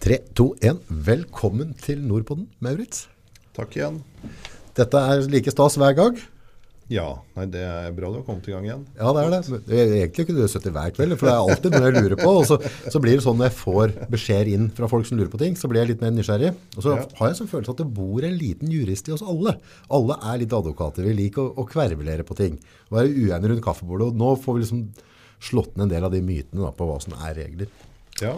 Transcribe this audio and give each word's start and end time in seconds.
3, 0.00 0.16
2, 0.38 0.44
1. 0.64 0.78
Velkommen 1.06 1.74
til 1.84 2.00
Nordpoden, 2.08 2.46
Maurits. 2.64 3.04
Takk 3.56 3.74
igjen. 3.76 3.98
Dette 4.78 5.00
er 5.12 5.26
like 5.28 5.52
stas 5.52 5.76
hver 5.80 5.92
gang. 5.98 6.20
Ja, 6.90 7.04
nei, 7.36 7.44
det 7.52 7.60
er 7.62 7.92
bra 7.94 8.08
du 8.10 8.16
har 8.18 8.24
kommet 8.26 8.48
i 8.48 8.54
gang 8.54 8.64
igjen. 8.66 8.80
Ja, 8.98 9.12
det 9.14 9.22
er 9.22 9.34
det. 9.36 9.58
Egentlig 10.00 10.24
kunne 10.26 10.42
du 10.42 10.50
sittet 10.50 10.72
hver 10.74 10.90
kveld, 10.96 11.14
for 11.20 11.28
det 11.28 11.34
er 11.36 11.42
alltid 11.52 11.76
noe 11.76 11.84
jeg 11.90 11.94
lurer 12.00 12.16
på. 12.18 12.30
Og 12.40 12.46
så, 12.48 12.56
så 12.90 13.02
blir 13.02 13.18
det 13.20 13.22
sånn 13.26 13.36
når 13.38 13.50
jeg 13.50 13.56
får 13.60 13.92
beskjeder 14.10 14.50
inn 14.56 14.64
fra 14.74 14.88
folk 14.90 15.06
som 15.06 15.20
lurer 15.20 15.30
på 15.30 15.38
ting, 15.42 15.54
så 15.60 15.70
blir 15.70 15.84
jeg 15.84 15.92
litt 15.92 16.02
mer 16.02 16.16
nysgjerrig. 16.16 16.50
Og 16.74 16.82
så 16.86 16.96
Ja. 16.96 17.04
har 17.20 17.30
jeg 17.30 17.38
sånn 17.42 17.52
følelse 17.52 17.76
at 17.76 17.82
det 17.84 17.88
bor 18.00 18.26
en 18.26 18.34
liten 18.40 18.72
jurist 18.74 19.06
i 19.06 19.14
oss 19.14 19.22
alle. 19.22 19.54
Alle 20.00 20.16
er 20.32 20.40
litt 20.42 20.56
advokater. 20.56 21.06
Vi 21.06 21.14
liker 21.20 21.44
å, 21.44 21.52
å 21.62 21.68
kvervelere 21.70 22.26
på 22.26 22.34
ting. 22.40 22.56
Være 22.90 23.12
uenige 23.12 23.52
rundt 23.52 23.66
kaffebordet. 23.68 24.10
Og 24.10 24.18
nå 24.24 24.32
får 24.42 24.56
vi 24.58 24.64
liksom 24.64 24.82
slått 25.52 25.76
ned 25.76 25.86
en 25.90 25.94
del 25.94 26.08
av 26.08 26.16
de 26.16 26.24
mytene 26.26 26.64
da, 26.66 26.72
på 26.74 26.88
hva 26.90 26.98
som 27.04 27.14
er 27.20 27.36
regler. 27.44 27.70
Ja, 28.24 28.34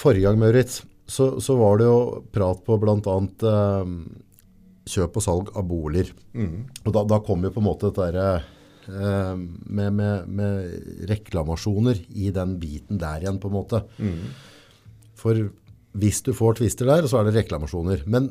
Forrige 0.00 0.24
gang, 0.24 0.40
Maurits, 0.40 0.80
så, 1.10 1.34
så 1.42 1.56
var 1.58 1.80
det 1.80 1.88
jo 1.88 2.00
prat 2.32 2.62
på 2.64 2.78
annet 2.80 3.44
eh, 3.44 3.94
kjøp 4.88 5.18
og 5.20 5.24
salg 5.24 5.52
av 5.58 5.66
boliger. 5.68 6.12
Og 6.86 6.94
da, 6.96 7.04
da 7.14 7.20
kom 7.26 7.44
jo 7.44 7.52
på 7.52 7.60
en 7.60 7.66
måte 7.66 7.90
dette 7.90 8.06
der, 8.14 8.46
eh, 8.88 9.34
med, 9.36 9.98
med, 9.98 10.30
med 10.40 11.08
reklamasjoner 11.10 12.00
i 12.16 12.30
den 12.34 12.56
biten 12.62 13.00
der 13.02 13.26
igjen, 13.26 13.40
på 13.42 13.50
en 13.50 13.58
måte. 13.58 13.82
For 15.20 15.50
hvis 16.00 16.22
du 16.24 16.32
får 16.36 16.60
tvister 16.60 16.88
der, 16.88 17.08
så 17.10 17.20
er 17.20 17.28
det 17.28 17.40
reklamasjoner. 17.42 18.06
Men 18.10 18.30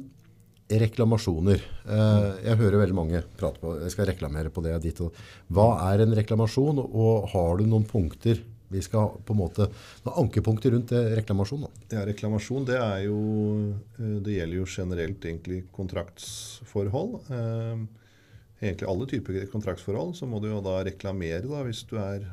reklamasjoner, 0.69 1.61
eh, 1.89 2.29
jeg 2.45 2.59
hører 2.61 2.83
veldig 2.83 2.97
mange 2.97 3.23
prate 3.39 3.61
på, 3.61 3.75
jeg 3.83 3.93
skal 3.93 4.09
reklamere 4.11 4.51
på 4.53 4.63
det 4.65 4.77
ditt 4.83 5.01
og 5.01 5.17
Hva 5.53 5.71
er 5.89 6.05
en 6.05 6.13
reklamasjon, 6.17 6.81
og 6.85 7.29
har 7.33 7.57
du 7.59 7.65
noen 7.65 7.87
punkter 7.89 8.41
vi 8.69 8.81
skal 8.85 9.15
på 9.25 9.33
en 9.33 9.39
måte, 9.39 9.65
noen 10.05 10.25
ankepunkter 10.25 10.73
rundt 10.75 10.91
det 10.93 11.01
reklamasjon 11.23 11.63
da? 11.65 11.69
ja 11.95 12.03
reklamasjon 12.05 12.67
det 12.69 12.75
er 12.77 13.05
jo 13.07 13.21
eh, 13.97 14.17
Det 14.25 14.35
gjelder 14.35 14.59
jo 14.59 14.67
generelt 14.69 15.25
egentlig 15.25 15.63
kontraktsforhold. 15.75 17.17
Eh, 17.29 17.87
Egentlig 18.59 18.89
alle 18.91 19.05
typer 19.07 19.45
kontraktsforhold. 19.53 20.17
Så 20.19 20.27
må 20.27 20.41
du 20.43 20.49
jo 20.49 20.57
da 20.59 20.81
reklamere 20.83 21.45
da, 21.47 21.61
hvis 21.63 21.85
du 21.87 21.93
er, 21.95 22.25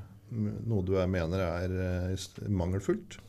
noe 0.67 0.83
du 0.83 0.97
er, 0.99 1.07
mener 1.07 1.39
er 1.45 1.77
eh, 2.11 2.25
mangelfullt. 2.51 3.21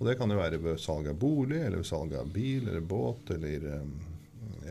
Og 0.00 0.06
det 0.08 0.16
kan 0.18 0.30
jo 0.30 0.38
være 0.38 0.58
ved 0.62 0.80
salg 0.82 1.06
av 1.10 1.14
bolig, 1.18 1.60
eller 1.62 1.78
ved 1.78 1.86
salg 1.86 2.16
av 2.18 2.26
bil 2.34 2.66
eller 2.66 2.82
båt, 2.82 3.30
eller, 3.34 3.68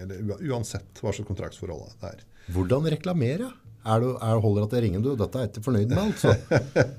eller 0.03 0.44
uansett 0.52 1.00
hva 1.00 1.12
slags 1.16 1.28
kontraktsforhold 1.28 1.88
det 2.02 2.12
er. 2.12 2.28
Hvordan 2.56 2.88
reklamere? 2.92 3.50
Er 3.88 4.03
du, 4.03 4.09
er, 4.20 4.40
holder 4.44 4.66
at 4.68 4.74
jeg 4.76 4.84
ringer 4.88 5.03
du? 5.03 5.14
Dette 5.20 5.40
er 5.40 5.46
jeg 5.48 5.53
ikke 5.53 5.68
fornøyd 5.70 5.94
med, 5.94 6.12
altså. 6.12 6.34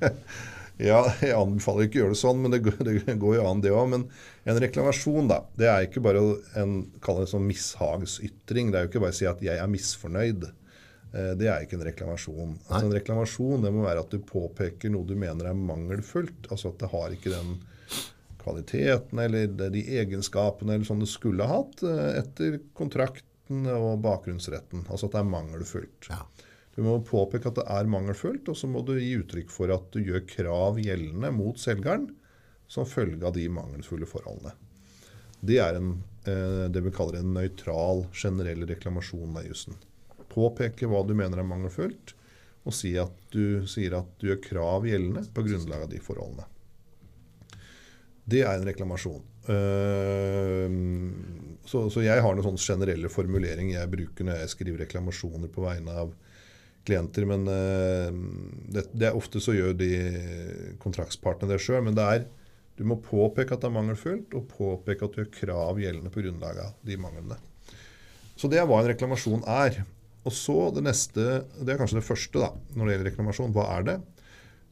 Ja, 0.78 1.00
jeg 1.24 1.34
anbefaler 1.34 1.88
ikke 1.88 1.98
å 1.98 2.02
gjøre 2.04 2.14
det 2.14 2.20
sånn, 2.20 2.42
men 2.42 2.52
det 2.54 2.60
går, 2.62 2.76
det 2.86 3.16
går 3.18 3.34
jo 3.40 3.46
an 3.50 3.62
det 3.64 3.72
òg. 3.74 3.88
Men 3.90 4.04
en 4.46 4.60
reklamasjon, 4.62 5.26
da, 5.30 5.40
det 5.58 5.66
er 5.70 5.86
ikke 5.88 6.02
bare 6.04 6.22
en 6.60 6.76
kall 7.04 7.22
det 7.24 7.30
sånn 7.32 7.48
mishagsytring. 7.48 8.70
Det 8.70 8.78
er 8.78 8.86
jo 8.86 8.92
ikke 8.92 9.02
bare 9.02 9.16
å 9.16 9.18
si 9.18 9.26
at 9.26 9.42
'jeg 9.42 9.58
er 9.58 9.72
misfornøyd'. 9.72 10.46
Eh, 11.14 11.34
Det 11.40 11.48
er 11.48 11.64
ikke 11.64 11.78
en 11.80 11.86
reklamasjon. 11.88 12.58
Altså, 12.68 12.84
en 12.84 12.92
reklamasjon 12.94 13.62
det 13.64 13.72
må 13.72 13.82
være 13.86 14.00
at 14.04 14.10
du 14.10 14.18
påpeker 14.18 14.90
noe 14.92 15.06
du 15.08 15.14
mener 15.16 15.46
er 15.50 15.54
mangelfullt. 15.54 16.46
Altså 16.50 16.68
at 16.68 16.78
det 16.78 16.90
har 16.92 17.10
ikke 17.10 17.32
den 17.32 17.58
kvaliteten 18.38 19.18
eller 19.18 19.46
de 19.72 19.82
egenskapene 19.98 20.74
eller 20.76 20.84
sånn 20.88 21.00
det 21.02 21.08
skulle 21.10 21.46
ha 21.48 21.58
hatt 21.62 21.82
eh, 21.82 22.20
etter 22.22 22.60
kontrakten 22.78 23.66
og 23.72 24.02
bakgrunnsretten. 24.04 24.86
Altså 24.88 25.08
at 25.08 25.16
det 25.16 25.22
er 25.24 25.32
mangelfullt. 25.32 26.10
Ja. 26.12 26.22
Du 26.78 26.84
må 26.86 27.00
påpeke 27.02 27.50
at 27.50 27.56
det 27.58 27.64
er 27.74 27.88
mangelfullt, 27.90 28.46
og 28.52 28.54
så 28.54 28.68
må 28.70 28.84
du 28.86 28.92
gi 28.94 29.16
uttrykk 29.18 29.48
for 29.50 29.72
at 29.74 29.88
du 29.90 29.98
gjør 29.98 30.20
krav 30.30 30.76
gjeldende 30.78 31.32
mot 31.34 31.58
selgeren 31.58 32.04
som 32.70 32.86
følge 32.86 33.26
av 33.26 33.34
de 33.34 33.48
mangelfulle 33.50 34.06
forholdene. 34.06 34.52
Det 35.42 35.56
er 35.58 35.74
en, 35.74 35.88
eh, 36.22 36.68
det 36.70 36.84
vi 36.84 36.92
kaller 36.94 37.18
en 37.18 37.32
nøytral, 37.34 38.04
generell 38.14 38.62
reklamasjon 38.70 39.40
av 39.40 39.48
jussen. 39.48 39.74
Påpeke 40.30 40.86
hva 40.86 41.02
du 41.02 41.16
mener 41.18 41.42
er 41.42 41.48
mangelfullt, 41.50 42.14
og 42.62 42.76
si 42.78 42.92
at 43.00 43.18
du 43.34 43.66
sier 43.66 43.98
at 43.98 44.14
du 44.22 44.28
gjør 44.28 44.40
krav 44.44 44.86
gjeldende 44.86 45.24
på 45.34 45.48
grunnlag 45.48 45.82
av 45.88 45.90
de 45.90 45.98
forholdene. 45.98 46.46
Det 48.28 48.44
er 48.44 48.54
en 48.54 48.70
reklamasjon. 48.70 49.26
Eh, 49.50 50.70
Så, 51.68 51.90
jeg 52.06 52.22
har 52.22 52.34
noen 52.38 52.46
sånne 52.46 52.62
generelle 52.62 53.10
formuleringer 53.10 53.80
jeg 53.80 53.90
bruker 53.92 54.24
når 54.24 54.44
jeg 54.44 54.54
skriver 54.54 54.86
reklamasjoner 54.86 55.50
på 55.50 55.66
vegne 55.66 55.90
av 56.06 56.14
klienter. 56.88 57.26
Men 57.28 57.44
eh, 57.52 58.08
det, 58.74 58.86
det 58.96 59.10
er 59.10 59.18
ofte 59.18 59.42
så 59.44 59.54
gjør 59.56 59.76
de 59.78 59.92
kontraktspartene 60.82 61.52
det 61.52 61.60
sjøl. 61.62 61.84
Men 61.86 61.98
det 61.98 62.08
er, 62.16 62.26
du 62.78 62.84
må 62.88 62.98
påpeke 63.02 63.54
at 63.54 63.62
det 63.62 63.70
er 63.70 63.76
mangelfullt, 63.76 64.34
og 64.38 64.48
påpeke 64.54 65.04
at 65.06 65.14
du 65.14 65.22
gjør 65.22 65.32
krav 65.40 65.82
gjeldende 65.82 66.12
på 66.14 66.24
grunnlag 66.24 66.64
av 66.64 66.74
de 66.86 66.98
manglene. 67.00 67.38
Så 68.38 68.50
det 68.50 68.60
er 68.60 68.68
hva 68.70 68.82
en 68.82 68.92
reklamasjon 68.92 69.42
er. 69.50 69.82
Og 70.26 70.34
så 70.34 70.68
det 70.74 70.84
neste, 70.84 71.24
det 71.62 71.72
er 71.72 71.80
kanskje 71.80 72.00
det 72.00 72.06
første 72.06 72.42
da, 72.42 72.52
når 72.74 72.84
det 72.84 72.94
gjelder 72.94 73.10
reklamasjon. 73.12 73.54
Hva 73.56 73.66
er 73.78 73.86
det? 73.88 73.98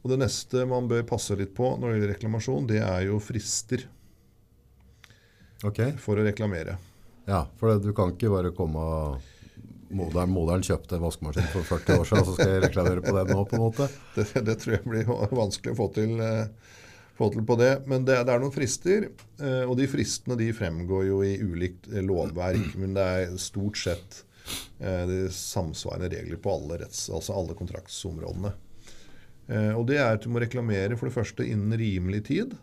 Og 0.05 0.13
det 0.13 0.21
neste 0.21 0.63
man 0.71 0.87
bør 0.91 1.07
passe 1.09 1.35
litt 1.39 1.55
på 1.57 1.73
når 1.75 1.89
det 1.89 1.95
gjelder 1.97 2.13
reklamasjon, 2.15 2.69
det 2.71 2.83
er 2.85 3.07
jo 3.09 3.21
frister 3.23 3.87
Okay. 5.65 5.95
for 5.97 6.21
å 6.21 6.25
reklamere. 6.27 6.77
Ja, 7.27 7.47
for 7.59 7.81
du 7.81 7.89
kan 7.97 8.13
ikke 8.13 8.29
bare 8.31 8.53
komme 8.55 8.83
og 8.83 9.31
moderen, 9.97 10.33
moderen 10.33 10.65
kjøpte 10.67 10.99
vaskemaskin 11.03 11.49
for 11.53 11.67
40 11.67 12.01
år 12.01 12.09
siden, 12.09 12.27
så 12.27 12.35
skal 12.37 12.53
jeg 12.53 12.65
reklamere 12.67 13.05
på 13.05 13.15
det 13.17 13.25
nå, 13.31 13.45
på 13.49 13.59
en 13.59 13.65
måte. 13.65 13.89
Det, 14.17 14.27
det 14.47 14.59
tror 14.63 14.77
jeg 14.77 14.85
blir 14.87 15.09
vanskelig 15.37 15.75
å 15.75 15.79
få 15.79 15.89
til, 15.97 16.13
eh, 16.25 16.77
få 17.19 17.31
til 17.35 17.47
på 17.49 17.57
det. 17.61 17.73
Men 17.91 18.07
det, 18.09 18.19
det 18.29 18.35
er 18.35 18.43
noen 18.43 18.55
frister, 18.55 19.09
eh, 19.41 19.65
og 19.65 19.77
de 19.81 19.89
fristene 19.91 20.39
de 20.41 20.51
fremgår 20.57 21.09
jo 21.09 21.23
i 21.27 21.35
ulikt 21.43 21.91
eh, 21.93 22.05
lovverk. 22.05 22.77
Men 22.81 22.97
det 22.97 23.09
er 23.17 23.37
stort 23.43 23.81
sett 23.81 24.23
de 24.79 25.25
samsvarende 25.35 26.07
regler 26.13 26.39
på 26.39 26.53
alle, 26.53 26.77
retts, 26.85 27.09
altså 27.11 27.35
alle 27.35 27.57
kontraktsområdene. 27.59 28.53
Og 29.75 29.83
det 29.89 29.97
er 29.99 30.13
at 30.13 30.23
du 30.23 30.29
må 30.31 30.39
reklamere 30.39 30.95
for 30.95 31.09
det 31.09 31.17
første 31.17 31.43
innen 31.43 31.75
rimelig 31.81 32.21
tid 32.29 32.55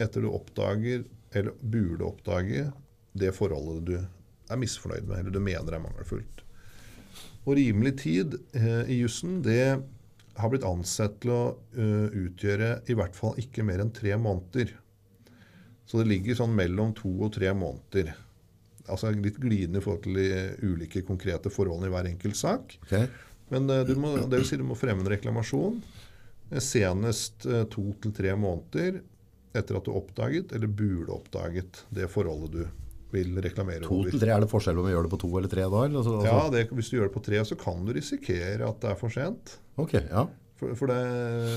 etter 0.00 0.24
du 0.24 0.30
oppdager, 0.30 1.02
eller 1.36 1.58
burde 1.60 2.06
oppdage, 2.08 2.64
det 3.12 3.34
forholdet 3.36 3.84
du 3.90 3.94
er 4.00 4.60
misfornøyd 4.60 5.06
med, 5.06 5.18
eller 5.20 5.34
du 5.34 5.42
mener 5.44 5.76
er 5.76 5.82
mangelfullt. 5.82 6.44
Og 7.46 7.56
rimelig 7.56 7.94
tid 8.02 8.36
eh, 8.56 8.84
i 8.92 9.00
jussen, 9.00 9.40
det 9.44 9.80
har 10.40 10.52
blitt 10.52 10.66
ansett 10.66 11.18
til 11.22 11.32
å 11.34 11.42
uh, 11.76 12.08
utgjøre 12.08 12.70
i 12.90 12.96
hvert 12.96 13.16
fall 13.16 13.38
ikke 13.40 13.64
mer 13.66 13.82
enn 13.82 13.92
tre 13.92 14.14
måneder. 14.20 14.72
Så 15.84 16.00
det 16.00 16.10
ligger 16.10 16.38
sånn 16.38 16.54
mellom 16.56 16.94
to 16.96 17.10
og 17.26 17.32
tre 17.34 17.50
måneder. 17.56 18.12
Altså 18.86 19.10
litt 19.14 19.40
glidende 19.42 19.82
i 19.82 19.84
forhold 19.84 20.04
til 20.06 20.20
de 20.20 20.28
ulike 20.64 21.02
konkrete 21.06 21.52
forholdene 21.52 21.90
i 21.90 21.94
hver 21.94 22.08
enkelt 22.12 22.38
sak. 22.38 22.76
Okay. 22.86 23.08
Men 23.52 23.68
uh, 23.70 23.82
du 23.86 23.96
må, 24.00 24.14
det 24.22 24.40
vil 24.40 24.48
si 24.48 24.60
du 24.60 24.66
må 24.66 24.78
fremme 24.78 25.04
en 25.04 25.12
reklamasjon 25.12 25.80
eh, 25.82 26.62
senest 26.62 27.48
uh, 27.50 27.64
to 27.70 27.90
til 28.02 28.14
tre 28.16 28.36
måneder 28.38 29.02
etter 29.50 29.76
at 29.76 29.86
du 29.88 29.90
oppdaget, 29.98 30.52
eller 30.54 30.70
burde 30.70 31.10
oppdaget, 31.10 31.84
det 31.90 32.06
forholdet 32.12 32.52
du 32.54 32.89
vil 33.12 33.36
reklamere 33.42 33.82
To 33.86 34.00
over. 34.00 34.10
til 34.10 34.20
tre, 34.22 34.30
er 34.36 34.40
det 34.44 34.50
forskjell 34.50 34.78
om 34.78 34.86
vi 34.86 34.92
gjør 34.94 35.06
det 35.08 35.12
på 35.14 35.20
to 35.24 35.30
eller 35.38 35.48
tre 35.52 35.62
da? 35.68 35.84
Eller? 35.86 35.98
Altså, 36.02 36.16
Ja, 36.24 36.34
altså- 36.40 36.52
det, 36.56 36.64
Hvis 36.70 36.90
du 36.90 36.96
gjør 36.98 37.08
det 37.08 37.14
på 37.16 37.24
tre, 37.28 37.44
så 37.44 37.58
kan 37.58 37.84
du 37.84 37.92
risikere 37.92 38.68
at 38.68 38.80
det 38.80 38.90
er 38.90 38.94
for 39.00 39.08
sent. 39.10 39.56
Ok, 39.78 39.94
ja. 39.94 40.26
For, 40.60 40.74
for 40.76 40.86
det, 40.92 40.98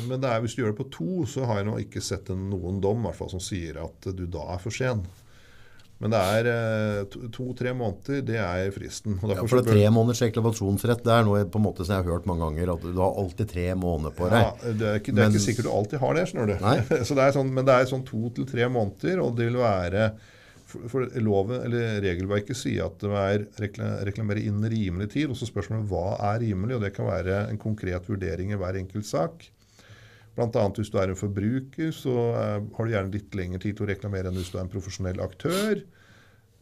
men 0.08 0.22
det 0.24 0.30
er, 0.32 0.40
hvis 0.40 0.56
du 0.56 0.62
gjør 0.64 0.72
det 0.72 0.80
på 0.80 0.90
to, 0.92 1.26
så 1.28 1.44
har 1.46 1.58
jeg 1.60 1.66
nå 1.68 1.76
ikke 1.84 2.02
sett 2.02 2.30
en, 2.32 2.46
noen 2.50 2.80
dom 2.80 3.04
hvert 3.04 3.16
fall, 3.20 3.30
som 3.34 3.42
sier 3.44 3.76
at 3.84 4.08
du 4.16 4.26
da 4.32 4.46
er 4.56 4.62
for 4.64 4.72
sen. 4.72 5.02
Men 6.04 6.12
det 6.12 6.20
er 6.20 6.48
eh, 6.52 7.04
to- 7.12 7.28
to-tre 7.32 7.72
måneder, 7.78 8.24
det 8.28 8.36
er 8.36 8.72
fristen. 8.76 9.20
Og 9.24 9.30
ja 9.30 9.44
for 9.46 9.62
det 9.62 9.70
er 9.70 9.76
tre 9.78 9.84
måneders 9.94 10.20
reklamasjonsrett, 10.26 11.04
det 11.06 11.14
er 11.16 11.24
noe 11.24 11.44
på 11.48 11.60
en 11.62 11.64
måte 11.68 11.86
som 11.86 11.96
jeg 11.96 12.04
har 12.04 12.12
hørt 12.18 12.26
mange 12.28 12.44
ganger, 12.48 12.74
at 12.74 12.82
du 12.82 12.98
har 13.00 13.20
alltid 13.22 13.48
tre 13.54 13.68
måneder 13.80 14.16
på 14.18 14.28
deg. 14.32 14.42
Ja, 14.44 14.74
det 14.74 14.88
er, 14.90 14.98
ikke, 15.00 15.14
det 15.14 15.20
er 15.24 15.30
Men- 15.30 15.36
ikke 15.38 15.46
sikkert 15.46 15.68
du 15.70 15.72
alltid 15.72 16.00
har 16.04 16.14
det, 16.18 16.26
skjønner 16.32 16.48
du. 16.48 16.56
Det 17.14 17.24
er 17.28 17.36
sånn, 17.38 17.54
men 17.56 17.66
det 17.70 17.76
er 17.78 17.86
sånn 17.92 18.04
to 18.08 18.30
til 18.36 18.46
tre 18.50 18.68
måneder, 18.68 19.22
og 19.24 19.36
det 19.38 19.48
vil 19.52 19.60
være 19.62 20.10
for, 20.74 20.90
for 20.92 21.08
loven, 21.24 21.62
eller 21.70 22.02
Regelverket 22.04 22.58
sier 22.60 22.88
at 22.90 23.00
det 23.02 23.24
er 23.24 23.48
rekla, 23.62 23.90
reklamere 24.10 24.44
innen 24.44 24.68
rimelig 24.74 25.12
tid. 25.16 25.30
og 25.30 25.40
så 25.40 25.48
spørsmålet 25.50 25.88
hva 25.92 26.06
er 26.34 26.42
rimelig, 26.44 26.78
og 26.78 26.86
det 26.86 26.94
kan 26.98 27.10
være 27.10 27.44
en 27.48 27.62
konkret 27.62 28.10
vurdering 28.10 28.52
i 28.52 28.60
hver 28.60 28.82
enkelt 28.82 29.08
sak. 29.08 29.48
Annet 30.34 30.80
hvis 30.82 30.90
du 30.90 30.98
er 30.98 31.12
en 31.14 31.20
forbruker, 31.20 31.92
så 31.94 32.14
eh, 32.34 32.62
har 32.78 32.88
du 32.88 32.94
gjerne 32.96 33.14
litt 33.14 33.36
lengre 33.38 33.62
tid 33.62 33.78
til 33.78 33.86
å 33.86 33.92
reklamere 33.92 34.32
enn 34.32 34.40
hvis 34.40 34.50
du 34.50 34.58
er 34.58 34.66
en 34.66 34.72
profesjonell 34.74 35.22
aktør. 35.22 35.84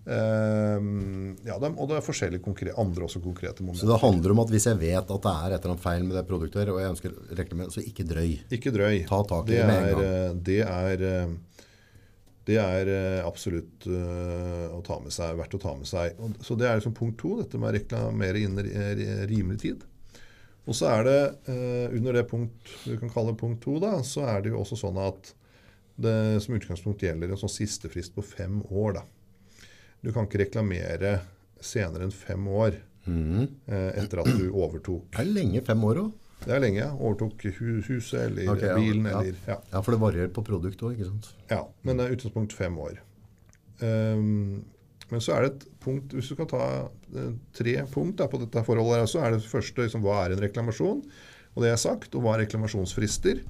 Um, 0.01 1.35
ja, 1.45 1.59
og 1.61 1.83
det 1.91 1.99
er 1.99 2.01
forskjellige 2.01 2.41
konkrete, 2.41 2.73
andre 2.81 3.05
også 3.05 3.19
konkrete 3.21 3.61
Så 3.77 3.85
det 3.85 3.99
handler 4.01 4.33
om 4.33 4.39
at 4.41 4.49
hvis 4.49 4.65
jeg 4.65 4.79
vet 4.81 4.97
at 5.13 5.25
det 5.27 5.33
er 5.45 5.53
et 5.53 5.59
eller 5.59 5.75
annet 5.75 5.83
feil 5.83 6.07
med 6.07 6.15
det 6.17 6.23
produktet, 6.25 6.71
og 6.73 6.79
jeg 6.81 6.93
ønsker 6.95 7.13
reklamere, 7.37 7.69
så 7.69 7.83
ikke 7.85 8.07
drøy. 8.09 8.31
Ikke 8.57 8.73
drøy. 8.73 9.03
Ta 9.05 9.21
tak 9.29 9.45
i 9.45 9.53
det 9.53 9.59
det 9.61 9.67
med 9.69 9.77
en 9.77 9.91
gang. 9.91 10.01
eh, 10.07 10.33
Det 10.49 10.59
er, 10.65 11.05
eh, 11.11 11.35
det 12.49 12.57
er 12.57 12.89
eh, 12.89 13.21
absolutt 13.25 13.85
eh, 13.85 14.67
å 14.73 14.81
ta 14.85 14.97
med 15.03 15.13
seg, 15.13 15.35
verdt 15.37 15.55
å 15.57 15.61
ta 15.61 15.75
med 15.77 15.89
seg. 15.89 16.17
Så 16.41 16.57
det 16.57 16.67
er 16.67 16.79
liksom 16.79 16.95
punkt 16.97 17.19
to, 17.21 17.35
dette 17.41 17.59
med 17.61 17.69
å 17.69 17.75
reklamere 17.75 18.41
innen 18.41 18.71
rimelig 19.29 19.61
tid. 19.65 19.85
Og 20.69 20.77
så 20.77 20.89
er 20.91 21.05
det 21.05 21.19
eh, 21.51 21.93
under 21.97 22.17
det 22.17 22.25
punkt 22.29 22.73
vi 22.87 22.97
kan 23.01 23.13
kalle 23.13 23.37
punkt 23.37 23.61
to, 23.65 23.77
da, 23.81 23.99
så 24.05 24.25
er 24.29 24.41
det 24.41 24.53
jo 24.53 24.61
også 24.61 24.79
sånn 24.79 24.97
at 25.01 25.33
det 26.01 26.15
som 26.41 26.55
utgangspunkt 26.57 27.03
gjelder 27.05 27.33
en 27.33 27.41
sånn 27.41 27.53
sistefrist 27.53 28.15
på 28.15 28.25
fem 28.25 28.61
år. 28.69 28.97
da. 28.97 29.67
Du 30.01 30.09
kan 30.09 30.25
ikke 30.25 30.41
reklamere 30.41 31.19
senere 31.61 32.07
enn 32.07 32.15
fem 32.15 32.47
år 32.49 32.79
mm. 33.05 33.43
etter 33.69 34.23
at 34.23 34.31
du 34.33 34.47
overtok. 34.49 35.11
Det 35.13 35.21
er 35.21 35.29
lenge, 35.29 35.61
fem 35.67 35.83
år 35.85 35.99
òg. 36.07 36.20
Det 36.41 36.53
er 36.55 36.61
lenge. 36.63 36.89
Overtok 36.97 37.45
huset 37.87 38.19
eller 38.25 38.51
okay, 38.55 38.73
bilen 38.79 39.07
ja. 39.07 39.21
eller 39.21 39.39
ja. 39.47 39.57
Ja, 39.71 39.81
for 39.81 39.93
det 39.93 40.01
varierer 40.01 40.31
på 40.33 40.43
produkt 40.45 40.81
òg, 40.81 40.95
ikke 40.95 41.09
sant. 41.11 41.33
ja. 41.51 41.63
Men 41.85 41.99
det 41.99 42.07
er 42.07 42.15
utgangspunkt 42.17 42.55
fem 42.57 42.77
år. 42.81 43.01
Um, 43.81 44.63
men 45.11 45.21
så 45.23 45.35
er 45.35 45.43
det 45.43 45.51
et 45.51 45.63
punkt 45.81 46.13
Hvis 46.13 46.29
du 46.29 46.35
kan 46.37 46.47
ta 46.51 46.65
eh, 46.85 47.31
tre 47.57 47.71
punkt 47.91 48.19
da, 48.21 48.27
på 48.29 48.37
dette 48.39 48.61
forholdet, 48.63 49.01
her, 49.01 49.09
så 49.09 49.23
er 49.25 49.33
det 49.35 49.43
første 49.43 49.83
liksom, 49.83 50.03
hva 50.05 50.21
er 50.23 50.35
en 50.35 50.43
reklamasjon? 50.43 51.01
Og 51.51 51.65
det 51.65 51.71
er 51.73 51.79
sagt, 51.81 52.13
og 52.15 52.23
hva 52.23 52.37
er 52.37 52.45
reklamasjonsfrister? 52.45 53.41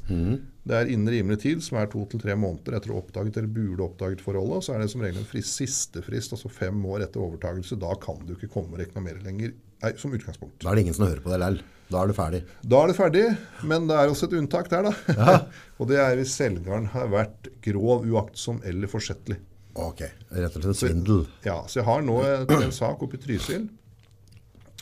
Det 0.66 0.78
er 0.78 0.90
innen 0.90 1.12
rimelig 1.14 1.44
tid, 1.44 1.60
som 1.62 1.78
er 1.78 1.90
to 1.92 2.02
til 2.10 2.22
tre 2.24 2.34
måneder 2.40 2.80
etter 2.80 2.96
oppdaget 2.98 3.38
eller 3.38 3.52
burde 3.54 3.86
oppdaget 3.86 4.24
forholdet. 4.26 4.56
og 4.58 4.66
Så 4.66 4.74
er 4.74 4.82
det 4.82 4.88
som 4.90 5.04
regel 5.06 5.22
en 5.22 5.28
frist, 5.30 5.54
siste 5.60 6.02
frist, 6.02 6.34
altså 6.34 6.50
fem 6.50 6.80
år 6.90 7.06
etter 7.06 7.22
overtagelse. 7.22 7.78
Da 7.82 7.94
kan 8.02 8.24
du 8.26 8.34
ikke 8.34 8.50
komme 8.56 8.74
og 8.74 8.82
reklamere 8.82 9.22
lenger, 9.22 9.54
nei, 9.84 9.94
som 10.02 10.16
utgangspunkt. 10.16 10.58
Da 10.64 10.72
er 10.72 10.80
det 10.80 10.86
ingen 10.88 10.98
som 10.98 11.08
hører 11.08 11.24
på 11.24 11.34
deg 11.34 11.42
likevel. 11.44 11.62
Da 11.92 12.02
er 12.06 12.08
du 12.08 12.16
ferdig. 12.16 12.42
Da 12.64 12.80
er 12.80 12.88
det 12.92 12.96
ferdig, 12.96 13.24
men 13.68 13.88
det 13.90 13.98
er 14.00 14.12
også 14.14 14.30
et 14.30 14.36
unntak 14.40 14.70
der, 14.72 14.88
da. 14.88 15.34
og 15.80 15.90
det 15.90 15.98
er 16.00 16.16
hvis 16.20 16.38
selgeren 16.40 16.88
har 16.94 17.10
vært 17.12 17.50
grov, 17.66 18.06
uaktsom 18.08 18.62
eller 18.68 18.92
forsettlig. 18.92 19.42
Ok, 19.82 20.06
rett 20.32 20.56
og 20.56 20.64
slett 20.66 20.80
svindel. 20.80 21.26
Ja, 21.48 21.62
så 21.68 21.82
jeg 21.82 21.88
har 21.88 22.02
nå 22.04 22.18
et, 22.28 22.52
en 22.56 22.74
sak 22.76 23.04
oppe 23.04 23.20
i 23.20 23.22
Trysil 23.24 23.70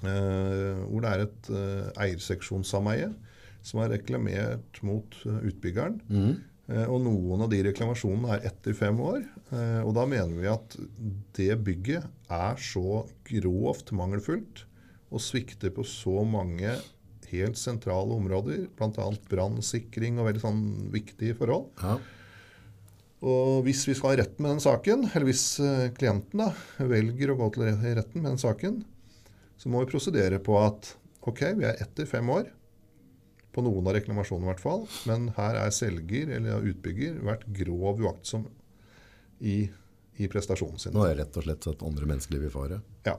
eh, 0.05 0.79
hvor 0.85 1.03
det 1.03 1.11
er 1.11 1.25
et 1.25 1.49
eh, 1.53 1.89
eierseksjonssameie 2.05 3.09
som 3.65 3.81
har 3.83 3.91
reklamert 3.93 4.79
mot 4.85 5.17
eh, 5.25 5.41
utbyggeren. 5.49 5.99
Eh, 6.69 6.85
og 6.85 7.03
noen 7.05 7.45
av 7.45 7.51
de 7.51 7.61
reklamasjonene 7.69 8.37
er 8.37 8.49
etter 8.51 8.77
fem 8.77 8.99
år. 9.03 9.21
Eh, 9.51 9.81
og 9.83 9.93
da 9.97 10.05
mener 10.09 10.39
vi 10.39 10.49
at 10.51 10.77
det 11.37 11.51
bygget 11.65 12.09
er 12.33 12.61
så 12.61 13.03
grovt 13.29 13.93
mangelfullt 13.97 14.65
og 15.09 15.23
svikter 15.23 15.73
på 15.73 15.85
så 15.87 16.23
mange 16.27 16.77
helt 17.29 17.57
sentrale 17.57 18.15
områder, 18.15 18.67
bl.a. 18.77 19.09
brannsikring 19.29 20.17
og 20.19 20.29
veldig 20.29 20.41
sånn 20.43 20.63
viktige 20.93 21.37
forhold. 21.37 21.69
Ja. 21.81 21.97
Og 23.29 23.65
hvis 23.65 23.83
vi 23.89 23.95
skal 23.97 24.13
ha 24.13 24.21
retten 24.21 24.45
med 24.45 24.55
den 24.55 24.63
saken, 24.63 25.09
eller 25.11 25.27
hvis 25.27 25.43
eh, 25.63 25.89
klienten 25.95 26.45
da 26.45 26.53
velger 26.87 27.33
å 27.33 27.39
gå 27.41 27.49
til 27.57 27.67
retten 27.67 28.23
med 28.23 28.31
den 28.31 28.41
saken, 28.41 28.79
så 29.59 29.71
må 29.71 29.83
vi 29.83 29.91
prosedere 29.91 30.39
på 30.39 30.55
at 30.61 30.93
ok, 31.27 31.43
vi 31.59 31.67
er 31.67 31.81
etter 31.83 32.07
fem 32.09 32.29
år, 32.31 32.47
på 33.49 33.63
noen 33.65 33.87
av 33.89 33.95
reklamasjonene 33.97 34.45
i 34.45 34.51
hvert 34.51 34.61
fall, 34.61 34.85
men 35.09 35.31
her 35.35 35.57
er 35.57 35.73
selger 35.73 36.29
eller 36.37 36.65
utbygger 36.69 37.17
vært 37.25 37.47
grov 37.57 37.99
uaktsom 38.05 38.45
i, 39.41 39.63
i 40.21 40.29
prestasjonen 40.31 40.79
sin. 40.79 40.93
Nå 40.95 41.03
er 41.07 41.17
rett 41.23 41.39
og 41.39 41.47
slett 41.47 41.65
satt 41.65 41.83
andre 41.85 42.07
menneskeliv 42.11 42.45
i 42.45 42.53
fare. 42.53 42.79
Ja. 43.07 43.17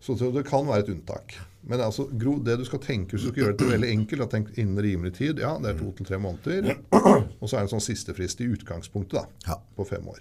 Så 0.00 0.14
det 0.20 0.42
kan 0.46 0.66
være 0.68 0.84
et 0.84 0.90
unntak. 0.92 1.34
Men 1.66 1.80
altså, 1.82 2.04
Gro, 2.20 2.36
det 2.44 2.58
du 2.60 2.64
skal 2.68 2.78
tenke 2.84 3.16
hvis 3.16 3.24
du 3.26 3.30
skal 3.32 3.42
gjøre 3.42 3.56
det 3.58 3.68
veldig 3.72 3.88
enkelt, 3.90 4.20
da, 4.22 4.26
tenk 4.36 4.52
innen 4.60 4.78
rimelig 4.84 5.14
tid, 5.16 5.40
ja, 5.42 5.54
det 5.58 5.72
er 5.72 5.78
to 5.80 5.88
til 5.98 6.06
tre 6.06 6.18
måneder, 6.22 6.76
og 6.92 7.48
så 7.48 7.56
er 7.56 7.64
det 7.64 7.66
en 7.66 7.72
sånn 7.74 7.82
sistefrist 7.88 8.42
i 8.44 8.50
utgangspunktet 8.52 9.16
da, 9.18 9.24
Ja. 9.48 9.56
på 9.74 9.86
fem 9.88 10.06
år. 10.12 10.20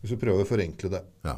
Hvis 0.00 0.14
du 0.14 0.20
prøver 0.22 0.46
å 0.46 0.48
forenkle 0.48 0.88
det. 0.94 1.02
Ja. 1.28 1.34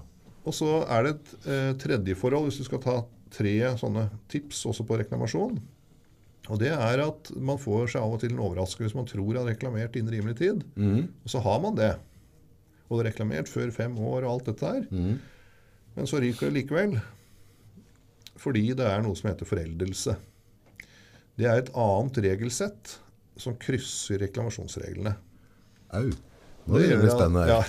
Og 0.46 0.54
så 0.54 0.68
er 0.86 1.02
det 1.08 1.14
et 1.16 1.32
eh, 1.50 1.72
tredje 1.82 2.14
forhold, 2.18 2.46
hvis 2.50 2.60
du 2.62 2.66
skal 2.68 2.82
ta 2.84 2.94
tre 3.32 3.56
sånne 3.80 4.04
tips 4.30 4.60
også 4.70 4.84
på 4.86 4.98
reklamasjon. 5.00 5.56
Og 6.50 6.58
det 6.58 6.70
er 6.74 7.02
at 7.02 7.30
man 7.38 7.58
får 7.62 7.92
seg 7.94 8.02
av 8.02 8.14
og 8.16 8.20
til 8.22 8.32
en 8.34 8.40
overraskelse 8.42 8.86
hvis 8.90 8.96
man 8.98 9.06
tror 9.06 9.24
man 9.28 9.36
har 9.44 9.50
reklamert 9.54 9.94
innen 9.98 10.10
rimelig 10.14 10.36
tid. 10.40 10.62
Og 10.78 11.30
så 11.30 11.42
har 11.42 11.60
man 11.62 11.74
det. 11.78 11.92
Og 12.90 12.98
det 12.98 13.04
er 13.06 13.10
reklamert 13.12 13.48
før 13.50 13.70
fem 13.74 13.94
år 13.98 14.26
og 14.26 14.30
alt 14.36 14.48
dette 14.50 14.72
her. 14.76 14.86
Men 14.90 16.06
så 16.10 16.18
ryker 16.22 16.50
det 16.50 16.56
likevel. 16.60 16.96
Fordi 18.42 18.72
det 18.74 18.86
er 18.88 19.04
noe 19.04 19.18
som 19.18 19.30
heter 19.30 19.48
foreldelse. 19.48 20.16
Det 21.38 21.48
er 21.48 21.62
et 21.62 21.72
annet 21.78 22.18
regelsett 22.26 22.96
som 23.40 23.56
krysser 23.60 24.20
reklamasjonsreglene. 24.26 25.14
Au. 25.96 26.08
Nå 26.66 26.78
blir 26.78 26.98
det 27.00 27.10
spennende. 27.10 27.46
Ja. 27.50 27.60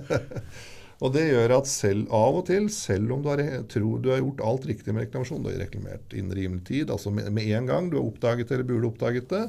og 1.02 1.12
det 1.14 1.26
gjør 1.28 1.56
at 1.60 1.68
selv 1.70 2.14
av 2.16 2.40
og 2.40 2.46
til, 2.48 2.70
selv 2.74 3.12
om 3.14 3.22
du 3.24 3.28
har, 3.30 3.42
tror 3.70 4.00
du 4.02 4.10
har 4.12 4.22
gjort 4.22 4.42
alt 4.46 4.66
riktig 4.70 4.94
med 4.94 5.06
reklamasjon, 5.06 5.44
du 5.44 5.52
har 5.52 5.60
reklamert 5.62 6.16
innen 6.16 6.34
rimelig 6.36 6.64
tid, 6.70 6.90
altså 6.90 7.12
med, 7.14 7.30
med 7.36 7.52
en 7.54 7.70
gang 7.70 7.90
du 7.90 7.98
har 8.00 8.08
oppdaget 8.08 8.50
eller 8.50 8.66
burde 8.66 8.90
oppdaget 8.90 9.30
det, 9.30 9.44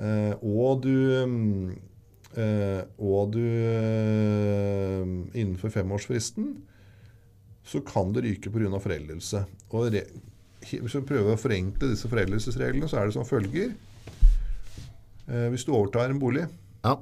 eh, 0.00 0.34
og 0.42 0.82
du 0.86 0.96
eh, 2.38 2.82
og 2.98 3.32
du 3.36 3.44
eh, 3.46 5.04
innenfor 5.38 5.72
femårsfristen, 5.74 6.56
så 7.68 7.82
kan 7.84 8.12
det 8.16 8.22
ryke 8.24 8.50
pga. 8.50 8.78
foreldelse. 8.80 9.44
Og 9.76 9.90
re, 9.92 10.02
hvis 10.64 10.94
vi 10.96 11.02
prøver 11.04 11.34
å 11.34 11.40
forenkle 11.40 11.90
disse 11.92 12.08
foreldelsesreglene, 12.08 12.88
så 12.88 12.98
er 13.02 13.06
det 13.10 13.16
som 13.18 13.26
følger. 13.28 13.74
Eh, 15.28 15.48
hvis 15.52 15.66
du 15.68 15.72
overtar 15.76 16.10
en 16.10 16.18
bolig, 16.22 16.46
Ja. 16.84 16.96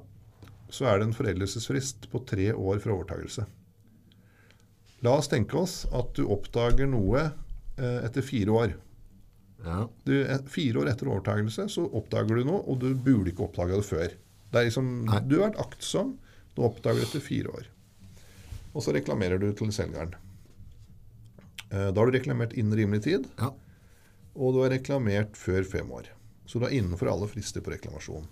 så 0.68 0.86
er 0.90 0.98
det 0.98 1.06
en 1.08 1.14
foreldelsesfrist 1.14 2.08
på 2.10 2.24
tre 2.26 2.50
år 2.52 2.80
fra 2.82 2.92
overtagelse. 2.96 3.46
La 5.02 5.12
oss 5.18 5.28
tenke 5.28 5.54
oss 5.60 5.84
at 5.92 6.12
du 6.16 6.24
oppdager 6.26 6.88
noe 6.90 7.30
eh, 7.78 8.04
etter 8.04 8.22
fire 8.22 8.48
år. 8.50 8.74
ja. 9.64 9.86
Du, 10.04 10.12
eh, 10.24 10.38
fire 10.48 10.80
år 10.82 10.88
etter 10.90 11.06
overtagelse 11.06 11.68
så 11.70 11.86
oppdager 11.92 12.36
du 12.40 12.44
noe, 12.44 12.62
og 12.66 12.80
du 12.80 12.94
burde 12.94 13.30
ikke 13.30 13.46
oppdage 13.46 13.76
det 13.76 13.84
før. 13.86 14.08
Det 14.52 14.60
er 14.60 14.64
liksom, 14.70 15.06
du 15.28 15.40
har 15.40 15.50
vært 15.50 15.60
aktsom, 15.60 16.16
du 16.56 16.62
oppdager 16.62 17.00
det 17.00 17.08
etter 17.08 17.20
fire 17.20 17.48
år. 17.52 17.66
Og 18.74 18.82
så 18.82 18.92
reklamerer 18.92 19.38
du 19.40 19.52
til 19.52 19.70
selgeren. 19.72 20.14
Eh, 21.72 21.90
Da 21.92 22.00
har 22.00 22.06
du 22.10 22.16
reklamert 22.18 22.52
innen 22.54 22.76
rimelig 22.78 23.02
tid, 23.04 23.26
ja. 23.40 23.50
og 24.36 24.54
du 24.54 24.62
har 24.62 24.70
reklamert 24.70 25.34
før 25.36 25.64
fem 25.66 25.90
år. 25.90 26.10
Så 26.46 26.60
du 26.60 26.66
er 26.68 26.76
innenfor 26.78 27.10
alle 27.10 27.26
frister 27.28 27.60
på 27.64 27.72
reklamasjon. 27.74 28.26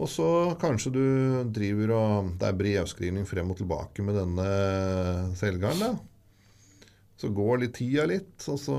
Og 0.00 0.08
så 0.08 0.56
kanskje 0.56 0.92
du 0.94 1.04
driver 1.52 1.90
og 1.92 2.30
Det 2.40 2.46
er 2.48 2.56
brevskrivning 2.56 3.26
frem 3.28 3.50
og 3.52 3.58
tilbake 3.58 4.00
med 4.02 4.14
denne 4.16 4.46
selgeren. 5.36 5.78
da. 5.78 5.90
Så 7.20 7.28
går 7.36 7.60
litt 7.60 7.74
tida 7.76 8.06
litt, 8.08 8.48
og 8.48 8.56
så 8.58 8.76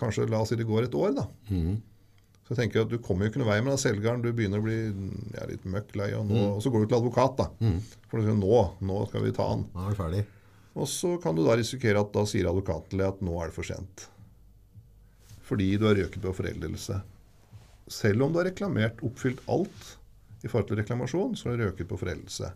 kanskje 0.00 0.26
la 0.30 0.40
oss 0.42 0.48
si 0.50 0.56
det 0.58 0.66
går 0.66 0.88
et 0.88 0.94
år, 0.98 1.14
da. 1.14 1.28
Så 2.44 2.52
jeg 2.52 2.58
tenker 2.58 2.82
at 2.82 2.90
du 2.90 2.98
kommer 2.98 3.24
jo 3.24 3.30
ikke 3.30 3.40
noe 3.40 3.48
vei 3.52 3.60
med 3.62 3.70
den 3.72 3.78
selgeren. 3.80 4.20
Du 4.22 4.32
begynner 4.32 4.58
å 4.58 4.64
bli 4.66 4.74
ja, 5.38 5.46
litt 5.48 5.62
møkk 5.64 5.94
lei, 5.96 6.10
og, 6.18 6.26
nå- 6.28 6.56
og 6.56 6.62
så 6.62 6.70
går 6.74 6.82
du 6.82 6.88
til 6.90 6.98
advokat, 6.98 7.36
da. 7.38 7.46
For 8.10 8.18
du 8.18 8.26
sier 8.26 8.36
nå, 8.36 8.58
nå 8.84 8.98
skal 9.08 9.22
vi 9.22 9.30
ta 9.32 9.46
han. 9.54 9.62
Nå 9.72 9.86
er 9.86 9.94
du 9.94 10.00
ferdig. 10.02 10.24
Og 10.74 10.88
så 10.90 11.14
kan 11.22 11.36
du 11.36 11.44
da 11.46 11.54
risikere 11.58 12.00
at 12.02 12.12
da 12.14 12.24
sier 12.26 12.48
advokaten 12.50 12.90
til 12.90 13.02
deg 13.02 13.12
at 13.12 13.22
nå 13.22 13.34
er 13.38 13.50
det 13.50 13.56
for 13.56 13.66
sent. 13.68 14.08
Fordi 15.44 15.74
du 15.78 15.86
har 15.86 15.98
røket 15.98 16.22
på 16.22 16.32
foreldelse. 16.34 16.98
Selv 17.92 18.24
om 18.24 18.32
du 18.32 18.40
har 18.40 18.48
reklamert 18.48 19.02
oppfylt 19.04 19.42
alt 19.50 19.92
i 20.44 20.48
forhold 20.48 20.70
til 20.70 20.80
reklamasjon, 20.80 21.36
så 21.36 21.50
har 21.50 21.60
du 21.60 21.66
røket 21.68 21.90
på 21.90 21.98
foreldelse. 22.00 22.50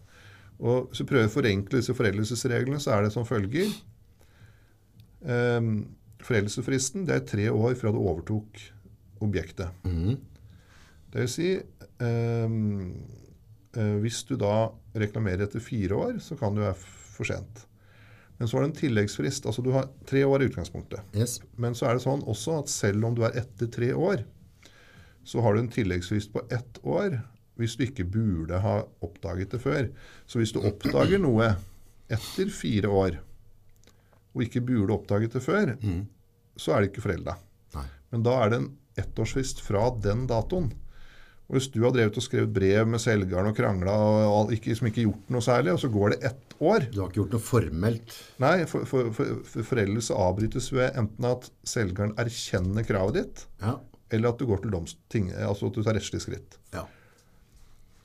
Og 0.58 0.88
hvis 0.88 1.02
du 1.04 1.06
prøver 1.06 1.28
å 1.28 1.32
forenkle 1.32 1.78
disse 1.78 1.94
foreldelsesreglene, 1.94 2.80
så 2.82 2.96
er 2.96 3.06
det 3.06 3.12
som 3.14 3.28
følger. 3.28 3.70
Um, 5.22 5.70
foreldelsesfristen 6.24 7.06
det 7.06 7.14
er 7.14 7.28
tre 7.28 7.46
år 7.52 7.76
fra 7.78 7.92
du 7.94 8.00
overtok 8.00 8.58
objektet. 9.22 9.70
Det 11.08 11.24
vil 11.24 11.30
si 11.32 11.48
um, 12.02 12.92
Hvis 14.02 14.20
du 14.28 14.36
da 14.38 14.68
reklamerer 14.98 15.46
etter 15.46 15.62
fire 15.62 15.94
år, 15.94 16.18
så 16.24 16.36
kan 16.40 16.56
det 16.56 16.66
være 16.66 16.78
for 17.14 17.28
sent. 17.28 17.67
Men 18.38 18.48
så 18.48 18.56
har 18.56 18.62
du 18.64 18.68
en 18.70 18.76
tilleggsfrist. 18.78 19.46
altså 19.46 19.62
Du 19.66 19.72
har 19.74 19.88
tre 20.06 20.22
år 20.24 20.42
i 20.42 20.48
utgangspunktet. 20.50 21.00
Yes. 21.14 21.40
Men 21.56 21.74
så 21.74 21.88
er 21.88 21.98
det 21.98 22.04
sånn 22.04 22.22
også 22.22 22.60
at 22.62 22.70
selv 22.70 23.04
om 23.08 23.16
du 23.18 23.24
er 23.26 23.34
etter 23.40 23.66
tre 23.74 23.90
år, 23.94 24.22
så 25.26 25.42
har 25.44 25.54
du 25.54 25.60
en 25.64 25.72
tilleggsfrist 25.74 26.30
på 26.32 26.44
ett 26.54 26.78
år 26.84 27.18
hvis 27.58 27.74
du 27.76 27.82
ikke 27.88 28.04
burde 28.06 28.60
ha 28.62 28.76
oppdaget 29.02 29.50
det 29.50 29.58
før. 29.60 29.88
Så 30.30 30.38
hvis 30.38 30.52
du 30.54 30.60
oppdager 30.62 31.18
noe 31.18 31.50
etter 32.08 32.48
fire 32.54 32.88
år, 32.88 33.16
og 34.32 34.44
ikke 34.46 34.62
burde 34.62 34.94
oppdaget 34.94 35.34
det 35.34 35.42
før, 35.42 35.74
så 36.56 36.72
er 36.76 36.80
det 36.84 36.92
ikke 36.92 37.02
forelda. 37.08 37.34
Men 38.14 38.22
da 38.22 38.36
er 38.44 38.50
det 38.54 38.60
en 38.62 38.68
ettårsfrist 39.02 39.60
fra 39.66 39.88
den 40.02 40.26
datoen. 40.30 40.70
Hvis 41.48 41.70
du 41.72 41.78
har 41.80 41.94
drevet 41.96 42.16
og 42.20 42.24
skrevet 42.26 42.50
brev 42.52 42.86
med 42.92 43.00
selgeren 43.00 43.46
og 43.48 43.56
krangla 43.56 43.92
og 44.28 44.50
ikke, 44.52 44.74
som 44.76 44.86
ikke 44.90 45.06
gjort 45.06 45.30
noe 45.32 45.40
særlig, 45.40 45.72
og 45.72 45.78
så 45.80 45.88
går 45.88 46.12
det 46.12 46.18
ett 46.28 46.56
år 46.60 46.84
Du 46.92 46.98
har 47.00 47.08
ikke 47.08 47.22
gjort 47.22 47.36
noe 47.38 47.40
formelt. 47.46 48.12
Nei, 48.44 48.52
for, 48.68 48.84
for, 48.90 49.08
for, 49.16 49.30
for 49.48 49.64
foreldelse 49.70 50.12
avbrytes 50.12 50.68
ved 50.76 50.98
enten 51.00 51.24
at 51.30 51.48
selgeren 51.64 52.12
erkjenner 52.20 52.84
kravet 52.84 53.16
ditt, 53.22 53.46
Ja. 53.64 53.78
eller 54.12 54.28
at 54.34 54.38
du 54.42 54.44
går 54.50 54.60
til 54.66 54.74
domsting, 54.76 55.30
altså 55.32 55.70
at 55.70 55.78
du 55.78 55.82
tar 55.86 55.96
rettslig 55.96 56.20
skritt. 56.26 56.58
ja. 56.76 56.84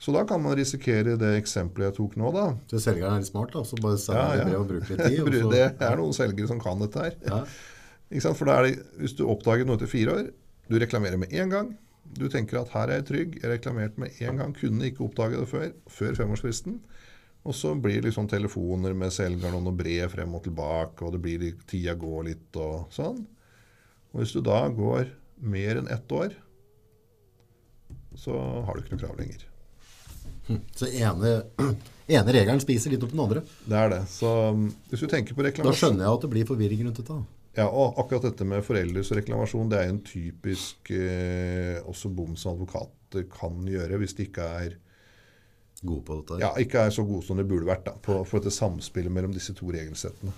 Så 0.04 0.12
da 0.12 0.20
kan 0.28 0.42
man 0.44 0.52
risikere 0.58 1.14
det 1.16 1.30
eksempelet 1.38 1.86
jeg 1.86 1.94
tok 1.96 2.16
nå, 2.20 2.28
da. 2.34 2.42
Så 2.68 2.76
selgeren 2.82 3.14
er 3.14 3.22
litt 3.22 3.30
smart, 3.30 3.54
da. 3.54 3.62
Så 3.64 3.78
bare 3.80 3.96
sender 4.02 4.34
Ja, 4.36 4.42
brev 4.44 4.58
og 4.60 4.66
bruker 4.68 4.90
litt 4.98 5.06
tid. 5.06 5.36
så- 5.44 5.52
Det 5.54 5.62
er 5.86 5.96
noen 5.96 6.12
selgere 6.12 6.48
som 6.50 6.60
kan 6.60 6.80
dette 6.82 7.00
her. 7.06 7.14
Ja. 7.24 7.38
Ikke 8.12 8.20
sant? 8.26 8.36
For 8.36 8.44
da 8.50 8.58
er 8.58 8.66
det, 8.68 8.74
hvis 9.00 9.14
du 9.16 9.22
oppdager 9.32 9.64
noe 9.64 9.78
etter 9.78 9.88
fire 9.88 10.12
år, 10.18 10.26
du 10.68 10.76
reklamerer 10.82 11.16
med 11.22 11.32
en 11.32 11.48
gang, 11.54 11.70
Du 12.14 12.26
tenker 12.30 12.60
at 12.60 12.72
her 12.74 12.90
er 12.90 13.00
jeg 13.00 13.06
trygg. 13.10 13.38
Jeg 13.42 13.50
reklamerte 13.50 14.00
med 14.00 14.20
en 14.22 14.42
gang. 14.42 14.54
Kunne 14.56 14.90
ikke 14.90 15.06
oppdage 15.06 15.40
det 15.40 15.48
før, 15.50 15.70
før 15.90 16.18
femårsfristen. 16.20 16.78
Og 17.44 17.56
så 17.56 17.74
blir 17.76 18.00
det 18.00 18.08
liksom 18.08 18.28
telefoner 18.30 18.94
med 18.96 19.12
selgeren 19.12 19.68
og 19.68 19.76
brev 19.76 20.08
frem 20.14 20.36
og 20.36 20.46
tilbake, 20.46 21.04
og 21.04 21.12
det 21.12 21.20
blir 21.24 21.42
litt, 21.42 21.64
tida 21.68 21.92
går 22.00 22.22
litt 22.30 22.56
og 22.56 22.86
sånn. 22.94 23.18
Og 24.14 24.22
hvis 24.22 24.32
du 24.32 24.40
da 24.46 24.62
går 24.72 25.10
mer 25.44 25.80
enn 25.82 25.90
ett 25.92 26.14
år, 26.14 26.32
så 28.16 28.38
har 28.64 28.72
du 28.72 28.80
ikke 28.80 28.96
noe 28.96 29.02
krav 29.02 29.20
lenger. 29.20 29.44
Så 30.76 30.88
ene, 30.88 31.34
ene 32.16 32.36
regelen 32.36 32.62
spiser 32.62 32.94
litt 32.94 33.04
opp 33.04 33.12
den 33.12 33.24
andre. 33.26 33.44
Det 33.68 33.80
er 33.80 33.92
det. 33.92 34.02
Så 34.12 34.30
um, 34.54 34.68
hvis 34.88 35.04
du 35.04 35.08
tenker 35.10 35.36
på 35.36 35.44
Da 35.44 35.52
skjønner 35.52 36.06
jeg 36.06 36.16
at 36.16 36.24
det 36.24 36.32
blir 36.32 36.48
forvirring 36.48 36.84
rundt 36.86 37.00
dette. 37.00 37.18
Ja, 37.54 37.68
og 37.68 37.98
akkurat 38.02 38.26
dette 38.26 38.46
med 38.48 38.64
foreldres 38.66 39.12
reklamasjon, 39.14 39.68
det 39.70 39.78
er 39.80 39.92
en 39.92 40.00
typisk 40.02 40.90
eh, 40.94 41.78
også 41.86 42.10
bom 42.10 42.34
som 42.38 42.56
advokater 42.56 43.28
kan 43.30 43.60
gjøre 43.70 44.00
hvis 44.00 44.16
de 44.18 44.26
ikke 44.26 44.48
er, 44.64 44.74
God 45.84 46.00
på 46.06 46.16
dette. 46.16 46.40
ja, 46.40 46.48
ikke 46.58 46.80
er 46.86 46.92
så 46.94 47.02
gode 47.04 47.26
som 47.26 47.36
de 47.36 47.44
burde 47.44 47.68
vært 47.68 47.84
da, 47.84 47.92
på, 48.00 48.16
for 48.24 48.40
dette 48.40 48.54
samspillet 48.56 49.12
mellom 49.12 49.34
disse 49.34 49.52
to 49.54 49.68
regelsettene. 49.68 50.32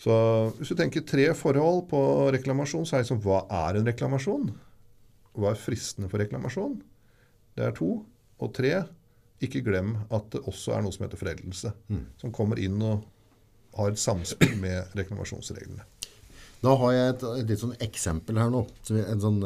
Så 0.00 0.14
hvis 0.56 0.72
du 0.72 0.76
tenker 0.78 1.04
tre 1.06 1.28
forhold 1.36 1.84
på 1.90 2.00
reklamasjon, 2.34 2.86
så 2.88 2.96
er 2.96 3.02
det 3.02 3.06
liksom 3.06 3.20
hva 3.22 3.42
er 3.68 3.78
en 3.78 3.86
reklamasjon? 3.86 4.48
Hva 5.36 5.52
er 5.52 5.60
fristene 5.60 6.08
for 6.10 6.20
reklamasjon? 6.22 6.78
Det 7.54 7.68
er 7.68 7.76
to. 7.76 7.90
Og 8.40 8.52
tre, 8.56 8.72
ikke 9.44 9.62
glem 9.64 9.94
at 10.10 10.26
det 10.32 10.42
også 10.48 10.74
er 10.74 10.84
noe 10.84 10.96
som 10.96 11.04
heter 11.06 11.20
foreldelse, 11.20 11.72
som 12.20 12.32
kommer 12.34 12.58
inn 12.60 12.80
og 12.82 13.04
har 13.76 13.90
et 13.92 14.00
samspill 14.02 14.56
med 14.60 14.96
reklamasjonsreglene. 14.98 15.86
Da 16.60 16.74
har 16.76 16.92
jeg 16.92 17.12
et, 17.14 17.22
et 17.40 17.48
litt 17.54 17.62
sånn 17.62 17.76
eksempel 17.80 18.36
her 18.40 18.50
nå. 18.52 18.66
En 19.00 19.22
sånn, 19.22 19.38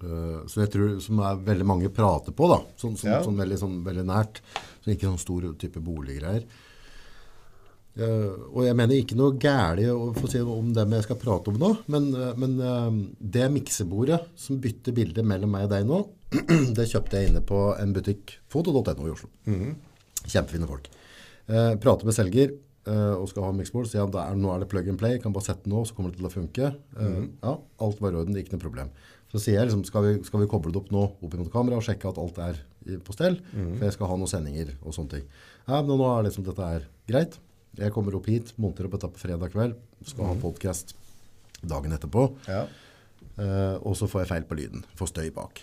øh, 0.00 0.38
som 0.48 0.62
jeg 0.62 0.72
tror 0.72 0.94
som 1.04 1.20
er 1.26 1.42
veldig 1.50 1.66
mange 1.68 1.90
prater 1.92 2.32
på, 2.36 2.48
da. 2.48 2.62
Sånn, 2.80 2.96
sånn, 2.96 3.10
Ja. 3.12 3.20
sånn, 3.26 3.36
veldig, 3.36 3.58
sånn 3.60 3.78
veldig 3.84 4.06
nært. 4.08 4.40
Så 4.80 4.94
ikke 4.94 5.10
sånn 5.10 5.20
stor 5.20 5.50
type 5.60 5.82
boliggreier. 5.84 6.46
Uh, 8.00 8.46
og 8.54 8.62
jeg 8.64 8.76
mener 8.78 8.94
ikke 8.96 9.16
noe 9.18 9.34
gærlig 9.36 9.88
å 9.90 10.12
få 10.14 10.28
si 10.30 10.38
om 10.40 10.68
dem 10.72 10.92
jeg 10.94 11.02
skal 11.08 11.18
prate 11.20 11.50
om 11.50 11.56
nå, 11.58 11.70
men, 11.90 12.06
uh, 12.14 12.30
men 12.38 13.10
det 13.18 13.48
miksebordet 13.50 14.20
som 14.38 14.60
bytter 14.62 14.94
bilde 14.94 15.24
mellom 15.26 15.50
meg 15.50 15.66
og 15.66 15.72
deg 15.74 15.88
nå, 15.88 15.98
det 16.78 16.86
kjøpte 16.86 17.18
jeg 17.18 17.32
inne 17.32 17.42
på 17.44 17.58
en 17.74 17.92
butikk, 17.92 18.36
foto.no 18.48 19.08
i 19.08 19.10
Oslo. 19.10 19.28
Kjempefine 20.22 20.70
folk. 20.70 20.86
Eh, 21.48 21.74
prater 21.82 22.04
med 22.06 22.14
selger 22.14 22.52
eh, 22.86 23.14
og 23.14 23.28
skal 23.28 23.42
ha 23.44 23.52
mixboard, 23.52 23.86
sier 23.86 24.00
han 24.00 24.10
"Da 24.10 24.26
er- 24.30 24.36
nå 24.36 24.54
er 24.54 24.60
det 24.60 24.68
plug 24.68 24.88
and 24.88 24.98
play, 24.98 25.18
kan 25.18 25.32
bare 25.32 25.44
sette 25.44 25.64
den 25.64 25.72
nå, 25.72 25.84
så 25.86 25.94
kommer 25.94 26.10
det 26.10 26.18
til 26.18 26.26
å 26.26 26.32
funke. 26.32 26.76
Eh, 26.98 27.28
Ja, 27.42 27.58
alt 27.80 28.00
var 28.00 28.12
i 28.12 28.14
orden, 28.16 28.34
ikke 28.36 28.52
noe 28.52 28.60
problem. 28.60 28.90
Så 29.32 29.38
sier 29.38 29.60
jeg 29.60 29.68
liksom, 29.68 29.84
skal 29.86 30.02
vi, 30.02 30.22
skal 30.24 30.40
vi 30.40 30.46
koble 30.46 30.72
det 30.72 30.76
opp 30.82 30.90
nå 30.90 31.02
opp 31.22 31.34
mot 31.38 31.52
kamera 31.52 31.76
og 31.76 31.82
sjekke 31.82 32.08
at 32.08 32.18
alt 32.18 32.38
er 32.38 32.54
på 33.04 33.12
stell, 33.12 33.36
for 33.78 33.84
jeg 33.84 33.92
skal 33.92 34.06
ha 34.08 34.16
noen 34.16 34.26
sendinger 34.26 34.74
og 34.84 34.92
sånne 34.92 35.10
ting. 35.10 35.22
Ja, 35.68 35.82
men 35.82 35.98
nå 35.98 36.18
er 36.18 36.24
liksom 36.24 36.42
dette 36.44 36.58
er 36.62 36.86
greit. 37.06 37.38
Jeg 37.76 37.92
kommer 37.92 38.14
opp 38.16 38.26
hit, 38.26 38.52
monter 38.58 38.84
opp 38.86 38.92
dette 38.92 39.12
på 39.12 39.18
fredag 39.18 39.52
kveld, 39.52 39.74
skal 40.04 40.24
ha 40.26 40.34
podcast 40.34 40.94
dagen 41.64 41.92
etterpå. 41.92 42.34
Ja. 42.48 42.66
Eh, 43.38 43.76
og 43.84 43.94
så 43.94 44.08
får 44.08 44.26
jeg 44.26 44.28
feil 44.28 44.42
på 44.44 44.56
lyden. 44.56 44.84
Får 44.96 45.08
støy 45.12 45.30
bak. 45.32 45.60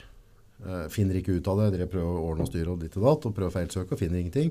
Eh, 0.66 0.88
finner 0.90 1.20
ikke 1.20 1.36
ut 1.38 1.48
av 1.52 1.60
det. 1.62 1.70
Dere 1.76 1.90
prøver 1.92 2.18
å 2.18 2.26
ordne 2.32 2.48
og 2.48 2.50
styre 2.50 2.74
og 2.74 2.82
ditt 2.82 2.98
og 2.98 3.06
datt, 3.06 3.30
og 3.30 3.36
prøver 3.38 3.52
å 3.52 3.56
feilsøke 3.60 3.94
og 3.94 4.02
finner 4.02 4.22
ingenting. 4.24 4.50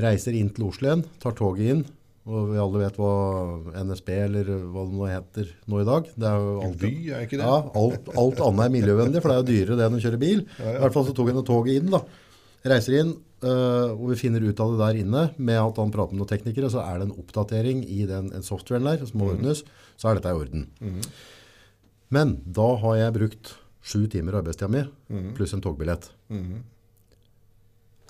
Reiser 0.00 0.36
inn 0.38 0.48
til 0.56 0.68
Oslo 0.70 0.88
igjen, 0.88 1.04
tar 1.22 1.36
toget 1.36 1.72
inn. 1.74 1.86
Og 2.26 2.48
vi 2.50 2.58
alle 2.58 2.80
vet 2.80 2.96
hva 2.98 3.10
NSB 3.86 4.08
eller 4.16 4.48
hva 4.72 4.82
det 4.88 4.96
nå 4.98 5.06
heter 5.06 5.50
nå 5.70 5.78
i 5.78 5.86
dag. 5.86 6.08
Det 6.10 6.26
er 6.26 6.40
jo 6.42 6.54
alt, 6.64 6.78
by, 6.80 6.90
er 7.14 7.26
ikke 7.28 7.38
det? 7.38 7.44
Ja, 7.46 7.58
alt, 7.82 8.08
alt 8.18 8.40
annet 8.48 8.64
er 8.64 8.72
miljøvennlig, 8.74 9.20
for 9.22 9.30
det 9.30 9.36
er 9.36 9.42
jo 9.42 9.50
dyrere 9.52 9.76
det 9.78 9.84
enn 9.86 9.98
å 9.98 10.00
kjøre 10.02 10.18
bil. 10.24 10.42
I 10.58 10.72
hvert 10.80 10.96
fall 10.96 11.06
så 11.06 11.14
tok 11.14 11.30
jeg 11.30 11.44
toget 11.46 11.78
inn 11.78 11.92
da. 11.92 12.00
Reiser 12.66 12.96
inn, 12.98 13.12
øh, 13.46 13.92
og 13.92 14.08
vi 14.10 14.18
finner 14.18 14.42
ut 14.42 14.62
av 14.64 14.72
det 14.72 14.80
der 14.80 14.98
inne 15.04 15.22
med 15.36 15.60
at 15.60 15.78
han 15.78 15.92
prater 15.94 16.16
med 16.16 16.24
noen 16.24 16.32
teknikere, 16.32 16.72
så 16.72 16.82
er 16.82 16.98
det 16.98 17.06
en 17.06 17.14
oppdatering 17.22 17.84
i 17.86 18.00
den 18.10 18.32
en 18.34 18.48
softwaren 18.48 18.88
der 18.90 19.06
som 19.06 19.22
må 19.22 19.30
ordnes, 19.36 19.62
så 19.94 20.10
er 20.10 20.18
dette 20.18 20.34
i 20.34 20.40
orden. 20.40 20.66
Men 22.10 22.40
da 22.58 22.72
har 22.82 22.98
jeg 23.04 23.16
brukt 23.20 23.54
sju 23.86 24.06
timer 24.10 24.40
arbeidstida 24.40 24.70
mi, 24.72 24.86
pluss 25.36 25.54
en 25.56 25.62
togbillett. 25.64 26.08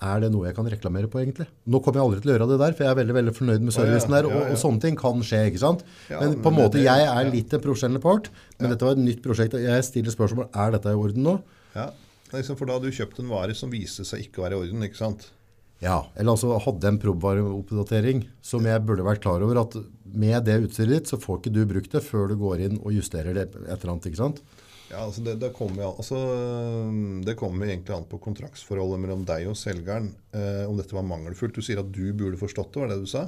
Er 0.06 0.20
det 0.20 0.28
noe 0.28 0.44
jeg 0.44 0.56
kan 0.56 0.66
reklamere 0.68 1.08
på 1.08 1.22
egentlig? 1.22 1.46
Nå 1.72 1.80
kommer 1.80 2.02
jeg 2.02 2.06
aldri 2.06 2.22
til 2.22 2.30
å 2.30 2.34
gjøre 2.34 2.48
det 2.50 2.58
der, 2.60 2.74
for 2.76 2.84
jeg 2.84 2.92
er 2.92 2.98
veldig 2.98 3.14
veldig 3.16 3.32
fornøyd 3.36 3.62
med 3.64 3.76
servicen 3.76 4.12
ja, 4.12 4.18
der, 4.18 4.26
og, 4.28 4.34
ja, 4.34 4.40
ja. 4.44 4.56
og 4.56 4.60
sånne 4.60 4.82
ting 4.82 4.98
kan 5.00 5.22
skje, 5.24 5.40
ikke 5.50 5.62
sant? 5.62 5.86
Men 6.10 6.34
på 6.44 6.52
en 6.52 6.58
måte, 6.58 6.82
jeg 6.84 7.06
er 7.08 7.30
litt 7.32 7.54
en 7.56 7.62
profesjonell 7.64 8.02
part, 8.04 8.28
men 8.58 8.74
dette 8.74 8.84
var 8.84 8.98
et 8.98 9.04
nytt 9.06 9.22
prosjekt, 9.24 9.56
og 9.56 9.64
jeg 9.64 9.86
stiller 9.88 10.12
spørsmål, 10.12 10.50
er 10.52 10.76
dette 10.76 10.92
i 10.92 11.00
orden 11.06 11.30
nå? 11.30 11.38
ja. 11.78 11.88
Liksom 12.34 12.56
for 12.58 12.66
da 12.66 12.74
hadde 12.74 12.90
du 12.90 12.96
kjøpt 12.96 13.20
en 13.22 13.28
vare 13.30 13.54
som 13.54 13.70
viste 13.70 14.02
seg 14.04 14.24
ikke 14.24 14.40
å 14.40 14.44
være 14.46 14.56
i 14.56 14.64
orden, 14.64 14.82
ikke 14.82 14.98
sant? 14.98 15.28
Ja, 15.82 16.00
eller 16.16 16.32
altså 16.32 16.56
hadde 16.64 16.88
en 16.88 16.98
probvareoppdatering 17.00 18.24
som 18.44 18.64
jeg 18.66 18.82
burde 18.88 19.04
vært 19.06 19.22
klar 19.24 19.44
over 19.44 19.60
at 19.60 19.76
med 20.16 20.46
det 20.48 20.56
utstyret 20.64 20.94
ditt, 20.94 21.10
så 21.10 21.20
får 21.20 21.38
ikke 21.38 21.52
du 21.54 21.60
brukt 21.68 21.92
det 21.92 22.02
før 22.04 22.32
du 22.32 22.38
går 22.40 22.64
inn 22.66 22.78
og 22.80 22.96
justerer 22.96 23.36
det 23.36 23.46
et 23.52 23.76
eller 23.76 23.92
annet, 23.92 24.08
ikke 24.08 24.22
sant? 24.22 24.40
Ja, 24.90 25.00
altså 25.02 25.22
det, 25.26 25.32
det, 25.42 25.48
kommer, 25.56 25.82
jo- 25.82 25.96
altså 25.98 26.18
det 27.26 27.34
kommer 27.38 27.66
egentlig 27.66 27.94
an 27.96 28.04
på 28.06 28.20
kontraktsforholdet 28.22 29.00
mellom 29.02 29.24
deg 29.26 29.48
og 29.50 29.56
selgeren. 29.58 30.12
Eh, 30.36 30.62
om 30.68 30.76
dette 30.78 30.94
var 30.94 31.02
mangelfullt. 31.08 31.56
Du 31.56 31.64
sier 31.64 31.80
at 31.82 31.88
du 31.90 32.12
burde 32.14 32.38
forstått 32.38 32.70
det, 32.74 32.82
var 32.84 32.92
det 32.92 32.98
du 33.02 33.08
sa? 33.10 33.24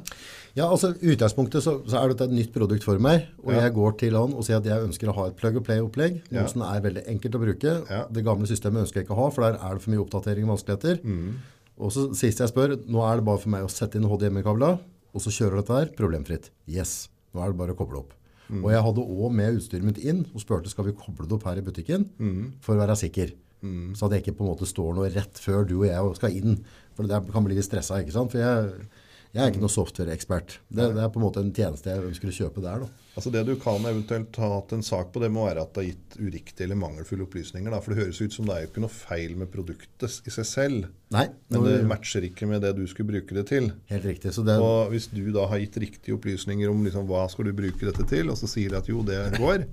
Ja, 0.54 0.68
altså 0.68 0.92
i 1.02 1.14
utgangspunktet 1.14 1.64
så, 1.64 1.78
så 1.88 1.98
er 2.02 2.12
dette 2.12 2.28
et 2.28 2.36
nytt 2.36 2.52
produkt 2.54 2.86
for 2.86 3.00
meg, 3.02 3.26
og 3.42 3.52
Ja. 3.56 3.64
jeg 3.66 3.74
går 3.78 3.96
til 4.04 4.14
han 4.18 4.34
og 4.38 4.46
sier 4.46 4.60
at 4.60 4.68
jeg 4.70 4.86
ønsker 4.86 5.10
å 5.10 5.16
ha 5.18 5.26
et 5.32 5.36
plug 5.40 5.56
and 5.58 5.66
play-opplegg, 5.66 6.20
noe 6.30 6.42
Ja. 6.44 6.46
som 6.52 6.62
er 6.62 6.84
veldig 6.84 7.06
enkelt 7.10 7.34
å 7.38 7.42
bruke. 7.42 7.74
Ja. 7.90 8.04
Det 8.10 8.24
gamle 8.26 8.46
systemet 8.50 8.84
ønsker 8.86 9.00
jeg 9.02 9.08
ikke 9.08 9.16
å 9.18 9.22
ha, 9.24 9.30
for 9.34 9.42
der 9.48 9.58
er 9.58 9.74
det 9.74 9.82
for 9.82 9.90
mye 9.94 10.04
oppdatering 10.06 10.46
og 10.46 10.54
vanskeligheter. 10.56 11.02
Mm. 11.02 11.34
Og 11.78 11.90
så 11.94 12.08
sist 12.18 12.38
jeg 12.42 12.50
spør, 12.50 12.76
nå 12.90 13.02
er 13.06 13.16
det 13.20 13.24
bare 13.26 13.38
for 13.42 13.50
meg 13.54 13.66
å 13.66 13.70
sette 13.70 13.98
inn 13.98 14.06
HDMI-kabla, 14.10 14.78
og 15.14 15.20
så 15.22 15.30
kjører 15.34 15.62
dette 15.62 15.74
her 15.78 15.90
problemfritt. 15.98 16.50
Yes, 16.70 17.08
nå 17.34 17.42
er 17.42 17.50
det 17.52 17.58
bare 17.58 17.74
å 17.74 17.78
koble 17.78 18.02
opp. 18.04 18.14
Mm. 18.48 18.62
Og 18.64 18.70
jeg 18.72 18.82
hadde 18.82 19.02
også 19.04 19.32
med 19.32 19.58
utstyret 19.58 19.84
mitt 19.84 19.98
inn, 20.04 20.24
og 20.34 20.40
spurte 20.40 20.70
skal 20.72 20.84
vi 20.88 20.92
koble 20.96 21.26
det 21.28 21.36
opp 21.36 21.44
her 21.44 21.58
i 21.60 21.64
butikken, 21.66 22.08
Mm. 22.18 22.52
for 22.60 22.74
å 22.74 22.80
være 22.86 22.96
sikker. 22.96 23.32
Så 23.60 24.04
at 24.06 24.10
det 24.12 24.22
ikke 24.22 24.36
på 24.38 24.44
en 24.46 24.52
måte 24.54 24.66
står 24.70 24.94
noe 24.94 25.08
rett 25.10 25.34
før 25.42 25.66
du 25.66 25.80
og 25.80 25.86
jeg 25.88 26.14
skal 26.16 26.30
inn. 26.30 26.64
For 26.94 27.02
det 27.02 27.32
kan 27.32 27.42
bli 27.44 27.56
litt 27.56 27.66
stressa, 27.66 27.98
ikke 27.98 28.12
sant? 28.14 28.30
For 28.30 28.38
jeg, 28.38 28.86
jeg 29.34 29.42
er 29.44 29.50
ikke 29.52 29.60
noen 29.60 29.72
software-ekspert. 29.74 30.54
Det, 30.72 30.86
det 30.96 31.02
er 31.04 31.10
på 31.12 31.20
en 31.20 31.24
måte 31.26 31.42
en 31.44 31.50
tjeneste 31.54 31.90
jeg 31.92 32.06
ønsker 32.08 32.30
å 32.30 32.36
kjøpe 32.38 32.62
der 32.64 32.84
da. 32.84 32.88
Altså 33.18 33.32
Det 33.34 33.42
du 33.48 33.54
kan 33.60 33.82
eventuelt 33.90 34.36
ha 34.38 34.48
hatt 34.54 34.72
en 34.76 34.84
sak 34.86 35.10
på, 35.12 35.20
det 35.20 35.28
må 35.34 35.44
være 35.48 35.64
at 35.66 35.72
det 35.74 35.82
har 35.82 35.88
gitt 35.90 36.16
uriktige 36.22 36.64
eller 36.68 36.78
mangelfulle 36.78 37.26
opplysninger. 37.26 37.72
Da. 37.74 37.80
For 37.84 37.92
det 37.92 38.04
høres 38.06 38.20
ut 38.22 38.36
som 38.36 38.46
det 38.48 38.54
er 38.54 38.62
jo 38.64 38.70
ikke 38.70 38.84
noe 38.84 38.94
feil 38.94 39.34
med 39.40 39.50
produktet 39.52 40.20
i 40.28 40.32
seg 40.32 40.46
selv. 40.48 40.86
Nei, 41.14 41.26
Men 41.50 41.66
det 41.66 41.74
matcher 41.90 42.24
ikke 42.28 42.46
med 42.48 42.62
det 42.62 42.72
du 42.78 42.84
skulle 42.88 43.10
bruke 43.10 43.34
det 43.36 43.44
til. 43.50 43.72
helt 43.90 44.06
riktig. 44.06 44.32
Så 44.36 44.44
det, 44.46 44.56
Og 44.62 44.92
hvis 44.94 45.10
du 45.12 45.20
da 45.34 45.48
har 45.50 45.58
gitt 45.64 45.76
riktige 45.82 46.14
opplysninger 46.16 46.70
om 46.70 46.86
liksom, 46.86 47.10
hva 47.10 47.26
skal 47.32 47.50
du 47.50 47.52
bruke 47.58 47.90
dette 47.90 48.06
til, 48.08 48.30
og 48.30 48.38
så 48.38 48.48
sier 48.48 48.70
de 48.70 48.80
at 48.80 48.88
jo, 48.88 49.02
det 49.02 49.18
går, 49.36 49.66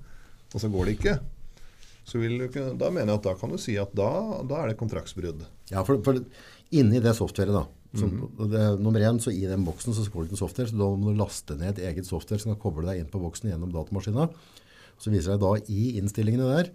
og 0.52 0.60
så 0.62 0.72
går 0.74 0.90
det 0.90 0.98
ikke, 0.98 1.16
så 2.06 2.20
vil 2.22 2.36
du 2.38 2.44
ikke, 2.50 2.68
da 2.78 2.90
mener 2.94 3.14
jeg 3.14 3.22
at 3.22 3.30
da 3.30 3.38
kan 3.40 3.54
du 3.54 3.58
si 3.62 3.78
at 3.82 3.94
da, 3.98 4.10
da 4.46 4.60
er 4.64 4.74
det 4.74 4.78
kontraktsbrudd. 4.82 5.46
ja, 5.72 5.82
for, 5.86 6.02
for 6.06 6.20
inni 6.76 7.00
det 7.02 7.16
softwaret 7.18 7.54
da, 7.56 7.64
så, 7.96 8.10
Mhm. 8.10 8.50
det, 8.52 8.64
nummer 8.80 9.00
én, 9.00 9.20
så 9.20 9.32
i 9.32 9.46
den 9.48 9.66
boksen 9.66 9.94
så 9.94 10.04
står 10.04 10.26
det 10.26 10.30
ikke 10.30 10.36
noe 10.36 10.44
software, 10.44 10.68
så 10.68 10.78
da 10.78 10.90
må 10.96 11.12
du 11.12 11.20
laste 11.20 11.58
ned 11.58 11.78
et 11.78 11.84
eget 11.90 12.06
software 12.06 12.40
som 12.40 12.54
kan 12.54 12.62
koble 12.62 12.86
deg 12.86 13.00
inn 13.00 13.12
på 13.12 13.22
boksen 13.22 13.50
gjennom 13.50 13.72
datamaskina. 13.72 14.30
Så 15.00 15.12
viser 15.12 15.36
det 15.36 15.42
da 15.44 15.56
i 15.72 15.98
innstillingene 16.00 16.50
der, 16.56 16.70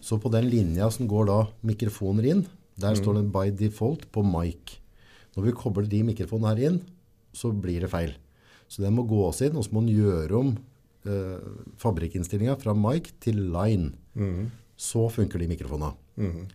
så 0.00 0.20
på 0.20 0.30
den 0.30 0.48
linja 0.50 0.90
som 0.90 1.08
går 1.08 1.26
da 1.26 1.40
mikrofoner 1.64 2.24
inn, 2.24 2.46
der 2.78 2.94
mm. 2.94 3.00
står 3.02 3.14
det 3.18 3.32
by 3.32 3.50
default 3.50 4.06
på 4.12 4.22
mic. 4.22 4.78
Når 5.36 5.44
vi 5.48 5.52
kobler 5.52 5.88
de 5.88 6.02
mikrofonene 6.02 6.54
her 6.54 6.70
inn, 6.70 6.80
så 7.34 7.50
blir 7.52 7.80
det 7.80 7.90
feil. 7.90 8.14
Så 8.68 8.82
den 8.82 8.94
må 8.94 9.06
gås 9.08 9.40
inn, 9.42 9.56
og 9.56 9.64
så 9.64 9.72
må 9.72 9.82
den 9.84 9.96
gjøre 9.96 10.38
om 10.38 10.52
eh, 11.08 11.38
fabrikkinnstillinga 11.80 12.56
fra 12.60 12.74
mic 12.76 13.12
til 13.20 13.40
line. 13.54 13.92
Så 14.78 15.08
funker 15.10 15.38
de 15.38 15.48
mikrofonene. 15.50 15.94
Eh, 16.18 16.46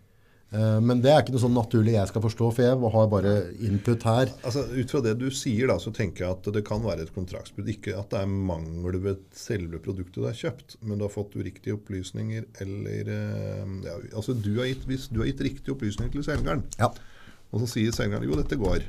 men 0.86 1.00
det 1.02 1.10
er 1.10 1.24
ikke 1.24 1.34
noe 1.34 1.42
sånn 1.42 1.56
naturlig 1.58 1.96
jeg 1.96 2.10
skal 2.12 2.22
forstå, 2.22 2.48
for 2.54 2.62
jeg 2.66 2.92
har 2.96 3.08
bare 3.10 3.32
input 3.66 4.04
her. 4.06 4.30
Altså, 4.46 4.64
Ut 4.70 4.92
fra 4.94 5.02
det 5.02 5.14
du 5.18 5.26
sier, 5.34 5.66
da, 5.72 5.80
så 5.82 5.90
tenker 5.96 6.26
jeg 6.28 6.36
at 6.38 6.50
det 6.54 6.62
kan 6.68 6.84
være 6.86 7.08
et 7.08 7.14
kontraktsbrudd. 7.16 7.72
Ikke 7.74 7.96
at 7.98 8.12
det 8.14 8.20
er 8.22 8.30
mangel 8.30 9.00
ved 9.02 9.24
selve 9.34 9.80
produktet 9.82 10.20
du 10.22 10.28
har 10.28 10.38
kjøpt, 10.38 10.78
men 10.86 11.00
du 11.02 11.08
har 11.08 11.14
fått 11.14 11.34
uriktige 11.40 11.74
opplysninger 11.80 12.46
eller 12.62 13.10
eh, 13.16 13.74
ja, 13.88 13.96
altså 14.14 14.36
du 14.38 14.52
har 14.60 14.70
gitt, 14.70 14.86
Hvis 14.90 15.08
du 15.10 15.24
har 15.24 15.32
gitt 15.32 15.42
riktige 15.48 15.74
opplysninger 15.74 16.14
til 16.20 16.24
selgeren, 16.28 16.64
Ja. 16.78 16.92
og 17.52 17.64
så 17.64 17.72
sier 17.74 17.92
selgeren 17.96 18.26
jo, 18.30 18.38
dette 18.38 18.58
går, 18.60 18.86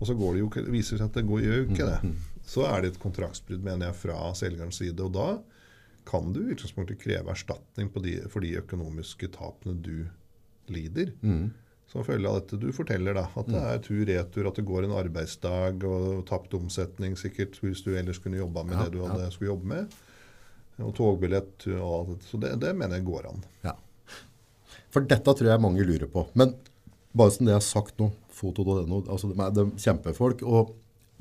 og 0.00 0.06
så 0.08 0.14
går 0.18 0.34
det 0.36 0.40
jo, 0.44 0.48
viser 0.74 0.96
det 0.96 1.02
seg 1.02 1.08
at 1.10 1.18
det 1.18 1.26
går, 1.28 1.42
gjør 1.44 1.58
jo 1.60 1.66
ikke 1.70 1.88
det, 1.90 2.14
så 2.46 2.64
er 2.70 2.82
det 2.84 2.92
et 2.94 3.00
kontraktsbrudd, 3.02 3.62
mener 3.64 3.88
jeg, 3.90 3.96
fra 4.04 4.30
selgerens 4.36 4.78
side. 4.80 4.98
Og 5.02 5.12
da 5.14 5.28
kan 6.08 6.32
du 6.34 6.42
i 6.42 6.52
utgangspunktet 6.52 6.98
kreve 7.00 7.30
erstatning 7.32 7.88
på 7.94 8.02
de, 8.04 8.18
for 8.28 8.44
de 8.44 8.50
økonomiske 8.60 9.30
tapene 9.32 9.78
du 9.80 10.04
lider. 10.72 11.12
Som 11.90 12.06
følge 12.06 12.26
av 12.26 12.40
dette 12.40 12.58
du 12.58 12.70
forteller, 12.74 13.14
da, 13.14 13.26
at 13.38 13.50
det 13.50 13.60
er 13.60 13.82
tur-retur, 13.84 14.48
at 14.48 14.56
det 14.58 14.64
går 14.66 14.86
en 14.86 14.96
arbeidsdag 14.98 15.84
og 15.86 16.24
tapt 16.26 16.56
omsetning 16.58 17.14
sikkert 17.20 17.60
hvis 17.62 17.84
du 17.86 17.92
ellers 17.94 18.18
kunne 18.22 18.40
jobba 18.40 18.64
med 18.66 18.78
Ja, 18.78 18.86
det 18.86 18.96
du 18.96 19.04
hadde 19.04 19.30
skulle 19.34 19.52
jobbe 19.52 19.70
med. 19.74 19.98
Og 20.82 20.94
togbillett 20.96 21.68
og 21.76 21.90
alt 21.92 22.14
dette. 22.14 22.28
Så 22.30 22.40
det, 22.42 22.54
det 22.64 22.72
mener 22.74 22.98
jeg 22.98 23.06
går 23.06 23.28
an. 23.30 23.44
Ja. 23.62 23.76
For 24.94 25.06
dette 25.06 25.36
tror 25.38 25.50
jeg 25.52 25.62
mange 25.62 25.86
lurer 25.86 26.10
på. 26.10 26.26
Men 26.38 26.56
bare 27.14 27.34
som 27.34 27.46
det 27.46 27.54
jeg 27.54 27.60
har 27.60 27.66
sagt 27.66 28.00
nå, 28.02 28.10
foto.no, 28.34 29.04
altså 29.04 29.30
de 29.30 29.38
er, 29.38 29.54
de 29.54 29.68
kjempefolk. 29.84 30.42
Og 30.42 30.74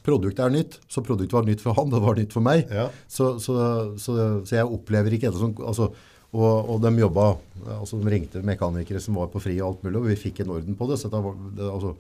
produktet 0.04 0.42
er 0.46 0.54
nytt, 0.54 0.80
så 0.92 1.04
produktet 1.06 1.36
var 1.38 1.46
nytt 1.48 1.62
for 1.64 1.78
han, 1.78 1.92
det 1.94 2.02
var 2.04 2.18
nytt 2.18 2.34
for 2.36 2.46
meg. 2.46 2.66
Ja. 2.74 2.88
Så, 3.08 3.36
så, 3.44 3.56
så, 4.02 4.18
så 4.42 4.58
jeg 4.58 4.68
opplever 4.68 5.16
ikke 5.16 5.30
en 5.30 5.38
som 5.38 5.54
altså, 5.62 5.92
og, 6.34 6.70
og 6.74 6.82
de 6.82 6.92
jobba 6.98 7.28
altså 7.78 8.00
De 8.02 8.10
ringte 8.12 8.42
mekanikere 8.44 9.00
som 9.04 9.16
var 9.20 9.30
på 9.32 9.42
fri 9.44 9.54
og 9.62 9.68
alt 9.68 9.84
mulig, 9.86 10.00
og 10.02 10.10
vi 10.10 10.20
fikk 10.20 10.42
en 10.44 10.56
orden 10.56 10.78
på 10.78 10.88
det. 10.90 10.98
så 11.00 11.12
det 11.14 11.22
det, 11.60 11.68
altså, 11.70 11.94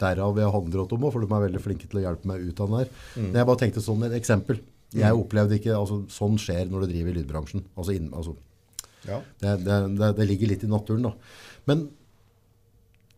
Derav 0.00 0.38
jeg 0.38 0.50
handler 0.50 0.80
om 0.84 1.04
for 1.06 1.22
de 1.22 1.28
er 1.28 1.44
veldig 1.44 1.60
flinke 1.62 1.86
til 1.90 2.00
å 2.00 2.04
hjelpe 2.06 2.26
meg 2.26 2.42
ut 2.42 2.60
av 2.60 2.70
den 2.70 2.80
her. 2.80 2.88
Men 3.14 3.36
jeg 3.38 3.48
bare 3.50 3.60
tenkte 3.60 3.82
sånn 3.84 4.06
et 4.08 4.16
eksempel. 4.16 4.58
Jeg 4.94 5.18
opplevde 5.18 5.58
ikke 5.58 5.74
altså 5.74 6.00
Sånn 6.12 6.38
skjer 6.38 6.70
når 6.70 6.84
du 6.84 6.92
driver 6.92 7.12
i 7.12 7.18
lydbransjen. 7.20 7.64
Altså, 7.76 7.94
inn, 7.98 8.10
altså 8.14 8.36
Ja. 9.04 9.20
det, 9.42 9.58
det, 9.66 10.10
det, 10.16 10.26
ligger 10.26 10.48
litt 10.48 10.64
i 10.64 10.70
naturen, 10.70 11.04
da. 11.04 11.12
Men 11.68 11.88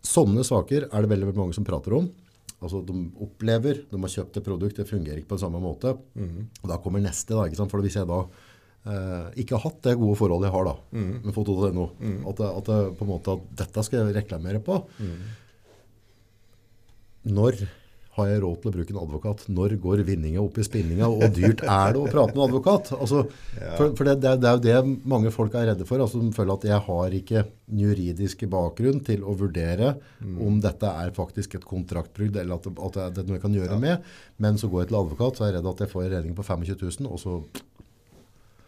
sånne 0.07 0.43
saker 0.47 0.89
er 0.89 1.05
det 1.05 1.11
veldig, 1.13 1.29
veldig 1.31 1.43
mange 1.45 1.57
som 1.57 1.67
prater 1.69 1.95
om. 1.95 2.11
Altså, 2.59 2.81
De 2.85 3.07
opplever, 3.23 3.85
de 3.91 4.01
har 4.03 4.15
kjøpt 4.17 4.41
et 4.41 4.49
produkt, 4.49 4.81
det 4.81 4.89
fungerer 4.89 5.21
ikke 5.21 5.35
på 5.37 5.41
samme 5.45 5.61
måte. 5.63 5.95
Og 6.63 6.69
da 6.73 6.81
kommer 6.83 7.05
neste. 7.05 7.35
da, 7.35 7.47
ikke 7.47 7.61
sant? 7.61 7.73
For 7.73 7.85
hvis 7.85 8.01
jeg 8.01 8.09
da 8.11 8.25
eh, 8.87 9.27
ikke 9.43 9.59
hatt 9.63 9.81
det 9.87 9.97
gode 10.01 10.17
forholdet 10.21 10.49
jeg 10.51 10.57
har 10.59 10.69
da, 10.71 10.77
med 11.27 11.35
foto.no, 11.37 11.89
at, 12.31 12.45
at 12.53 12.71
det, 12.71 12.79
på 12.99 13.07
en 13.07 13.13
måte 13.15 13.35
at 13.39 13.49
dette 13.65 13.85
skal 13.87 14.05
jeg 14.07 14.17
reklamere 14.23 14.63
på 14.63 14.81
Når 17.27 17.67
har 18.17 18.29
jeg 18.31 18.39
råd 18.41 18.61
til 18.63 18.71
å 18.71 18.73
bruke 18.73 18.93
en 18.95 18.99
advokat? 19.03 19.43
Når 19.53 19.73
går 19.83 20.01
vinninga 20.09 20.41
opp 20.41 20.57
i 20.57 20.65
spinninga? 20.65 21.05
Og 21.13 21.35
dyrt 21.37 21.61
er 21.69 21.91
det 21.93 21.99
å 22.01 22.07
prate 22.09 22.33
med 22.33 22.39
en 22.39 22.45
advokat? 22.47 22.93
Altså, 22.97 23.27
For, 23.77 23.91
for 23.99 24.09
det, 24.09 24.15
det, 24.23 24.31
er- 24.49 24.55
jo 24.57 24.63
det 24.65 25.03
mange 25.13 25.33
folk 25.35 25.53
er 25.59 25.67
redde 25.69 25.85
for. 25.85 26.01
Altså, 26.01 26.23
de 26.23 26.31
føler 26.33 26.55
at 26.55 26.65
jeg 26.71 26.81
har 26.87 27.17
ikke 27.19 27.43
den 27.69 27.83
juridiske 27.83 28.49
bakgrunn 28.49 29.03
til 29.05 29.21
å 29.27 29.35
vurdere 29.37 29.91
om 30.47 30.57
dette 30.65 30.89
er 31.03 31.13
faktisk 31.13 31.59
et 31.59 31.67
kontraktbrudd, 31.69 32.39
eller 32.41 32.57
at, 32.57 32.71
at 32.73 32.97
det 33.19 33.21
er 33.21 33.29
noe 33.29 33.37
jeg 33.37 33.45
kan 33.45 33.59
gjøre 33.59 33.79
med. 33.85 34.09
Men 34.41 34.57
så 34.57 34.71
går 34.73 34.87
jeg 34.87 34.95
til 34.95 35.01
advokat, 35.03 35.37
så 35.37 35.45
er 35.45 35.53
jeg 35.53 35.59
redd 35.61 35.71
at 35.75 35.85
jeg 35.85 35.93
får 35.93 36.07
en 36.07 36.15
regning 36.17 36.39
på 36.41 36.47
25 36.47 36.81
000, 37.03 37.13
og 37.13 37.21
så 37.21 37.37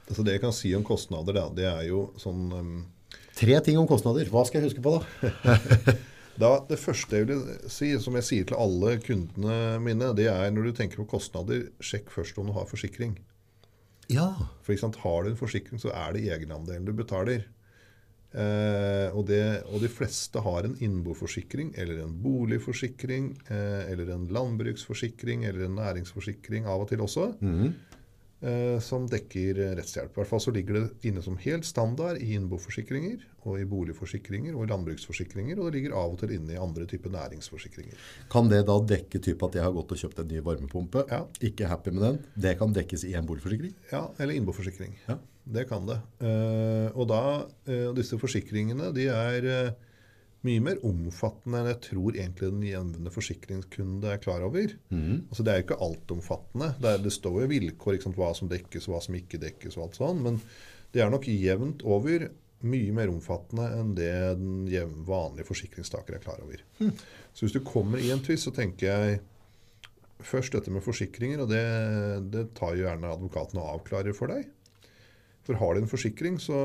Altså 0.09 0.25
det 0.25 0.38
jeg 0.38 0.45
kan 0.45 0.55
si 0.57 0.73
om 0.77 0.85
kostnader, 0.87 1.37
da, 1.37 1.49
det 1.55 1.67
er 1.69 1.83
jo 1.91 2.09
sånn 2.21 2.47
um, 2.53 2.79
Tre 3.38 3.55
ting 3.62 3.77
om 3.79 3.87
kostnader. 3.87 4.27
Hva 4.33 4.43
skal 4.49 4.59
jeg 4.59 4.73
huske 4.73 4.83
på 4.83 4.97
da? 4.97 5.29
da, 6.43 6.50
Det 6.67 6.79
første 6.81 7.21
jeg 7.21 7.29
vil 7.29 7.45
si, 7.71 7.93
som 8.03 8.17
jeg 8.19 8.27
sier 8.27 8.49
til 8.49 8.59
alle 8.59 8.97
kundene 9.05 9.79
mine, 9.85 10.11
det 10.19 10.27
er 10.33 10.50
når 10.50 10.71
du 10.71 10.79
tenker 10.81 11.05
på 11.05 11.07
kostnader, 11.12 11.69
sjekk 11.79 12.11
først 12.11 12.41
om 12.41 12.50
du 12.50 12.57
har 12.57 12.67
forsikring. 12.67 13.15
Ja. 14.11 14.33
For 14.65 14.75
eksempel 14.75 14.99
sant, 14.99 15.05
Har 15.05 15.23
du 15.23 15.31
en 15.31 15.38
forsikring, 15.38 15.79
så 15.79 15.93
er 15.95 16.17
det 16.17 16.27
egenandelen 16.33 16.88
du 16.88 16.97
betaler. 16.97 17.47
Eh, 18.29 19.09
og, 19.17 19.23
det, 19.31 19.41
og 19.73 19.81
de 19.81 19.88
fleste 19.88 20.41
har 20.45 20.67
en 20.67 20.75
innboforsikring 20.85 21.71
eller 21.81 22.03
en 22.03 22.11
boligforsikring 22.21 23.31
eh, 23.49 23.87
eller 23.88 24.11
en 24.12 24.27
landbruksforsikring 24.29 25.47
eller 25.49 25.65
en 25.65 25.79
næringsforsikring 25.79 26.69
av 26.69 26.85
og 26.85 26.91
til 26.91 27.00
også, 27.07 27.31
eh, 27.41 27.71
som 28.85 29.07
dekker 29.11 29.57
rettshjelp. 29.75 30.12
I 30.12 30.21
hvert 30.21 30.28
fall 30.30 30.40
så 30.45 30.52
ligger 30.54 30.76
det 30.78 31.09
inne 31.11 31.23
som 31.25 31.35
helt 31.42 31.66
standard 31.66 32.21
i 32.23 32.37
innboforsikringer 32.37 33.25
og 33.49 33.57
i 33.59 33.64
boligforsikringer 33.66 34.54
og 34.54 34.62
i 34.62 34.68
landbruksforsikringer, 34.71 35.59
og 35.59 35.66
det 35.73 35.78
ligger 35.80 35.97
av 35.99 36.12
og 36.14 36.21
til 36.21 36.37
inne 36.37 36.54
i 36.54 36.61
andre 36.61 36.87
typer 36.87 37.11
næringsforsikringer. 37.11 37.99
Kan 38.30 38.50
det 38.52 38.61
da 38.68 38.76
dekke 38.95 39.18
type 39.25 39.49
at 39.49 39.59
jeg 39.59 39.64
har 39.66 39.75
gått 39.75 39.90
og 39.97 39.99
kjøpt 40.04 40.23
en 40.23 40.30
ny 40.30 40.42
varmepumpe, 40.47 41.04
Ja. 41.11 41.25
ikke 41.42 41.66
happy 41.66 41.90
med 41.90 42.02
den? 42.07 42.18
Det 42.37 42.54
kan 42.61 42.73
dekkes 42.73 43.04
i 43.04 43.14
en 43.18 43.26
boligforsikring? 43.26 43.75
Ja, 43.90 44.04
eller 44.18 44.35
innboforsikring. 44.38 44.95
Ja. 45.09 45.18
Det 45.49 45.66
kan 45.68 45.87
det. 45.88 45.97
Eh, 46.21 46.90
og 46.95 47.09
da, 47.09 47.47
eh, 47.66 47.90
disse 47.97 48.18
forsikringene 48.21 48.92
de 48.95 49.07
er 49.09 49.47
eh, 49.49 49.71
mye 50.47 50.62
mer 50.62 50.78
omfattende 50.87 51.59
enn 51.59 51.71
jeg 51.73 51.80
tror 51.88 52.14
egentlig 52.14 52.49
den 52.52 52.66
jevne 52.68 53.11
forsikringskunde 53.11 54.12
er 54.12 54.21
klar 54.23 54.45
over. 54.47 54.75
Altså 55.30 55.42
Det 55.42 55.52
er 55.52 55.61
jo 55.61 55.66
ikke 55.66 55.80
altomfattende. 55.88 56.69
Det, 56.78 56.93
er, 56.93 57.00
det 57.02 57.15
står 57.15 57.41
jo 57.43 57.49
vilkår, 57.50 57.99
sant, 58.04 58.19
hva 58.21 58.30
som 58.39 58.50
dekkes, 58.50 58.86
og 58.86 58.95
hva 58.95 59.00
som 59.02 59.17
ikke 59.19 59.41
dekkes 59.43 59.78
og 59.78 59.89
alt 59.89 59.99
sånn. 59.99 60.21
Men 60.23 60.39
det 60.95 61.02
er 61.02 61.10
nok 61.10 61.26
jevnt 61.28 61.82
over 61.84 62.28
mye 62.67 62.95
mer 62.95 63.10
omfattende 63.13 63.67
enn 63.78 63.91
det 63.95 64.13
den 64.39 65.02
vanlige 65.06 65.47
forsikringstaker 65.47 66.17
er 66.17 66.23
klar 66.23 66.41
over. 66.43 66.63
Så 67.34 67.47
hvis 67.47 67.54
du 67.54 67.60
kommer 67.67 68.02
i 68.02 68.10
en 68.15 68.23
tvist, 68.23 68.49
så 68.49 68.54
tenker 68.54 68.89
jeg 68.89 69.21
først 70.26 70.54
dette 70.56 70.71
med 70.75 70.82
forsikringer, 70.82 71.45
og 71.45 71.50
det, 71.52 71.65
det 72.34 72.49
tar 72.58 72.75
jo 72.75 72.86
gjerne 72.86 73.13
advokaten 73.15 73.60
og 73.60 73.76
avklarer 73.76 74.17
for 74.17 74.30
deg. 74.34 74.49
For 75.47 75.58
har 75.58 75.75
du 75.75 75.84
en 75.84 75.91
forsikring, 75.91 76.41
så 76.43 76.58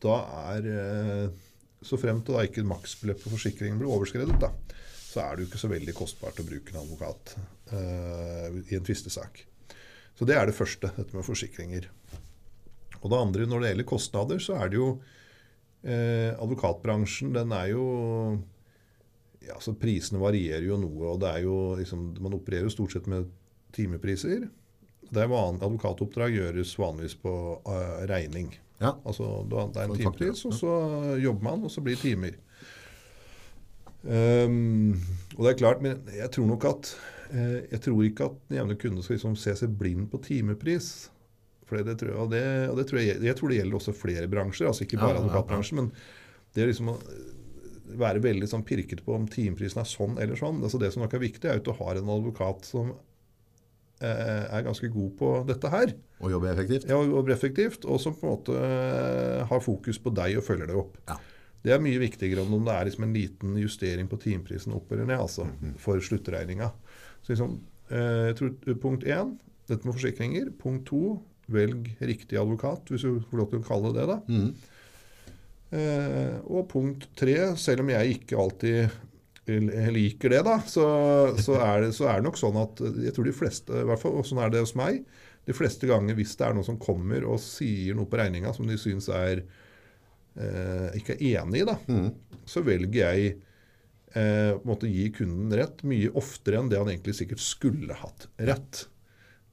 da 0.00 0.20
er 0.54 0.68
eh, 0.70 1.47
Så 1.84 1.98
frem 2.00 2.22
til 2.26 2.34
da 2.34 2.44
ikke 2.46 2.66
maksbeløpet 2.66 3.24
på 3.24 3.34
forsikringen 3.36 3.78
blir 3.78 3.92
overskredet, 3.94 4.34
da, 4.42 4.50
så 5.08 5.22
er 5.22 5.36
det 5.36 5.44
jo 5.44 5.50
ikke 5.50 5.60
så 5.62 5.70
veldig 5.70 5.94
kostbart 5.96 6.40
å 6.42 6.46
bruke 6.46 6.74
en 6.74 6.82
advokat 6.82 7.36
eh, 7.72 8.58
i 8.72 8.78
en 8.78 8.84
tvistesak. 8.86 9.44
Så 10.18 10.26
det 10.26 10.34
er 10.34 10.50
det 10.50 10.56
første, 10.58 10.90
dette 10.96 11.14
med 11.14 11.26
forsikringer. 11.26 11.86
Og 12.98 13.12
det 13.12 13.20
andre, 13.22 13.46
når 13.46 13.62
det 13.62 13.72
gjelder 13.72 13.88
kostnader, 13.92 14.42
så 14.42 14.58
er 14.58 14.72
det 14.72 14.80
jo 14.80 14.88
eh, 15.86 16.34
Advokatbransjen, 16.34 17.30
den 17.36 17.54
er 17.54 17.70
jo 17.70 17.84
ja, 19.46 19.56
så 19.62 19.74
Prisene 19.78 20.20
varierer 20.20 20.66
jo 20.66 20.78
noe, 20.80 21.14
og 21.14 21.20
det 21.22 21.30
er 21.30 21.44
jo 21.46 21.58
liksom, 21.78 22.10
man 22.24 22.36
opererer 22.36 22.66
jo 22.66 22.74
stort 22.74 22.96
sett 22.96 23.06
med 23.10 23.30
timepriser. 23.76 24.48
Det 25.08 25.22
er 25.22 25.30
vanlig, 25.30 25.62
advokatoppdrag 25.64 26.34
gjøres 26.34 26.74
vanligvis 26.80 27.14
på 27.22 27.32
uh, 27.64 28.02
regning. 28.10 28.50
Ja. 28.78 28.94
Altså, 29.04 29.28
det 29.50 29.58
er 29.58 29.84
en 29.88 29.96
timepris, 29.98 30.44
og 30.46 30.54
så 30.54 30.72
jobber 31.18 31.48
man, 31.50 31.64
og 31.66 31.72
så 31.72 31.82
blir 31.82 31.98
det 31.98 32.04
timer. 32.04 32.36
Um, 34.02 34.94
og 35.36 35.44
det 35.44 35.52
er 35.52 35.58
klart, 35.58 35.82
men 35.82 36.04
jeg 36.14 36.30
tror 36.30 36.46
nok 36.46 36.64
at 36.68 36.92
eh, 37.34 37.64
Jeg 37.72 37.80
tror 37.82 38.04
ikke 38.06 38.28
at 38.28 38.36
den 38.46 38.56
jevne 38.60 38.76
kunde 38.78 39.02
skal 39.02 39.16
liksom 39.16 39.34
se 39.36 39.56
seg 39.58 39.72
blind 39.80 40.06
på 40.12 40.20
timepris. 40.22 41.10
For 41.68 41.82
det, 41.84 41.98
tror 42.00 42.12
jeg, 42.12 42.20
og 42.22 42.30
det, 42.32 42.44
og 42.70 42.78
det 42.78 42.86
tror 42.88 43.02
jeg, 43.02 43.18
jeg 43.26 43.36
tror 43.36 43.50
det 43.50 43.58
gjelder 43.58 43.80
også 43.80 43.92
flere 43.92 44.30
bransjer, 44.30 44.70
altså 44.70 44.86
ikke 44.86 45.02
bare 45.02 45.18
advokatbransjen. 45.18 45.82
Men 45.82 45.90
det 46.54 46.62
er 46.62 46.70
liksom 46.70 46.94
å 46.94 46.96
være 47.98 48.22
veldig 48.24 48.48
sånn 48.48 48.64
pirket 48.68 49.02
på 49.04 49.16
om 49.16 49.26
timeprisen 49.28 49.82
er 49.82 49.88
sånn 49.88 50.16
eller 50.22 50.38
sånn. 50.38 50.62
Altså 50.62 50.80
det 50.80 50.92
som 50.94 51.04
nok 51.04 51.18
er 51.18 51.24
viktig, 51.26 51.44
er 51.48 51.60
at 51.60 51.66
du 51.66 51.74
har 51.76 51.98
en 51.98 52.14
advokat 52.14 52.64
som 52.68 52.94
eh, 52.94 53.02
er 54.06 54.62
ganske 54.66 54.88
god 54.92 55.10
på 55.18 55.32
dette 55.48 55.70
her. 55.72 55.94
Og 56.18 56.32
jobber 56.34 56.52
effektivt? 56.52 56.86
Ja, 56.90 56.98
jobber 57.02 57.34
effektivt, 57.34 57.86
og 57.86 58.00
som 58.02 58.14
på 58.18 58.26
en 58.26 58.32
måte 58.34 58.54
eh, 58.58 59.42
har 59.46 59.64
fokus 59.64 60.00
på 60.02 60.12
deg 60.14 60.38
og 60.38 60.46
følger 60.46 60.70
deg 60.70 60.80
opp. 60.80 60.96
Ja. 61.10 61.18
Det 61.64 61.74
er 61.74 61.82
mye 61.82 62.00
viktigere 62.00 62.44
enn 62.44 62.54
om 62.54 62.66
det 62.66 62.74
er 62.74 62.88
liksom 62.88 63.04
en 63.08 63.14
liten 63.14 63.56
justering 63.58 64.08
på 64.10 64.20
timeprisen 64.22 64.74
opp 64.76 64.92
eller 64.94 65.08
ned, 65.08 65.18
altså, 65.18 65.48
for 65.82 66.02
sluttregninga. 66.02 66.70
Så 67.22 67.34
liksom, 67.34 67.58
eh, 67.90 68.30
jeg 68.30 68.38
tror 68.38 68.54
eh, 68.54 68.78
Punkt 68.78 69.06
én, 69.06 69.36
dette 69.70 69.86
med 69.86 69.98
forsikringer. 69.98 70.50
Punkt 70.58 70.86
to, 70.90 71.18
velg 71.50 71.92
riktig 72.02 72.38
advokat, 72.38 72.90
hvis 72.90 73.06
du 73.06 73.22
får 73.30 73.42
lov 73.42 73.50
til 73.52 73.62
å 73.62 73.68
kalle 73.68 73.94
det 73.94 74.02
det. 74.02 74.08
da. 74.10 74.18
Mm. 74.28 74.74
Eh, 75.78 76.36
og 76.48 76.66
punkt 76.70 77.10
tre, 77.18 77.36
selv 77.60 77.84
om 77.84 77.92
jeg 77.92 78.18
ikke 78.18 78.38
alltid 78.40 78.98
liker 79.48 80.34
det, 80.34 80.42
da, 80.46 80.58
så, 80.68 80.84
så, 81.40 81.56
er 81.64 81.86
det, 81.86 81.94
så 81.96 82.08
er 82.10 82.20
det 82.20 82.28
nok 82.28 82.38
sånn 82.40 82.58
at 82.60 82.82
jeg 83.06 83.14
tror 83.16 83.28
de 83.28 83.34
fleste, 83.36 83.80
i 83.80 83.88
hvert 83.88 84.02
fall, 84.02 84.18
sånn 84.26 84.42
er 84.44 84.52
det 84.52 84.62
hos 84.64 84.76
meg, 84.78 85.00
de 85.48 85.56
fleste 85.56 85.88
ganger 85.88 86.18
hvis 86.18 86.36
det 86.36 86.44
er 86.44 86.56
noen 86.56 86.66
som 86.66 86.80
kommer 86.80 87.24
og 87.24 87.40
sier 87.40 87.96
noe 87.96 88.08
på 88.10 88.18
regninga 88.20 88.52
som 88.56 88.68
de 88.68 88.76
syns 88.80 89.08
er 89.08 89.40
eh, 90.36 90.88
ikke 91.00 91.16
er 91.16 91.40
enig 91.40 91.62
i, 91.62 91.68
da, 91.68 91.78
så 92.48 92.62
velger 92.66 93.00
jeg 93.00 93.32
eh, 94.12 94.52
måtte 94.68 94.90
gi 94.90 95.08
kunden 95.16 95.52
rett 95.56 95.82
mye 95.88 96.12
oftere 96.18 96.60
enn 96.60 96.70
det 96.72 96.80
han 96.80 96.92
egentlig 96.92 97.16
sikkert 97.18 97.42
skulle 97.44 97.96
hatt 97.96 98.28
rett. 98.36 98.84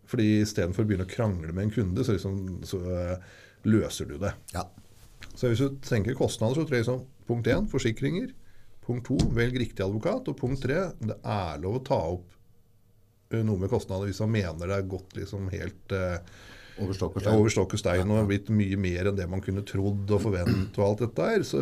Fordi 0.06 0.42
istedenfor 0.44 0.86
å 0.86 0.90
begynne 0.90 1.08
å 1.08 1.12
krangle 1.12 1.54
med 1.54 1.68
en 1.68 1.74
kunde, 1.74 2.04
så, 2.06 2.18
liksom, 2.18 2.66
så 2.68 2.82
eh, 2.92 3.38
løser 3.66 4.12
du 4.12 4.20
det. 4.22 4.36
Ja. 4.54 4.68
Så 5.36 5.50
hvis 5.50 5.64
du 5.64 5.80
tenker 5.84 6.18
kostnader, 6.18 6.60
så 6.60 6.68
tror 6.68 6.80
jeg 6.80 6.88
sånn 6.88 7.06
punkt 7.28 7.50
én 7.50 7.66
forsikringer. 7.72 8.30
Punkt 8.86 9.08
to 9.10 9.18
velg 9.34 9.58
riktig 9.60 9.86
advokat. 9.86 10.30
Og 10.32 10.40
punkt 10.40 10.64
tre 10.66 10.80
det 11.02 11.18
er 11.22 11.62
lov 11.64 11.80
å 11.80 11.86
ta 11.86 12.00
opp 12.16 13.34
eh, 13.34 13.42
noe 13.46 13.62
med 13.62 13.72
kostnader 13.72 14.10
hvis 14.10 14.22
man 14.26 14.36
mener 14.38 14.70
det 14.70 14.80
er 14.80 14.90
gått 14.96 15.18
liksom 15.18 15.50
helt 15.54 15.96
eh, 15.96 16.20
Over 17.32 17.54
stokk 17.54 17.78
og 17.78 17.80
stein. 17.80 18.10
og 18.12 18.28
blitt 18.28 18.50
mye 18.52 18.78
mer 18.78 19.08
enn 19.10 19.16
det 19.16 19.30
man 19.32 19.44
kunne 19.44 19.64
trodd 19.68 20.10
og 20.12 20.26
forventet 20.26 20.76
og 20.76 20.90
alt 20.90 21.06
dette 21.06 21.30
her. 21.30 21.46
Så, 21.48 21.62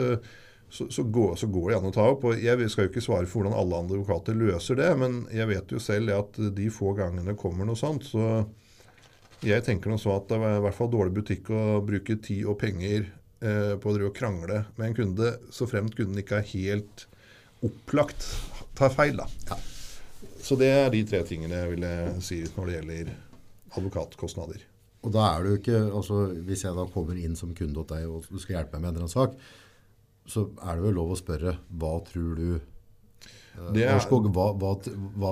så, 0.74 0.88
så, 0.90 1.06
går, 1.06 1.36
så 1.38 1.48
går 1.54 1.70
det 1.70 1.78
an 1.78 1.92
å 1.92 1.94
ta 1.94 2.08
opp. 2.16 2.26
og 2.26 2.42
Jeg 2.42 2.70
skal 2.74 2.88
jo 2.88 2.92
ikke 2.92 3.06
svare 3.06 3.30
for 3.30 3.44
hvordan 3.44 3.60
alle 3.60 3.84
andre 3.84 4.00
advokater 4.00 4.40
løser 4.40 4.80
det, 4.80 4.90
men 4.98 5.24
jeg 5.30 5.52
vet 5.52 5.76
jo 5.76 5.82
selv 5.84 6.16
at 6.18 6.42
de 6.58 6.70
få 6.74 6.96
gangene 6.98 7.38
kommer 7.38 7.70
noe 7.70 7.78
sånt, 7.78 8.10
så 8.10 8.42
jeg 9.44 9.64
tenker 9.66 9.92
nå 9.92 10.00
så 10.00 10.16
at 10.16 10.30
det 10.32 10.40
er 10.40 10.58
i 10.58 10.64
hvert 10.64 10.78
fall 10.78 10.92
dårlig 10.92 11.18
butikk 11.18 11.50
å 11.54 11.82
bruke 11.86 12.16
tid 12.24 12.48
og 12.48 12.58
penger 12.62 13.06
eh, 13.44 13.74
på 13.76 13.90
å 13.90 13.96
drive 13.96 14.10
og 14.10 14.18
krangle 14.18 14.64
med 14.78 14.88
en 14.88 14.98
kunde, 14.98 15.34
så 15.52 15.68
fremt 15.70 15.98
kunden 15.98 16.22
ikke 16.22 16.40
er 16.40 16.52
helt 16.54 17.06
opplagt 17.64 18.26
tar 18.76 18.90
feil. 18.94 19.18
da. 19.18 19.28
Ja. 19.50 19.58
Så 20.44 20.58
det 20.60 20.70
er 20.76 20.90
de 20.92 21.04
tre 21.08 21.22
tingene 21.28 21.56
jeg 21.62 21.76
ville 21.78 22.22
si 22.24 22.42
når 22.58 22.66
det 22.70 22.78
gjelder 22.80 23.12
advokatkostnader. 23.78 24.64
Og 25.04 25.12
da 25.12 25.24
er 25.36 25.44
du 25.44 25.56
ikke, 25.58 25.80
altså 25.92 26.30
Hvis 26.48 26.64
jeg 26.64 26.76
da 26.78 26.86
kommer 26.94 27.18
inn 27.20 27.36
som 27.36 27.54
kunde 27.56 27.76
hos 27.82 27.90
deg 27.90 28.06
og 28.08 28.28
du 28.30 28.40
skal 28.40 28.58
hjelpe 28.60 28.80
meg 28.80 28.86
med 28.86 28.90
en 28.90 28.96
eller 28.96 29.08
annen 29.08 29.16
sak, 29.16 29.36
så 30.32 30.46
er 30.64 30.78
det 30.80 30.86
jo 30.88 30.94
lov 30.96 31.12
å 31.12 31.20
spørre 31.20 31.58
hva 31.76 31.98
tror 32.08 32.36
du 32.40 32.46
Det 33.74 33.84
er- 33.86 33.94
Årskog, 34.00 34.32
hva, 34.34 34.48
hva, 34.58 34.72
hva, 35.20 35.32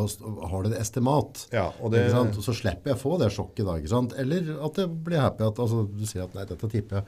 har 0.51 0.63
du 0.63 0.69
et 0.69 0.79
estimat? 0.79 1.47
Ja, 1.51 1.71
og 1.81 1.91
det- 1.91 2.03
Ikke 2.05 2.11
sant? 2.11 2.37
Og 2.37 2.43
så 2.43 2.53
slipper 2.53 2.91
jeg 2.91 2.99
få 3.01 3.17
det 3.17 3.31
sjokket 3.31 3.65
da, 3.65 3.77
ikke 3.79 3.89
sant? 3.89 4.13
Eller 4.13 4.63
at 4.63 4.75
jeg 4.75 4.89
blir 5.03 5.19
happy 5.19 5.43
at 5.47 5.55
altså, 5.57 5.87
du 5.89 6.05
sier 6.05 6.23
at 6.23 6.35
nei, 6.35 6.45
dette 6.45 6.69
tipper 6.69 6.97
jeg 7.01 7.05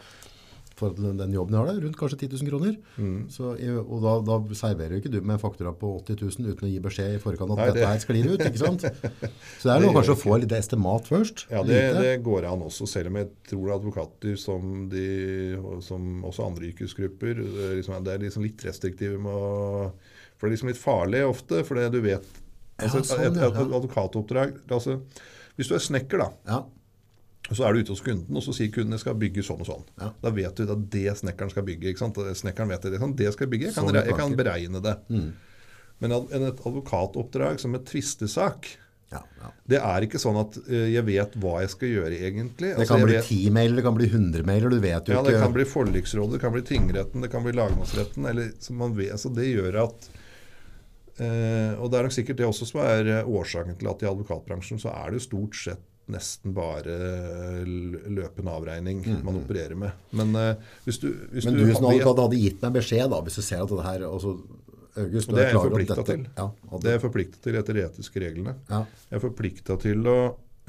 for 0.83 0.99
den 0.99 1.17
den 1.21 1.33
jobben 1.35 1.55
jeg 1.55 1.63
har 1.63 1.69
der, 1.71 1.79
rundt 1.87 1.97
kanskje 1.99 2.19
10 2.27 2.29
000 2.43 2.49
kroner. 2.51 2.75
Mm. 2.99 3.15
Så, 3.31 3.53
og 3.83 4.03
da, 4.03 4.13
da 4.27 4.37
serverer 4.59 4.95
jo 4.97 5.01
ikke 5.01 5.11
du 5.13 5.19
med 5.21 5.37
en 5.37 5.41
faktura 5.41 5.71
på 5.79 5.93
80 6.03 6.19
000 6.43 6.51
uten 6.53 6.67
å 6.67 6.71
gi 6.73 6.81
beskjed 6.83 7.15
i 7.15 7.21
forkant 7.23 7.53
at 7.55 7.61
Nei, 7.61 7.67
det- 7.71 7.75
dette 7.79 7.91
her 7.93 8.03
sklir 8.03 8.29
ut, 8.33 8.43
ikke 8.49 8.61
sant? 8.61 8.85
Så 9.59 9.69
det 9.69 9.73
er 9.77 9.83
noe 9.85 9.95
kanskje 9.95 10.15
å 10.17 10.21
få 10.23 10.37
litt 10.43 10.55
estimat 10.57 11.07
først. 11.09 11.45
Ja, 11.53 11.63
det, 11.67 11.79
det 11.97 12.13
går 12.27 12.49
an 12.51 12.65
også, 12.67 12.87
selv 12.89 13.11
om 13.13 13.21
jeg 13.21 13.31
tror 13.49 13.73
advokater 13.77 14.37
som, 14.39 14.87
de, 14.91 15.07
som 15.85 16.23
også 16.27 16.45
andre 16.49 16.69
yrkesgrupper 16.71 17.39
det 17.43 17.67
er 17.69 17.75
liksom, 17.79 17.97
det 18.03 18.13
er 18.17 18.23
liksom 18.25 18.43
litt 18.45 18.63
restriktive 18.67 19.19
med 19.21 19.31
å 19.33 19.91
For 20.37 20.47
det 20.47 20.51
er 20.51 20.55
liksom 20.57 20.71
litt 20.73 20.81
farlig 20.81 21.21
ofte, 21.27 21.61
for 21.67 21.79
det 21.79 21.89
du 21.93 21.99
vet 22.03 22.25
altså, 22.81 22.99
Ja, 22.99 23.03
sånn, 23.07 23.21
ja, 23.23 23.29
et, 23.29 23.37
et 23.53 23.75
advokatoppdrag 23.79 24.57
altså, 24.73 24.97
Hvis 25.57 25.69
du 25.71 25.75
er 25.77 25.83
snekker, 25.85 26.23
da, 26.23 26.29
Ja, 26.49 26.61
så 27.57 27.65
er 27.67 27.73
du 27.73 27.79
ute 27.83 27.93
hos 27.95 28.01
kunden, 28.05 28.35
og 28.35 28.43
så 28.45 28.53
sier 28.55 28.71
kunden 28.73 28.95
jeg 28.97 29.03
skal 29.05 29.15
bygge 29.19 29.43
sånn 29.45 29.61
og 29.63 29.67
sånn. 29.69 29.83
Ja. 30.01 30.11
Da 30.23 30.29
vet 30.35 30.55
du 30.59 30.63
at 30.71 30.85
det 30.93 31.17
snekkeren 31.19 31.51
skal 31.53 31.63
bygge. 31.67 31.89
ikke 31.93 32.03
sant? 32.05 32.15
Snekkeren 32.39 32.69
vet 32.73 32.81
det. 32.87 32.99
Sånn, 33.01 33.15
det 33.19 33.33
skal 33.33 33.47
jeg 33.47 33.51
bygge. 33.55 33.71
Jeg 33.71 33.75
kan, 33.75 33.89
sånn 33.89 33.99
jeg 34.03 34.15
kan 34.19 34.35
beregne 34.39 34.81
det. 34.83 34.95
Men 36.03 36.11
en- 36.11 36.47
et 36.49 36.63
advokatoppdrag 36.65 37.59
som 37.59 37.75
et 37.75 37.85
tvistesak, 37.85 38.71
ja, 39.13 39.19
ja. 39.39 39.51
det 39.69 39.77
er 39.77 40.01
ikke 40.07 40.17
sånn 40.19 40.39
at 40.41 40.57
uh, 40.57 40.87
jeg 40.89 41.05
vet 41.05 41.35
hva 41.37 41.59
jeg 41.61 41.69
skal 41.69 41.87
gjøre, 41.91 42.17
egentlig. 42.17 42.71
Det 42.73 42.79
Altså, 42.81 42.95
kan 42.97 43.05
bli 43.05 43.19
ti 43.21 43.37
10 43.45 43.51
mailer, 43.53 43.75
det 43.77 43.83
kan 43.85 43.93
bli 43.99 44.07
100 44.09 44.43
mailer, 44.49 44.69
du 44.73 44.79
vet 44.81 45.07
jo 45.07 45.13
Ja, 45.13 45.21
det 45.21 45.35
kan 45.37 45.53
bli 45.53 45.63
forliksrådet, 45.69 46.31
det 46.33 46.41
kan 46.41 46.51
bli 46.55 46.63
tingretten, 46.65 47.21
det 47.21 47.29
kan 47.31 47.43
bli 47.45 47.53
lagmannsretten. 47.53 48.25
Eller, 48.25 48.51
som 48.59 48.75
man 48.81 48.95
vet, 48.97 49.11
altså 49.13 49.29
det 49.35 49.45
gjør 49.53 49.77
at 49.83 50.09
uh, 51.21 51.77
Og 51.79 51.91
det 51.91 51.99
er 51.99 52.07
nok 52.07 52.15
sikkert 52.17 52.41
det 52.41 52.47
også 52.49 52.65
som 52.71 52.81
er 52.81 53.11
eh, 53.19 53.29
årsaken 53.29 53.77
til 53.77 53.91
at 53.91 54.01
i 54.01 54.09
advokatbransjen 54.09 54.81
så 54.81 54.89
er 54.97 55.13
det 55.13 55.21
stort 55.27 55.55
sett 55.55 55.83
nesten 56.11 56.51
bare 56.53 56.95
løpende 57.63 58.51
avregning 58.51 59.03
man 59.23 59.37
opererer 59.39 59.75
med. 59.79 59.91
Men 60.11 60.35
uh, 60.35 60.53
hvis 60.85 60.99
du, 60.99 61.07
hvis 61.31 61.45
Mm, 61.47 61.53
Men 61.53 61.59
du 61.59 61.73
som 61.73 61.85
vet- 61.87 62.01
advokat 62.01 62.21
hadde 62.25 62.39
gitt 62.41 62.61
meg 62.61 62.73
beskjed 62.79 63.09
da, 63.13 63.21
hvis 63.23 63.35
du 63.39 63.41
ser 63.41 63.63
at 63.63 63.69
det 63.69 63.85
her 63.87 64.05
altså, 64.09 64.33
August, 64.95 65.29
du 65.29 65.35
det 65.35 65.41
er 65.41 65.47
jeg 65.47 65.55
klar 65.55 65.69
forplikta 65.69 65.95
dette- 65.95 66.15
til. 66.15 66.25
Ja, 66.37 66.47
Det 66.77 66.89
er 66.89 66.97
jeg 66.97 67.01
forpliktet 67.01 67.41
til 67.41 67.55
etter 67.55 67.73
de 67.73 67.85
etiske 67.87 68.19
reglene. 68.21 68.55
ja, 68.69 68.85
Jeg 69.09 69.17
er 69.17 69.23
forplikta 69.23 69.77
til 69.81 70.03
å 70.07 70.17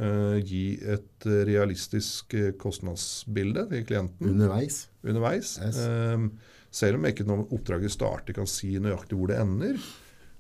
uh, 0.01 0.39
gi 0.41 0.63
et 0.81 1.27
eh, 1.27 1.45
realistisk 1.51 2.35
eh, 2.35 2.53
kostnadsbilde 2.59 3.69
til 3.71 3.85
klienten. 3.85 4.31
underveis. 4.31 4.87
underveis. 5.05 5.59
Yes. 5.63 5.77
Um, 5.79 6.31
selv 6.71 6.97
om 6.97 7.05
jeg 7.05 7.15
ikke 7.15 7.27
når 7.29 7.45
oppdraget 7.53 7.91
starter 7.93 8.33
kan 8.35 8.47
si 8.47 8.73
nøyaktig 8.79 9.15
hvor 9.19 9.29
det 9.29 9.39
ender, 9.39 9.77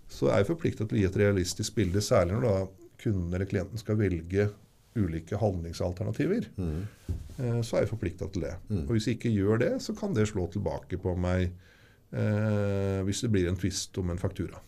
så 0.08 0.30
er 0.32 0.38
jeg 0.42 0.46
forpliktet 0.54 0.88
til 0.88 0.98
å 0.98 1.00
gi 1.00 1.06
et 1.06 1.16
realistisk 1.20 1.74
bilde, 1.74 2.00
særlig 2.02 2.34
når 2.38 2.42
da 2.48 2.56
kunden 3.04 3.34
eller 3.34 3.46
klienten 3.46 3.78
skal 3.78 3.96
velge 4.00 4.48
ulike 4.96 5.38
handlingsalternativer. 5.40 6.48
mm. 6.56 7.62
så 7.62 7.76
er 7.76 7.84
jeg 7.84 7.90
forpliktet 7.90 8.32
til 8.32 8.46
det. 8.46 8.54
Og 8.84 8.94
hvis 8.94 9.08
jeg 9.08 9.18
ikke 9.18 9.34
gjør 9.34 9.58
det, 9.64 9.72
så 9.82 9.94
kan 9.98 10.14
det 10.14 10.28
slå 10.30 10.46
tilbake 10.52 10.98
på 11.02 11.16
meg 11.18 11.48
eh, 12.14 13.00
hvis 13.06 13.24
det 13.24 13.32
blir 13.34 13.48
en 13.50 13.58
tvist 13.58 13.98
om 13.98 14.12
en 14.14 14.22
faktura. 14.22 14.62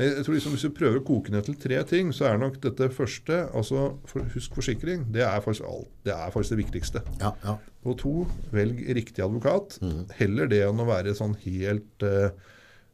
Men 0.00 0.06
Jeg 0.16 0.24
tror 0.24 0.34
liksom 0.34 0.54
Hvis 0.54 0.64
du 0.64 0.70
prøver 0.76 1.00
å 1.00 1.04
koke 1.04 1.32
ned 1.34 1.44
til 1.44 1.56
tre 1.60 1.80
ting, 1.88 2.12
så 2.16 2.30
er 2.30 2.38
nok 2.40 2.60
dette 2.62 2.88
første 2.94 3.42
altså 3.56 3.90
for, 4.08 4.24
Husk 4.34 4.54
forsikring. 4.56 5.04
Det 5.12 5.24
er 5.26 5.42
faktisk, 5.44 5.66
alt, 5.68 5.90
det 6.06 6.14
er 6.14 6.30
faktisk 6.32 6.54
det 6.54 6.60
viktigste. 6.62 7.02
Ja, 7.20 7.34
ja. 7.44 7.56
Og 7.84 7.98
to, 8.00 8.14
velg 8.52 8.80
riktig 8.96 9.24
advokat. 9.24 9.78
Heller 10.16 10.48
det 10.48 10.62
enn 10.66 10.80
å 10.80 10.88
være 10.88 11.16
sånn 11.16 11.36
helt 11.44 12.06
eh, 12.06 12.30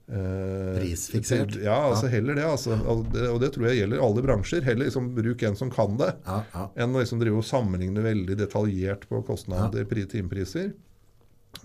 eh, 0.09 0.79
Prisfiksert. 0.81 1.57
Ja, 1.63 1.77
altså 1.91 2.09
heller 2.13 2.35
det, 2.39 2.45
altså. 2.47 2.77
Ja. 2.79 2.97
Og 3.33 3.41
det 3.43 3.53
tror 3.55 3.69
jeg 3.71 3.81
gjelder 3.83 4.03
alle 4.07 4.23
bransjer. 4.27 4.63
Heller 4.67 4.87
liksom 4.89 5.11
bruk 5.17 5.43
en 5.49 5.57
som 5.59 5.71
kan 5.73 5.97
det, 6.01 6.13
ja, 6.27 6.41
ja. 6.55 6.67
enn 6.85 6.95
å 6.97 7.03
liksom 7.03 7.21
drive 7.23 7.41
og 7.43 7.49
sammenligne 7.49 8.05
veldig 8.05 8.39
detaljert 8.39 9.09
på 9.11 9.23
kostnader, 9.27 9.85
pri- 9.91 10.07
timepriser. 10.11 10.73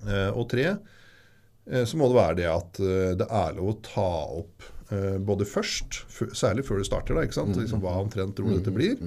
Eh, 0.08 0.30
og 0.32 0.47
tre, 0.54 0.69
eh, 1.69 1.84
så 1.86 1.97
må 1.99 2.08
det 2.12 2.19
være 2.21 2.39
det 2.41 2.49
at 2.51 2.80
det 3.21 3.27
er 3.27 3.58
lov 3.58 3.73
å 3.73 3.80
ta 3.86 4.10
opp 4.41 4.69
eh, 4.91 5.17
både 5.19 5.45
først, 5.47 6.01
særlig 6.36 6.65
før 6.67 6.80
du 6.82 6.88
starter, 6.88 7.15
da, 7.17 7.25
ikke 7.27 7.38
sant? 7.41 7.58
Liksom, 7.60 7.82
hva 7.84 7.97
omtrent 8.01 8.36
tror 8.38 8.49
du 8.51 8.58
dette 8.60 8.73
blir. 8.75 8.97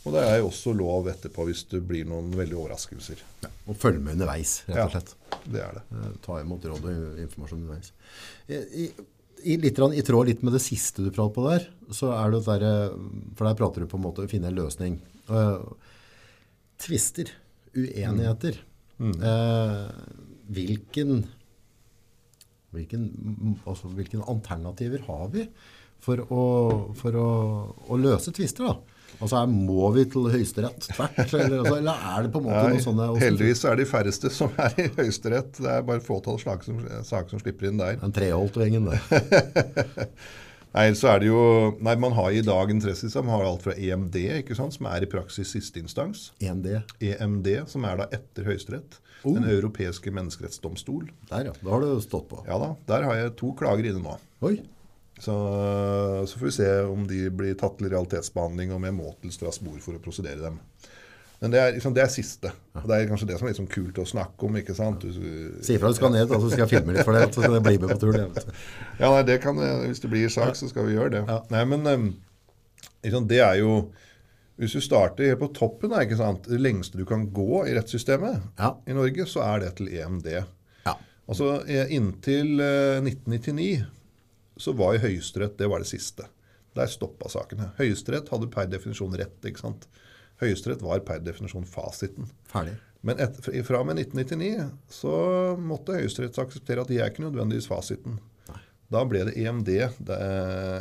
Og 0.00 0.14
det 0.14 0.22
er 0.24 0.38
jo 0.40 0.48
også 0.48 0.72
lov 0.72 1.10
etterpå 1.12 1.44
hvis 1.48 1.66
det 1.68 1.82
blir 1.84 2.06
noen 2.08 2.30
veldig 2.32 2.56
overraskelser. 2.56 3.20
Og 3.68 3.76
følge 3.76 4.00
med 4.00 4.16
underveis, 4.16 4.62
rett 4.70 4.86
og 4.86 4.94
slett. 4.94 5.10
Ja, 5.12 5.40
Det 5.44 5.64
er 5.64 5.76
det. 5.76 5.82
Eh, 5.92 6.14
Ta 6.24 6.38
imot 6.40 6.64
råd 6.70 6.86
og 6.88 7.18
informasjon 7.20 7.60
underveis. 7.66 7.92
I, 8.48 8.86
i, 9.44 9.58
litt, 9.60 9.76
I 9.76 10.04
tråd 10.06 10.30
litt 10.30 10.44
med 10.46 10.56
det 10.56 10.62
siste 10.64 11.04
du 11.04 11.10
pratet 11.12 11.36
på 11.36 11.44
der, 11.48 11.68
så 11.96 12.14
er 12.16 12.32
det 12.32 12.42
der, 12.48 12.64
For 13.36 13.48
der 13.48 13.58
prater 13.60 13.84
du 13.84 13.90
på 13.90 14.00
en 14.00 14.06
måte 14.06 14.24
å 14.24 14.30
finne 14.30 14.48
en 14.48 14.56
løsning. 14.56 14.96
Uh, 15.28 15.60
tvister, 16.80 17.28
uenigheter. 17.76 18.56
Eh, 19.00 19.90
hvilken, 20.52 21.22
hvilken, 22.74 23.04
altså, 23.64 23.88
hvilken 23.96 24.24
alternativer 24.28 25.04
har 25.06 25.28
vi 25.32 25.46
for 26.04 26.20
å, 26.28 26.42
for 26.96 27.16
å, 27.16 27.28
å 27.88 28.00
løse 28.00 28.32
tvister? 28.36 28.68
da? 28.68 28.99
Altså, 29.20 29.36
her 29.36 29.48
Må 29.52 29.90
vi 29.94 30.04
til 30.10 30.28
Høyesterett 30.32 30.86
tvert, 30.88 31.18
eller, 31.36 31.56
altså, 31.60 31.74
eller 31.76 32.04
er 32.10 32.26
det 32.26 32.32
på 32.34 32.40
en 32.40 32.46
måte 32.48 32.60
Nei, 32.64 32.76
noe 32.76 32.84
sånne 32.84 33.08
heldigvis 33.20 33.64
er 33.64 33.74
er 33.74 33.80
de 33.82 33.88
færreste 33.88 34.30
som 34.32 34.54
er 34.60 34.78
i 34.80 34.86
Høyesterett. 34.96 35.58
Det 35.60 35.72
er 35.72 35.84
bare 35.86 36.04
fåtall 36.04 36.38
slag 36.40 36.64
som, 36.66 36.80
saker 37.06 37.34
som 37.34 37.42
slipper 37.42 37.70
inn 37.70 37.80
der. 37.80 37.98
Den 38.00 38.14
Treholt-gjengen 38.16 38.88
det. 38.88 39.00
Nei, 40.70 40.86
så 40.94 41.08
er 41.10 41.22
det 41.22 41.30
jo 41.30 41.44
Nei, 41.82 41.96
man 41.98 42.14
har 42.14 42.30
i 42.30 42.42
dag 42.46 42.70
interesse 42.70 43.10
Man 43.24 43.34
har 43.34 43.48
alt 43.48 43.64
fra 43.64 43.74
EMD, 43.74 44.16
ikke 44.40 44.56
sant, 44.58 44.76
som 44.76 44.86
er 44.90 45.04
i 45.04 45.10
praksis 45.10 45.50
siste 45.56 45.82
instans. 45.82 46.30
1D. 46.38 46.80
EMD, 47.10 47.48
som 47.70 47.86
er 47.88 48.02
da 48.02 48.10
etter 48.14 48.46
Høyesterett. 48.46 49.00
Oh. 49.20 49.34
Den 49.36 49.44
europeiske 49.50 50.12
menneskerettsdomstol. 50.14 51.10
Der, 51.28 51.50
ja. 51.50 51.56
Da 51.60 51.72
har 51.74 51.84
du 51.84 51.98
stått 52.04 52.30
på. 52.30 52.44
Ja 52.48 52.56
da, 52.62 52.74
der 52.88 53.08
har 53.08 53.18
jeg 53.18 53.34
to 53.40 53.52
klager 53.58 53.90
inne 53.90 54.00
nå. 54.04 54.14
Oi. 54.46 54.54
Så, 55.20 55.34
så 56.26 56.38
får 56.40 56.46
vi 56.46 56.52
se 56.56 56.68
om 56.88 57.02
de 57.08 57.26
blir 57.36 57.56
tatt 57.60 57.76
til 57.78 57.90
realitetsbehandling, 57.92 58.70
og 58.72 58.78
om 58.80 58.86
jeg 58.88 58.96
må 58.96 59.10
til 59.20 59.34
Strasbourg 59.34 59.82
for 59.84 59.98
å 59.98 60.02
prosedere 60.02 60.40
dem. 60.46 60.56
Men 61.40 61.52
det 61.54 61.60
er, 61.60 61.70
liksom, 61.72 61.94
det 61.96 62.02
er 62.04 62.10
siste. 62.12 62.50
Og 62.76 62.84
det 62.88 62.96
er 62.98 63.06
kanskje 63.08 63.28
det 63.30 63.36
som 63.40 63.46
er 63.48 63.52
liksom 63.54 63.68
kult 63.72 64.00
å 64.02 64.04
snakke 64.08 64.44
om. 64.48 64.56
ikke 64.60 64.74
sant? 64.76 65.04
Du, 65.04 65.60
Si 65.64 65.72
ifra 65.76 65.88
du 65.88 65.96
skal 65.96 66.12
ned, 66.12 66.26
da, 66.28 66.36
så 66.40 66.50
skal 66.52 66.66
jeg 66.66 66.72
filme 66.74 66.92
litt 66.96 67.06
for 67.08 67.16
det. 67.16 67.22
Så 67.32 67.40
skal 67.44 67.56
jeg 67.56 67.64
bli 67.64 67.78
med 67.80 67.94
på 67.94 68.00
tur. 68.02 68.18
Ja, 69.00 69.08
nei, 69.14 69.22
det 69.28 69.38
kan, 69.44 69.56
Hvis 69.86 70.02
det 70.04 70.10
blir 70.12 70.28
sak, 70.32 70.52
så 70.58 70.68
skal 70.68 70.88
vi 70.88 70.98
gjøre 70.98 71.14
det. 71.14 71.22
Ja. 71.28 71.38
Nei, 71.52 71.62
men 71.70 71.88
liksom, 73.04 73.24
det 73.30 73.40
er 73.44 73.56
jo 73.62 73.78
Hvis 74.60 74.74
du 74.76 74.82
starter 74.84 75.30
helt 75.30 75.40
på 75.40 75.48
toppen, 75.56 75.88
da, 75.94 76.02
ikke 76.04 76.18
sant? 76.20 76.44
det 76.44 76.60
lengste 76.60 77.00
du 77.00 77.06
kan 77.08 77.22
gå 77.32 77.62
i 77.64 77.72
rettssystemet 77.78 78.42
Ja. 78.60 78.74
i 78.84 78.92
Norge, 78.96 79.24
så 79.24 79.40
er 79.46 79.62
det 79.64 79.70
til 79.78 79.88
EMD. 79.96 80.28
Ja. 80.84 80.96
Altså 81.24 81.54
eh, 81.64 81.88
Inntil 81.96 82.60
eh, 82.60 83.00
1999 83.00 83.86
så 84.60 84.74
var 84.76 84.96
jo 84.96 85.06
Høyesterett 85.06 85.56
det 85.58 85.68
var 85.70 85.82
det 85.82 85.90
siste. 85.90 86.28
Der 86.76 86.90
stoppa 86.90 87.30
sakene. 87.32 87.72
Høyesterett 87.80 88.30
hadde 88.30 88.50
per 88.52 88.68
definisjon 88.70 89.16
rett. 89.18 89.38
ikke 89.46 89.64
sant? 89.64 89.88
Høyesterett 90.40 90.84
var 90.84 91.02
per 91.06 91.22
definisjon 91.24 91.66
fasiten. 91.68 92.30
Ferdig. 92.50 92.76
Men 93.06 93.20
et, 93.24 93.38
fra 93.64 93.80
og 93.80 93.88
med 93.88 94.02
1999 94.02 94.68
så 94.92 95.14
måtte 95.56 95.96
Høyesterett 95.96 96.38
akseptere 96.42 96.84
at 96.84 96.92
de 96.92 97.00
er 97.00 97.12
ikke 97.12 97.24
nødvendigvis 97.24 97.68
fasiten. 97.70 98.20
Da 98.90 99.04
ble 99.06 99.22
det 99.28 99.36
EMD 99.38 99.68
det, 99.70 100.22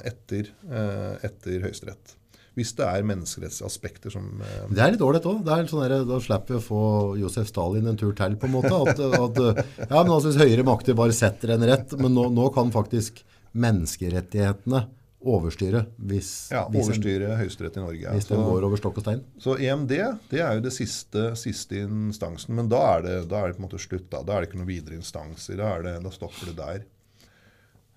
etter, 0.09 0.49
eh, 0.67 1.27
etter 1.29 1.67
Høyesterett. 1.67 2.15
Hvis 2.57 2.73
det 2.75 2.83
er 2.83 3.05
menneskerettsaspekter 3.07 4.11
som 4.11 4.41
eh, 4.43 4.63
Det 4.73 4.81
er 4.83 4.95
litt 4.95 5.03
ålreit 5.05 5.27
òg. 5.29 5.45
Sånn 5.69 6.07
da 6.09 6.17
slipper 6.19 6.57
vi 6.57 6.59
å 6.59 6.65
få 6.65 6.83
Josef 7.21 7.51
Stalin 7.51 7.87
en 7.87 7.99
tur 7.99 8.15
til, 8.17 8.35
på 8.41 8.49
en 8.49 8.55
måte. 8.57 8.73
At, 8.73 8.99
at, 8.99 9.41
ja, 9.85 10.01
men 10.01 10.11
altså, 10.15 10.31
hvis 10.31 10.41
høyere 10.41 10.65
makter 10.67 10.97
bare 10.97 11.15
setter 11.15 11.53
en 11.55 11.67
rett, 11.69 11.93
men 12.01 12.17
nå, 12.17 12.27
nå 12.35 12.49
kan 12.55 12.73
faktisk 12.73 13.21
menneskerettighetene 13.51 14.85
overstyre 15.19 15.81
hvis, 16.07 16.29
ja, 16.53 16.62
overstyre 16.63 17.33
Høyesterett 17.39 17.75
i 17.75 17.81
Norge. 17.83 18.13
hvis 18.15 18.29
den 18.29 18.43
går 18.45 18.67
over 18.69 18.79
stokk 18.79 19.01
og 19.01 19.03
stein. 19.03 19.25
Så 19.41 19.57
EMD 19.59 19.91
det 20.31 20.39
er 20.39 20.55
jo 20.55 20.63
det 20.63 20.71
siste, 20.75 21.25
siste 21.39 21.81
instansen, 21.83 22.55
men 22.55 22.71
da 22.71 22.79
er, 22.93 23.03
det, 23.03 23.17
da 23.31 23.41
er 23.41 23.51
det 23.51 23.57
på 23.57 23.63
en 23.63 23.67
måte 23.67 23.81
slutt. 23.83 24.07
Da, 24.13 24.23
da 24.23 24.38
er 24.38 24.45
det 24.45 24.51
ikke 24.51 24.62
noen 24.62 24.71
videre 24.71 24.99
instanser. 24.99 25.59
Da, 25.59 25.73
er 25.75 25.85
det, 25.88 25.97
da 26.05 26.13
stopper 26.15 26.53
det 26.53 26.55
der. 26.62 26.88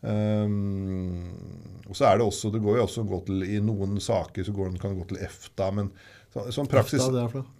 Um, 0.02 1.30
og 1.86 1.94
så 1.94 2.08
er 2.08 2.18
det 2.18 2.26
også, 2.26 2.50
det 2.50 2.62
går 2.64 2.80
jo 2.80 2.86
også 2.88 3.04
gå 3.06 3.20
til, 3.28 3.44
I 3.46 3.60
noen 3.62 4.00
saker 4.02 4.42
så 4.42 4.54
går 4.56 4.72
det, 4.72 4.82
kan 4.82 4.96
det 4.96 5.04
gå 5.04 5.12
til 5.12 5.22
EFTA, 5.22 5.68
men 5.78 5.92
så, 6.32 6.48
sånn 6.50 6.70
praksis 6.70 7.04
Hva 7.04 7.22
er 7.22 7.30
for 7.30 7.44
noe? 7.44 7.58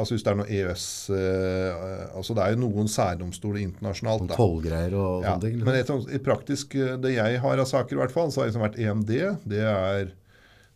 Altså 0.00 0.14
Hvis 0.14 0.22
det 0.24 0.30
er 0.32 0.38
noe 0.40 0.48
EØS 0.48 0.84
eh, 1.12 2.16
altså 2.16 2.34
Det 2.38 2.42
er 2.46 2.54
jo 2.54 2.60
noen 2.62 2.88
særdomstoler 2.88 3.60
internasjonalt. 3.62 4.24
da. 4.30 4.38
Tollgreier 4.38 4.94
og 4.96 5.22
Ja, 5.26 5.34
sånne 5.34 5.44
ting? 5.44 5.58
men 5.64 5.74
Liksom. 5.76 6.00
et, 6.06 6.14
i 6.16 6.22
praktisk, 6.24 6.74
eh, 6.80 6.96
det 7.02 7.12
jeg 7.16 7.40
har 7.44 7.58
av 7.58 7.68
saker, 7.68 7.96
i 7.96 8.00
hvert 8.00 8.14
fall, 8.14 8.30
så 8.32 8.40
har 8.40 8.46
det 8.48 8.52
liksom 8.54 8.64
vært 8.64 8.78
EMD. 8.80 9.12
Det 9.52 9.60
er 9.60 10.12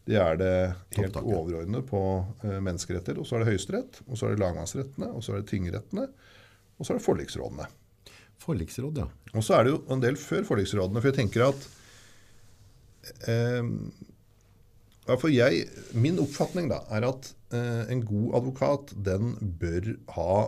Det 0.06 0.14
er 0.22 0.36
det 0.38 0.74
helt 1.00 1.16
overordnede 1.18 1.82
på 1.88 2.00
eh, 2.44 2.60
menneskerettigheter. 2.62 3.18
Og 3.18 3.26
så 3.26 3.34
er 3.36 3.42
det 3.44 3.48
Høyesterett, 3.54 4.02
og 4.06 4.16
så 4.20 4.26
er 4.28 4.36
det 4.36 4.42
lagmannsrettene, 4.44 5.08
og 5.16 5.24
så 5.24 5.32
er 5.34 5.40
det 5.42 5.48
tingrettene, 5.50 6.04
og 6.78 6.86
så 6.86 6.92
er 6.94 6.98
det 7.00 7.06
forliksrådene. 7.08 7.66
Forliksråd, 8.38 8.98
ja. 9.00 9.08
Og 9.34 9.42
så 9.42 9.56
er 9.58 9.64
det 9.64 9.72
jo 9.72 9.80
en 9.90 10.00
del 10.04 10.14
før 10.20 10.44
forliksrådene, 10.46 11.00
for 11.02 11.10
jeg 11.10 11.16
tenker 11.18 11.48
at 11.48 11.66
eh, 13.26 13.62
ja, 15.06 15.16
for 15.18 15.32
jeg, 15.32 15.66
Min 15.96 16.20
oppfatning 16.22 16.70
da, 16.72 16.82
er 16.94 17.06
at 17.08 17.30
eh, 17.54 17.84
en 17.92 18.02
god 18.06 18.38
advokat 18.40 18.94
den 19.06 19.34
bør 19.60 19.92
ha 20.16 20.38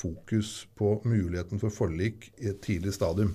fokus 0.00 0.64
på 0.78 0.96
muligheten 1.04 1.60
for 1.60 1.74
forlik 1.74 2.30
i 2.40 2.50
et 2.52 2.60
tidlig 2.64 2.94
stadium. 2.96 3.34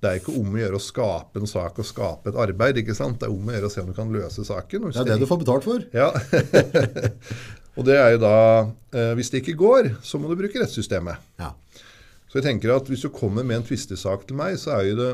Det 0.00 0.08
er 0.08 0.20
ikke 0.20 0.34
om 0.40 0.54
å 0.54 0.60
gjøre 0.60 0.78
å 0.78 0.82
skape 0.82 1.40
en 1.40 1.48
sak 1.48 1.78
og 1.80 1.86
skape 1.86 2.32
et 2.32 2.38
arbeid. 2.40 2.78
ikke 2.80 2.96
sant? 2.96 3.18
Det 3.20 3.28
er 3.28 3.34
om 3.34 3.48
å 3.50 3.54
gjøre 3.54 3.68
å 3.68 3.72
se 3.72 3.82
om 3.84 3.90
du 3.90 3.96
kan 3.96 4.12
løse 4.12 4.44
saken. 4.48 4.88
Det 4.90 5.02
er 5.02 5.10
det 5.12 5.20
du 5.20 5.28
får 5.28 5.42
betalt 5.42 5.66
for. 5.68 5.84
ja. 5.92 6.08
og 7.76 7.86
det 7.86 7.96
er 8.00 8.14
jo 8.16 8.22
da 8.22 8.36
eh, 8.96 9.12
Hvis 9.18 9.30
det 9.30 9.42
ikke 9.42 9.58
går, 9.60 9.90
så 10.02 10.18
må 10.18 10.30
du 10.30 10.38
bruke 10.40 10.62
rettssystemet. 10.62 11.20
Ja. 11.40 11.52
Så 12.30 12.40
jeg 12.40 12.46
tenker 12.48 12.72
at 12.74 12.88
Hvis 12.88 13.04
du 13.04 13.10
kommer 13.12 13.44
med 13.44 13.60
en 13.60 13.66
tvistesak 13.66 14.24
til 14.26 14.40
meg, 14.40 14.56
så 14.62 14.78
er 14.78 14.88
jo 14.88 14.96
det 15.00 15.10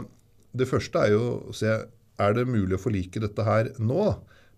det 0.57 0.69
første 0.69 1.03
er 1.03 1.13
jo 1.15 1.25
å 1.51 1.55
se 1.57 1.73
er 2.17 2.37
det 2.37 2.47
mulig 2.49 2.79
å 2.79 2.81
forlike 2.81 3.21
dette 3.21 3.45
her 3.45 3.71
nå, 3.83 4.09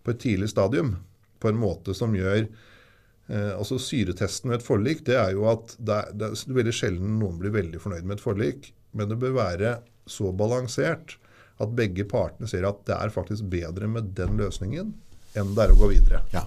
på 0.09 0.17
et 0.17 0.25
tidlig 0.25 0.51
stadium, 0.51 0.97
på 1.39 1.53
en 1.53 1.61
måte 1.61 1.95
som 1.95 2.17
gjør 2.17 2.41
eh, 2.47 3.53
altså 3.53 3.79
Syretesten 3.83 4.51
ved 4.51 4.59
et 4.59 4.67
forlik 4.67 5.05
det 5.07 5.19
er 5.21 5.37
jo 5.37 5.47
at 5.53 5.77
det 5.79 6.01
er, 6.01 6.13
det 6.17 6.33
er 6.33 6.59
veldig 6.59 6.75
sjelden 6.75 7.19
noen 7.21 7.39
blir 7.39 7.55
veldig 7.55 7.83
fornøyd 7.83 8.09
med 8.09 8.19
et 8.19 8.25
forlik. 8.25 8.73
Men 8.97 9.11
det 9.11 9.21
bør 9.21 9.37
være 9.37 9.79
så 10.09 10.33
balansert 10.33 11.19
at 11.61 11.75
begge 11.77 12.07
partene 12.09 12.49
ser 12.51 12.65
at 12.67 12.81
det 12.89 12.97
er 12.97 13.13
faktisk 13.13 13.51
bedre 13.53 13.91
med 13.91 14.15
den 14.19 14.39
løsningen 14.41 14.95
enn 15.37 15.51
det 15.55 15.67
er 15.67 15.75
å 15.75 15.79
gå 15.79 15.91
videre. 15.93 16.23
Ja. 16.33 16.47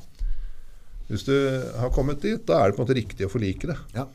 Hvis 1.12 1.28
du 1.28 1.36
har 1.78 1.92
kommet 1.94 2.24
dit, 2.24 2.42
da 2.48 2.62
er 2.62 2.72
det 2.72 2.78
på 2.78 2.82
en 2.82 2.88
måte 2.88 2.98
riktig 2.98 3.28
å 3.28 3.32
forlike 3.32 3.70
det. 3.70 3.78
ja. 3.98 4.08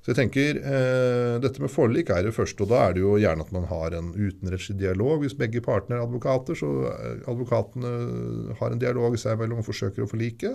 Så 0.00 0.14
jeg 0.14 0.16
tenker, 0.16 0.56
eh, 0.64 1.34
Dette 1.44 1.60
med 1.60 1.68
forlik 1.72 2.08
er 2.08 2.22
det 2.24 2.32
første, 2.32 2.64
og 2.64 2.70
da 2.72 2.86
er 2.88 2.94
det 2.96 3.02
jo 3.02 3.18
gjerne 3.20 3.44
at 3.44 3.50
man 3.52 3.66
har 3.68 3.92
en 3.98 4.12
utenrettslig 4.16 4.78
dialog. 4.80 5.20
Hvis 5.20 5.36
begge 5.36 5.60
partene 5.60 5.98
er 5.98 6.06
advokater, 6.06 6.56
så 6.56 6.70
eh, 6.88 7.18
advokatene 7.28 8.54
har 8.60 8.72
en 8.72 8.80
dialog 8.80 9.18
seg 9.20 9.36
imellom 9.36 9.60
og 9.60 9.68
forsøker 9.68 10.06
å 10.06 10.08
forlike. 10.08 10.54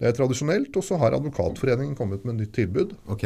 Det 0.00 0.10
er 0.10 0.16
tradisjonelt, 0.18 0.74
og 0.76 0.84
så 0.84 0.98
har 1.00 1.14
Advokatforeningen 1.16 1.94
kommet 1.96 2.24
med 2.26 2.34
et 2.34 2.40
nytt 2.42 2.56
tilbud 2.56 2.96
Ok. 3.14 3.22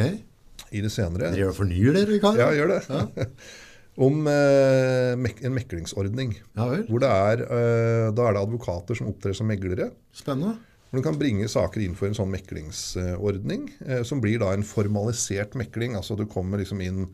i 0.71 0.83
det 0.85 0.91
senere. 0.93 1.33
Dere 1.35 1.55
fornyer 1.57 1.97
dere, 1.97 2.13
Vikar? 2.13 2.37
Ja, 2.39 2.51
gjør 2.55 2.75
det. 2.77 3.29
Om 4.07 4.21
eh, 4.31 5.17
mek 5.19 5.41
en 5.43 5.57
meklingsordning. 5.57 6.37
Ja 6.55 6.69
vel. 6.71 6.85
Hvor 6.87 7.03
det 7.03 7.09
er, 7.11 7.41
eh, 7.49 8.11
da 8.15 8.29
er 8.29 8.37
det 8.37 8.43
advokater 8.45 8.95
som 9.01 9.09
opptrer 9.11 9.35
som 9.35 9.49
meglere. 9.51 9.89
Spennende. 10.15 10.55
Hvor 10.89 11.01
du 11.01 11.05
kan 11.05 11.19
bringe 11.21 11.49
saker 11.53 11.83
inn 11.85 11.97
for 11.99 12.09
en 12.09 12.17
sånn 12.17 12.31
meklingsordning, 12.33 13.67
eh, 13.87 14.05
som 14.09 14.23
blir 14.25 14.41
da 14.41 14.55
en 14.55 14.65
formalisert 14.65 15.57
mekling. 15.59 15.97
Altså 15.99 16.17
du 16.17 16.25
kommer 16.27 16.63
liksom 16.63 16.81
inn 16.85 17.11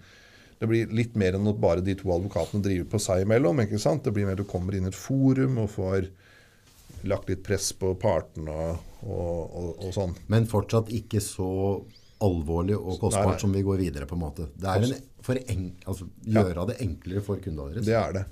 Det 0.55 0.69
blir 0.71 0.93
litt 0.95 1.17
mer 1.19 1.35
enn 1.35 1.49
at 1.51 1.59
bare 1.61 1.83
de 1.85 1.97
to 1.99 2.13
advokatene 2.15 2.63
driver 2.63 2.87
på 2.93 2.99
seg 3.03 3.25
imellom. 3.25 3.59
ikke 3.61 3.81
sant? 3.83 4.05
Det 4.05 4.13
blir 4.15 4.25
mer 4.25 4.39
at 4.39 4.45
du 4.45 4.49
kommer 4.49 4.73
inn 4.73 4.87
i 4.87 4.93
et 4.93 4.97
forum 4.97 5.59
og 5.59 5.73
får 5.75 6.07
lagt 7.05 7.29
litt 7.29 7.43
press 7.45 7.73
på 7.77 7.91
partene 8.01 8.55
og, 8.55 8.79
og, 9.03 9.41
og, 9.51 9.69
og 9.85 9.91
sånn. 9.93 10.15
Men 10.33 10.47
fortsatt 10.49 10.95
ikke 10.95 11.21
så 11.21 11.83
alvorlig 12.25 12.79
og 12.79 13.01
kostbart 13.03 13.43
som 13.43 13.53
vi 13.53 13.65
går 13.67 13.83
videre, 13.83 14.07
på 14.09 14.17
en 14.17 14.23
måte. 14.23 14.47
Det 14.55 14.71
er 14.71 14.87
en 14.87 14.95
for 15.25 15.41
en, 15.41 15.71
altså, 15.89 16.07
gjøre 16.29 16.67
det 16.71 16.81
enklere 16.85 17.23
for 17.25 17.41
kundene 17.43 17.73
deres. 17.75 17.87
Det 17.87 17.97
er 17.97 18.15
det. 18.19 18.25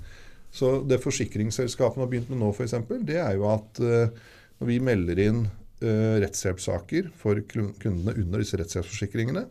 Så 0.53 0.75
det 0.85 0.99
forsikringsselskapene 1.01 2.05
har 2.05 2.11
begynt 2.11 2.29
med 2.29 2.43
nå, 2.43 2.51
f.eks., 2.53 2.75
det 3.07 3.17
er 3.17 3.37
jo 3.39 3.47
at 3.49 3.81
eh, 3.81 4.25
når 4.63 4.71
vi 4.71 4.79
melder 4.79 5.19
inn 5.19 5.43
uh, 5.83 6.15
rettshjelpssaker 6.23 7.11
for 7.19 7.43
kundene 7.51 8.15
under 8.15 8.39
disse 8.39 8.57
rettshjelpsforsikringene, 8.61 9.43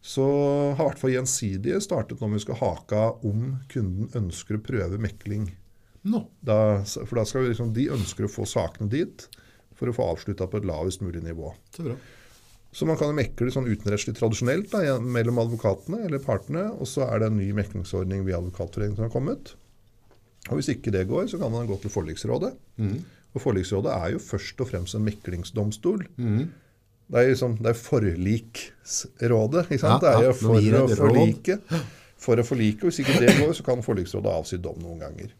så 0.00 0.24
har 0.78 0.80
i 0.80 0.88
hvert 0.88 1.00
fall 1.02 1.12
Gjensidige 1.12 1.80
startet 1.84 2.22
nå 2.22 2.30
med 2.30 2.40
vi 2.40 2.46
skal 2.46 2.56
hake 2.62 3.02
om 3.28 3.50
kunden 3.68 4.08
ønsker 4.16 4.56
å 4.56 4.62
prøve 4.64 5.00
mekling. 5.02 5.50
Nå. 6.08 6.22
Da, 6.40 6.80
for 6.88 7.20
da 7.20 7.26
skal 7.28 7.44
vi 7.44 7.50
liksom, 7.50 7.74
De 7.76 7.90
ønsker 7.92 8.24
å 8.24 8.32
få 8.32 8.46
sakene 8.48 8.88
dit 8.88 9.26
for 9.76 9.90
å 9.90 9.96
få 9.96 10.06
avslutta 10.14 10.48
på 10.48 10.60
et 10.60 10.68
lavest 10.68 11.04
mulig 11.04 11.20
nivå. 11.24 11.52
Så 11.76 11.84
bra. 11.84 11.98
Så 12.72 12.86
man 12.86 12.96
kan 12.96 13.12
mekle 13.16 13.50
sånn 13.50 13.68
utenrettslig 13.68 14.14
tradisjonelt 14.16 14.70
da, 14.72 14.96
mellom 15.02 15.40
advokatene 15.42 16.04
eller 16.06 16.22
partene, 16.22 16.68
og 16.70 16.86
så 16.88 17.04
er 17.08 17.20
det 17.20 17.30
en 17.30 17.40
ny 17.40 17.48
meklingsordning 17.56 18.22
via 18.28 18.38
Advokatforeningen 18.38 18.96
som 18.96 19.08
har 19.08 19.12
kommet. 19.12 19.54
Og 20.48 20.60
Hvis 20.60 20.70
ikke 20.72 20.92
det 20.94 21.08
går, 21.10 21.26
så 21.28 21.40
kan 21.40 21.50
man 21.52 21.66
gå 21.68 21.76
til 21.82 21.92
forliksrådet. 21.92 22.52
Og 23.34 23.44
Forliksrådet 23.44 23.92
er 23.94 24.16
jo 24.16 24.22
først 24.22 24.60
og 24.64 24.68
fremst 24.72 24.96
en 24.98 25.04
meklingsdomstol. 25.06 26.04
Det 27.10 27.18
er 27.18 27.28
liksom, 27.32 27.56
det 27.58 27.72
er 27.72 27.78
forliksrådet. 27.78 29.64
ikke 29.66 29.82
sant? 29.82 30.02
Ja, 30.04 30.06
det 30.06 30.10
er 30.10 30.24
jo 30.24 30.30
ja, 30.30 30.36
for 30.38 30.54
å 30.54 30.86
det 30.90 30.98
forlike. 30.98 31.58
For 32.20 32.42
å 32.42 32.44
forlike, 32.46 32.86
Hvis 32.86 33.00
ikke 33.02 33.18
det 33.22 33.36
går, 33.38 33.52
så 33.56 33.64
kan 33.66 33.82
Forliksrådet 33.82 34.34
avsi 34.34 34.58
dom 34.62 34.78
noen 34.82 35.00
ganger. 35.02 35.32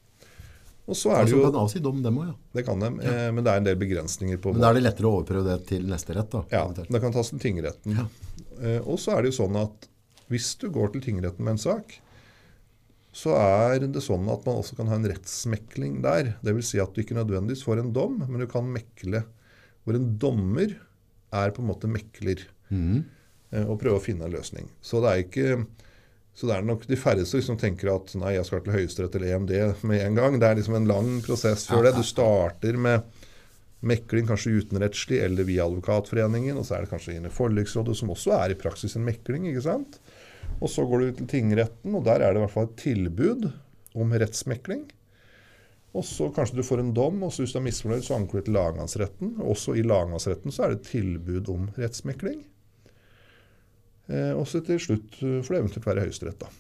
Og 0.91 0.97
så 0.99 1.13
er 1.13 1.21
det 1.21 1.21
Altså, 1.29 1.37
jo, 1.37 1.43
kan 1.45 1.59
avsi 1.61 1.81
dom, 1.85 2.01
dem 2.03 2.17
òg, 2.19 2.31
ja. 2.33 2.35
det 2.57 2.65
kan 2.67 2.81
de, 2.83 2.89
eh, 3.07 3.29
men 3.31 3.45
det 3.47 3.53
er 3.53 3.61
en 3.61 3.67
del 3.69 3.77
begrensninger 3.79 4.41
på 4.43 4.55
Men 4.57 4.65
da 4.65 4.71
er 4.73 4.79
det 4.81 4.83
lettere 4.89 5.07
å 5.07 5.21
overprøve 5.21 5.45
det 5.47 5.59
til 5.69 5.85
neste 5.87 6.17
rett, 6.17 6.33
da. 6.33 6.41
ja, 6.51 6.65
eventuelt. 6.65 6.91
det 6.91 7.01
kan 7.05 7.15
tas 7.15 7.31
til 7.31 7.43
tingretten. 7.45 8.01
Eh, 8.59 8.81
og 8.81 8.99
så 8.99 9.15
er 9.15 9.23
det 9.23 9.31
jo 9.31 9.37
sånn 9.45 9.59
at 9.61 9.87
hvis 10.33 10.49
du 10.59 10.67
går 10.75 10.91
til 10.95 11.05
tingretten 11.05 11.47
med 11.47 11.59
en 11.59 11.63
sak, 11.63 11.95
så 13.11 13.35
er 13.35 13.87
det 13.91 14.03
sånn 14.05 14.29
at 14.31 14.45
man 14.47 14.61
også 14.61 14.77
kan 14.79 14.91
ha 14.91 14.99
en 14.99 15.09
rettsmekling 15.11 15.99
der. 16.05 16.35
Dvs. 16.47 16.73
Si 16.73 16.83
at 16.83 16.95
du 16.95 17.03
ikke 17.03 17.19
nødvendigvis 17.19 17.65
får 17.67 17.83
en 17.83 17.93
dom, 17.95 18.21
men 18.23 18.43
du 18.43 18.47
kan 18.51 18.69
mekle 18.71 19.25
hvor 19.83 19.97
en 19.97 20.13
dommer 20.21 20.77
er 21.35 21.55
på 21.55 21.63
en 21.63 21.71
måte 21.73 21.91
mekler. 21.91 22.45
Mm. 22.71 23.03
Og 23.67 23.79
prøve 23.81 23.99
å 23.99 24.05
finne 24.05 24.29
en 24.29 24.35
løsning. 24.35 24.69
Så 24.85 25.03
det 25.03 25.11
er 25.11 25.25
ikke 25.25 25.47
så 26.41 26.47
det 26.47 26.55
er 26.57 26.63
nok 26.65 26.87
de 26.89 26.97
færreste 26.97 27.41
som 27.43 27.59
tenker 27.59 27.91
at 27.93 28.13
nei, 28.17 28.37
jeg 28.37 28.47
skal 28.49 28.63
til 28.65 28.73
Høyesterett 28.73 29.17
eller 29.19 29.35
EMD 29.35 29.51
med 29.91 30.05
en 30.05 30.15
gang. 30.17 30.39
Det 30.41 30.47
er 30.47 30.61
liksom 30.61 30.79
en 30.79 30.87
lang 30.89 31.11
prosess 31.27 31.67
før 31.69 31.89
det. 31.89 31.97
Du 31.99 32.07
starter 32.07 32.79
med 32.81 33.03
mekling 33.85 34.29
kanskje 34.29 34.55
utenrettslig 34.61 35.19
eller 35.25 35.49
via 35.49 35.67
Advokatforeningen, 35.67 36.57
og 36.61 36.65
så 36.69 36.77
er 36.77 36.85
det 36.85 36.93
kanskje 36.93 37.17
inne 37.17 37.29
i 37.33 37.35
forliksrådet, 37.35 37.97
som 37.99 38.13
også 38.13 38.35
er 38.37 38.55
i 38.55 38.59
praksis 38.61 38.97
en 38.97 39.05
mekling. 39.05 39.49
ikke 39.51 39.67
sant? 39.67 39.99
Og 40.61 40.69
så 40.69 40.85
går 40.87 41.03
du 41.03 41.19
til 41.19 41.29
tingretten, 41.31 41.95
og 41.97 42.05
der 42.07 42.21
er 42.21 42.33
det 42.33 42.41
i 42.41 42.45
hvert 42.45 42.55
fall 42.55 42.69
et 42.69 42.81
tilbud 42.81 43.47
om 44.01 44.13
rettsmekling. 44.13 44.85
Og 45.97 46.05
så 46.07 46.29
kanskje 46.35 46.61
du 46.61 46.67
får 46.67 46.85
en 46.85 46.93
dom, 46.95 47.23
og 47.27 47.33
så 47.33 47.43
hvis 47.43 47.55
du 47.57 47.59
er 47.59 47.67
misfornøyd, 47.67 48.05
så 48.07 48.19
anker 48.19 48.39
du 48.39 48.47
til 48.47 48.55
lagmannsretten. 48.55 49.33
Også 49.43 49.75
i 49.75 49.83
lagmannsretten 49.87 50.55
så 50.55 50.65
er 50.65 50.75
det 50.75 50.81
et 50.81 50.91
tilbud 50.93 51.51
om 51.51 51.67
rettsmekling. 51.81 52.45
Eh, 54.11 54.33
og 54.37 54.47
så 54.51 54.63
til 54.67 54.79
slutt 54.83 55.19
eh, 55.25 55.41
får 55.43 55.55
det 55.55 55.63
eventuelt 55.65 55.89
være 55.89 56.07
Høyesterett, 56.07 56.45
da. 56.45 56.51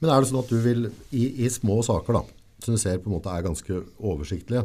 Men 0.00 0.12
er 0.12 0.22
det 0.22 0.30
sånn 0.30 0.42
at 0.44 0.52
du 0.52 0.58
vil, 0.62 0.88
i, 1.10 1.24
i 1.46 1.50
små 1.52 1.80
saker 1.86 2.20
da, 2.20 2.22
som 2.62 2.76
du 2.76 2.80
ser 2.80 3.02
på 3.02 3.10
en 3.10 3.16
måte 3.16 3.32
er 3.32 3.44
ganske 3.46 3.82
oversiktlige, 3.98 4.64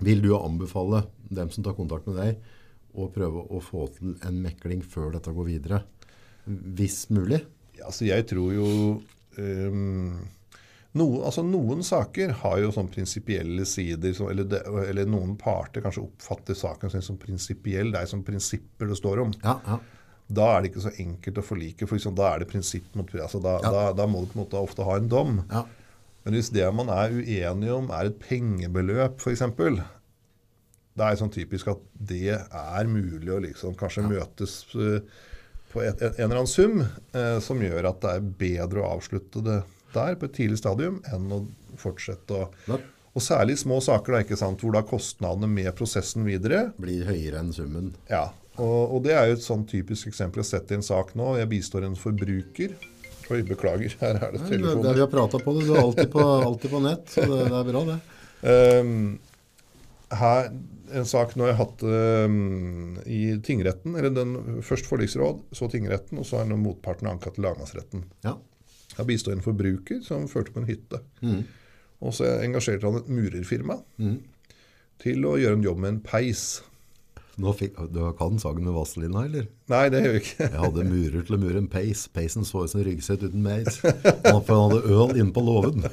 vil 0.00 0.24
du 0.24 0.32
anbefale 0.38 1.04
dem 1.28 1.52
som 1.52 1.64
tar 1.64 1.76
kontakt 1.76 2.08
med 2.08 2.16
deg, 2.22 2.40
å 2.96 3.06
prøve 3.12 3.44
å 3.52 3.60
få 3.62 3.86
til 3.94 4.16
en 4.26 4.40
mekling 4.42 4.80
før 4.82 5.12
dette 5.14 5.32
går 5.34 5.46
videre? 5.46 5.84
Hvis 6.48 7.04
mulig? 7.12 7.44
Altså 7.86 8.06
jeg 8.08 8.26
tror 8.30 8.52
jo 8.54 8.68
um, 9.38 10.18
noen, 10.98 11.22
altså 11.22 11.44
noen 11.46 11.84
saker 11.86 12.32
har 12.42 12.58
jo 12.64 12.72
sånn 12.74 12.90
prinsipielle 12.90 13.64
sider, 13.68 14.12
som, 14.16 14.28
eller, 14.32 14.48
det, 14.50 14.60
eller 14.90 15.06
noen 15.10 15.36
parter 15.38 15.84
kanskje 15.84 16.02
oppfatter 16.08 16.58
saken 16.58 16.90
sin 16.92 17.04
som 17.06 17.18
prinsipiell. 17.20 17.92
Det 17.94 18.02
er 18.02 18.10
som 18.10 18.24
prinsipper 18.26 18.90
det 18.90 18.98
står 18.98 19.24
om. 19.26 19.34
Ja, 19.44 19.58
ja. 19.66 19.78
Da 20.30 20.44
er 20.54 20.62
det 20.62 20.70
ikke 20.70 20.84
så 20.84 20.92
enkelt 21.02 21.38
å 21.42 21.42
forlike. 21.42 21.86
for 21.90 21.98
liksom, 21.98 22.14
Da 22.14 22.28
er 22.34 22.42
det 22.44 22.50
prinsipp 22.52 22.92
mot 22.94 23.08
altså 23.18 23.40
da, 23.42 23.56
Ja. 23.64 23.70
da, 23.74 23.80
da 23.98 24.06
må 24.06 24.20
du 24.22 24.28
på 24.30 24.38
en 24.38 24.44
måte 24.44 24.60
ofte 24.62 24.84
ha 24.86 24.96
en 24.96 25.08
dom. 25.10 25.40
ja. 25.50 25.64
Men 26.24 26.34
hvis 26.36 26.50
det 26.52 26.66
man 26.76 26.90
er 26.92 27.14
uenig 27.16 27.70
om, 27.72 27.86
er 27.96 28.10
et 28.10 28.18
pengebeløp, 28.20 29.22
f.eks., 29.24 29.40
da 30.98 31.06
er 31.06 31.14
det 31.14 31.20
sånn 31.22 31.32
typisk 31.32 31.70
at 31.72 31.80
det 31.96 32.34
er 32.36 32.90
mulig 32.90 33.30
å 33.32 33.38
liksom 33.40 33.72
kanskje 33.78 34.04
møtes 34.04 34.66
eh, 34.76 35.00
på 35.70 35.82
et, 35.84 36.00
en, 36.02 36.14
en 36.16 36.24
eller 36.26 36.40
annen 36.42 36.50
sum 36.50 36.80
eh, 36.82 37.36
som 37.44 37.60
gjør 37.62 37.90
at 37.92 38.00
det 38.02 38.14
er 38.16 38.30
bedre 38.42 38.82
å 38.82 38.94
avslutte 38.96 39.42
det 39.46 39.60
der 39.94 40.16
på 40.18 40.28
et 40.28 40.36
tidlig 40.36 40.58
stadium 40.60 41.00
enn 41.10 41.30
å 41.34 41.44
fortsette 41.80 42.36
å 42.36 42.80
Og 43.10 43.22
særlig 43.24 43.56
små 43.58 43.80
saker, 43.82 44.14
da, 44.14 44.20
ikke 44.22 44.38
sant, 44.38 44.60
hvor 44.62 44.76
da 44.76 44.84
kostnadene 44.86 45.48
med 45.50 45.72
prosessen 45.74 46.22
videre 46.22 46.68
blir 46.78 47.08
høyere 47.08 47.40
enn 47.42 47.50
summen. 47.54 47.94
ja, 48.10 48.28
og, 48.60 48.94
og 48.94 49.02
det 49.06 49.14
er 49.16 49.30
jo 49.30 49.38
et 49.38 49.44
sånn 49.44 49.64
typisk 49.68 50.10
eksempel 50.10 50.42
jeg 50.42 50.46
har 50.46 50.50
sett 50.50 50.72
i 50.72 50.76
en 50.78 50.84
sak 50.84 51.14
nå. 51.18 51.32
Jeg 51.40 51.48
bistår 51.50 51.86
en 51.86 51.96
forbruker. 51.98 52.74
Oi, 53.30 53.40
beklager, 53.46 53.94
her 54.00 54.18
er 54.18 54.34
det 54.34 54.40
Nei, 54.42 54.48
det, 54.50 54.56
telefoner. 54.58 54.96
vi 54.96 55.02
har 55.04 55.10
pratet 55.10 55.44
på 55.46 55.54
det, 55.54 55.66
du 55.68 55.74
er 55.74 55.82
alltid 55.84 56.08
på, 56.12 56.22
alltid 56.50 56.72
på 56.72 56.80
nett, 56.82 57.04
så 57.14 57.26
det, 57.30 57.44
det 57.46 57.60
er 57.60 57.68
bra 57.70 57.82
det. 57.92 57.98
Ehm, 58.50 59.02
her, 60.10 60.50
en 60.90 61.06
sak 61.06 61.36
nå 61.38 61.46
jeg 61.46 61.56
har 61.56 61.64
hatt 61.64 61.84
um, 61.86 62.96
i 63.06 63.36
tingretten, 63.46 63.94
eller 63.98 64.14
den, 64.14 64.60
først 64.66 64.88
forliksråd, 64.90 65.44
så 65.54 65.68
tingretten, 65.70 66.18
og 66.18 66.26
så 66.26 66.40
har 66.40 66.50
nå 66.50 66.58
motparten 66.60 67.10
anka 67.10 67.32
til 67.34 67.46
lagmannsretten. 67.46 68.04
Ja. 68.26 68.36
Jeg 68.96 69.06
bistår 69.06 69.36
en 69.36 69.44
forbruker 69.44 70.02
som 70.04 70.26
førte 70.28 70.52
på 70.54 70.62
en 70.62 70.68
hytte. 70.68 70.98
Mm. 71.22 71.44
Og 72.00 72.16
så 72.16 72.26
engasjerte 72.40 72.88
han 72.88 72.98
et 72.98 73.12
murerfirma. 73.12 73.78
til 75.00 75.24
å 75.24 75.36
gjøre 75.40 75.56
en 75.56 75.64
jobb 75.64 75.78
med 75.80 75.94
en 75.94 76.02
peis. 76.04 76.62
Nå 77.40 77.52
fikk, 77.56 77.76
du 77.94 78.00
kan 78.18 78.38
sagen 78.42 78.64
med 78.66 78.74
Vazelina, 78.74 79.22
eller? 79.24 79.46
Nei, 79.70 79.84
det 79.92 80.00
gjør 80.02 80.14
vi 80.16 80.20
ikke. 80.20 80.46
Jeg 80.46 80.60
hadde 80.64 80.84
murer 80.88 81.22
til 81.26 81.36
å 81.36 81.38
mure 81.40 81.60
en 81.62 81.68
peis. 81.70 82.02
Peisen 82.12 82.44
så 82.44 82.64
ut 82.64 82.72
som 82.72 82.80
en 82.82 82.86
ryggsett 82.88 83.22
uten 83.22 83.44
meis. 83.44 83.78
Han 84.26 84.42
hadde 84.42 84.80
øl 84.90 85.14
inne 85.14 85.30
på 85.32 85.44
låven. 85.44 85.86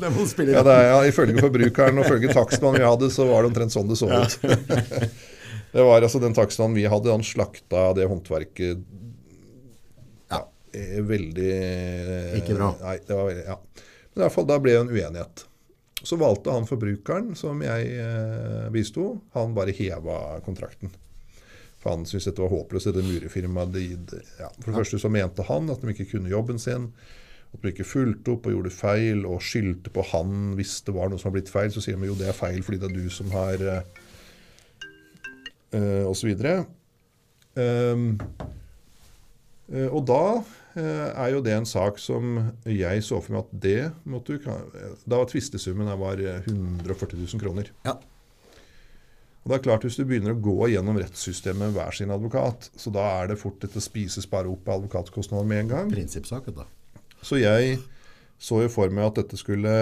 det 0.00 0.12
må 0.14 0.24
spille 0.30 0.54
Ja, 0.54 0.62
det 0.66 0.76
er, 0.76 0.86
ja, 0.92 1.02
Ifølge 1.10 1.42
forbrukeren 1.42 2.00
og 2.00 2.06
ifølge 2.06 2.32
takstmannen 2.36 2.80
vi 2.80 2.88
hadde, 2.88 3.10
så 3.12 3.26
var 3.28 3.42
det 3.42 3.50
omtrent 3.50 3.74
sånn 3.74 3.90
det 3.90 3.98
så 4.00 4.08
ut. 4.08 4.38
det 5.74 5.86
var 5.90 5.98
altså 6.00 6.22
Den 6.22 6.38
takstmannen 6.38 6.78
vi 6.78 6.88
hadde, 6.88 7.12
han 7.12 7.26
slakta 7.26 7.90
det 7.98 8.08
håndverket 8.10 8.86
ja, 10.30 10.44
eh, 10.72 10.98
veldig 11.10 11.52
Ikke 12.40 12.56
bra. 12.56 12.72
Nei, 12.86 12.96
det 13.02 13.18
var 13.18 13.28
veldig, 13.32 13.46
ja. 13.50 13.60
Men 14.10 14.22
i 14.22 14.26
hvert 14.26 14.38
fall, 14.38 14.48
da 14.48 14.58
ble 14.62 14.78
det 14.78 14.82
en 14.86 14.94
uenighet. 14.94 15.46
Så 16.02 16.16
valgte 16.16 16.52
han 16.54 16.66
forbrukeren, 16.68 17.34
som 17.36 17.60
jeg 17.64 17.92
eh, 18.00 18.68
bisto, 18.72 19.18
han 19.34 19.54
bare 19.56 19.74
heva 19.76 20.40
kontrakten. 20.44 20.92
For 21.80 21.94
han 21.94 22.06
syntes 22.08 22.28
dette 22.28 22.44
var 22.44 22.52
håpløst, 22.52 22.88
dette 22.88 23.04
murefirmaet. 23.04 23.74
De, 23.74 24.14
ja. 24.40 24.48
For 24.60 24.70
det 24.70 24.78
første 24.78 25.00
så 25.00 25.10
mente 25.12 25.44
han 25.48 25.68
at 25.72 25.84
de 25.84 25.92
ikke 25.94 26.10
kunne 26.14 26.32
jobben 26.32 26.60
sin. 26.60 26.90
At 27.50 27.64
de 27.64 27.72
ikke 27.72 27.88
fulgte 27.88 28.34
opp 28.36 28.46
og 28.46 28.54
gjorde 28.54 28.72
feil 28.72 29.24
og 29.28 29.42
skyldte 29.44 29.92
på 29.92 30.04
han 30.12 30.54
hvis 30.58 30.78
det 30.86 30.94
var 30.96 31.10
noe 31.10 31.20
som 31.20 31.30
var 31.30 31.38
blitt 31.38 31.52
feil. 31.52 31.72
Så 31.72 31.84
sier 31.84 32.00
de 32.00 32.08
jo 32.08 32.16
det 32.18 32.30
er 32.30 32.36
feil 32.36 32.60
fordi 32.64 32.80
det 32.80 32.90
er 32.90 32.96
du 32.96 33.12
som 33.12 33.32
har 33.34 33.64
uh, 33.64 33.80
uh, 35.74 36.04
Og 36.06 36.14
så 36.16 36.30
videre. 36.30 36.62
Um, 37.56 38.14
og 39.90 40.02
da 40.06 40.22
er 40.78 41.32
jo 41.32 41.40
det 41.42 41.54
en 41.56 41.66
sak 41.66 41.96
som 41.98 42.36
jeg 42.68 43.02
så 43.02 43.18
for 43.18 43.34
meg 43.34 43.40
at 43.42 43.54
det 43.64 43.80
måtte 44.06 44.36
du 44.38 44.44
Da 44.46 45.18
var 45.18 45.26
tvistesummen 45.26 45.88
der 45.90 45.98
var 45.98 46.20
140 46.22 47.18
000 47.18 47.42
kroner. 47.42 47.72
Ja. 47.86 47.96
Og 49.40 49.50
det 49.50 49.56
er 49.56 49.64
klart 49.64 49.86
Hvis 49.86 49.96
du 49.98 50.04
begynner 50.04 50.34
å 50.34 50.42
gå 50.42 50.68
gjennom 50.74 50.98
rettssystemet 51.00 51.62
med 51.62 51.78
hver 51.78 51.96
sin 51.96 52.12
advokat, 52.12 52.68
så 52.76 52.92
da 52.94 53.06
er 53.20 53.30
det 53.30 53.40
fort 53.40 53.60
dette 53.62 53.82
spises 53.82 54.28
bare 54.30 54.50
opp 54.50 54.68
av 54.68 54.82
advokatkostnader 54.82 55.48
med 55.48 55.64
en 55.64 55.72
gang. 55.72 55.90
Prinsippsaken, 55.92 56.60
da. 56.60 56.68
Så 57.24 57.40
jeg 57.40 57.80
så 58.40 58.62
jo 58.64 58.70
for 58.72 58.92
meg 58.92 59.10
at 59.10 59.20
dette 59.20 59.38
skulle 59.40 59.72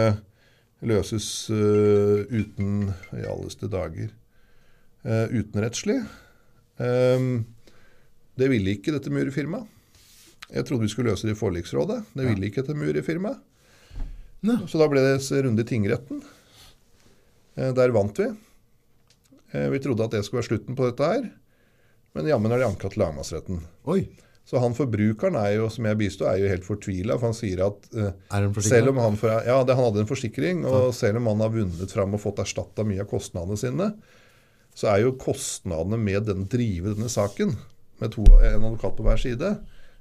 løses 0.89 1.27
uh, 1.51 2.23
uten 2.31 2.93
I 3.15 3.27
alleste 3.27 3.71
dager 3.71 4.13
uh, 5.07 5.27
utenrettslig. 5.35 6.01
Um, 6.79 7.49
det 8.39 8.51
ville 8.53 8.77
ikke 8.77 8.95
dette 8.95 9.11
murefirmaet. 9.11 9.67
Jeg 10.49 10.65
trodde 10.69 10.87
vi 10.87 10.93
skulle 10.93 11.13
løse 11.13 11.29
det 11.29 11.37
i 11.37 11.39
forliksrådet. 11.39 11.99
Det 12.17 12.25
ville 12.25 12.49
ikke 12.49 12.63
dette 12.63 12.77
murefirmaet. 12.79 13.41
Nei. 14.47 14.61
Så 14.71 14.79
da 14.79 14.87
ble 14.91 15.03
det 15.03 15.19
runde 15.45 15.65
i 15.65 15.69
tingretten. 15.69 16.23
Uh, 17.59 17.73
der 17.77 17.93
vant 17.95 18.21
vi. 18.23 18.31
Vi 19.49 19.81
trodde 19.81 20.05
at 20.05 20.13
det 20.13 20.23
skulle 20.27 20.43
være 20.43 20.51
slutten 20.51 20.77
på 20.77 20.91
dette 20.91 21.07
her, 21.09 21.23
men 22.13 22.27
jammen 22.29 22.53
er 22.53 22.61
de 22.61 22.67
anka 22.67 22.91
til 22.93 23.01
lagmannsretten. 23.01 23.63
Oi. 23.89 24.03
Så 24.49 24.61
han 24.61 24.77
forbrukeren 24.77 25.37
er 25.37 25.55
jo, 25.59 25.67
som 25.73 25.85
jeg 25.89 25.99
bisto, 26.01 26.25
er 26.29 26.39
jo 26.41 26.49
helt 26.49 26.65
fortvila. 26.65 27.19
For 27.19 27.29
han 27.29 27.37
sier 27.37 27.61
at 27.67 27.89
uh, 27.93 28.61
selv 28.65 28.95
om 28.95 29.01
han, 29.03 29.17
for, 29.21 29.33
ja, 29.45 29.59
det, 29.65 29.77
han 29.77 29.89
hadde 29.91 30.05
en 30.05 30.09
forsikring, 30.09 30.63
og 30.69 30.95
selv 30.97 31.21
om 31.21 31.29
han 31.29 31.43
har 31.45 31.53
vunnet 31.53 31.93
fram 31.93 32.17
og 32.17 32.23
fått 32.23 32.41
erstatta 32.45 32.85
mye 32.89 33.05
av 33.05 33.11
kostnadene 33.11 33.61
sine, 33.61 33.91
så 34.79 34.93
er 34.93 35.03
jo 35.03 35.19
kostnadene 35.21 35.99
med 36.01 36.29
den 36.31 36.47
drive 36.49 36.95
denne 36.95 37.11
saken, 37.13 37.57
med 38.01 38.15
to, 38.15 38.25
en 38.39 38.65
advokat 38.71 38.97
på 38.97 39.05
hver 39.05 39.21
side, 39.21 39.53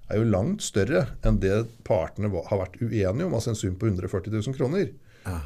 er 0.10 0.22
jo 0.22 0.30
langt 0.32 0.63
større 0.63 1.06
enn 1.28 1.39
det 1.43 1.58
partene 1.88 2.30
har 2.32 2.62
vært 2.62 2.80
uenige 2.82 3.26
om, 3.28 3.34
altså 3.36 3.52
en 3.54 3.60
sum 3.60 3.76
på 3.80 3.89
140 3.89 4.32
000 4.39 4.56
kroner. 4.58 4.89
Ja. 5.28 5.39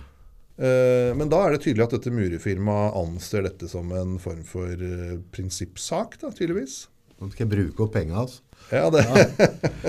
Eh, 0.61 1.11
Men 1.17 1.31
da 1.31 1.39
er 1.47 1.55
det 1.55 1.63
tydelig 1.65 1.87
at 1.87 1.95
dette 1.97 2.13
murefirmaet 2.13 2.97
anser 2.99 3.47
dette 3.47 3.69
som 3.71 3.89
en 3.97 4.17
form 4.21 4.43
for 4.45 4.69
eh, 4.69 5.15
prinsippsak, 5.33 6.19
da, 6.21 6.29
tydeligvis. 6.35 6.83
Nå 7.21 7.29
skal 7.31 7.45
jeg 7.47 7.53
bruke 7.55 7.85
opp 7.85 7.93
penga 7.95 8.19
hans. 8.21 8.39
Ja, 8.73 8.87
det, 8.93 9.03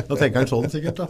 Da 0.08 0.16
tenker 0.16 0.40
han 0.42 0.48
sånn 0.50 0.70
sikkert, 0.72 1.02
da. 1.02 1.06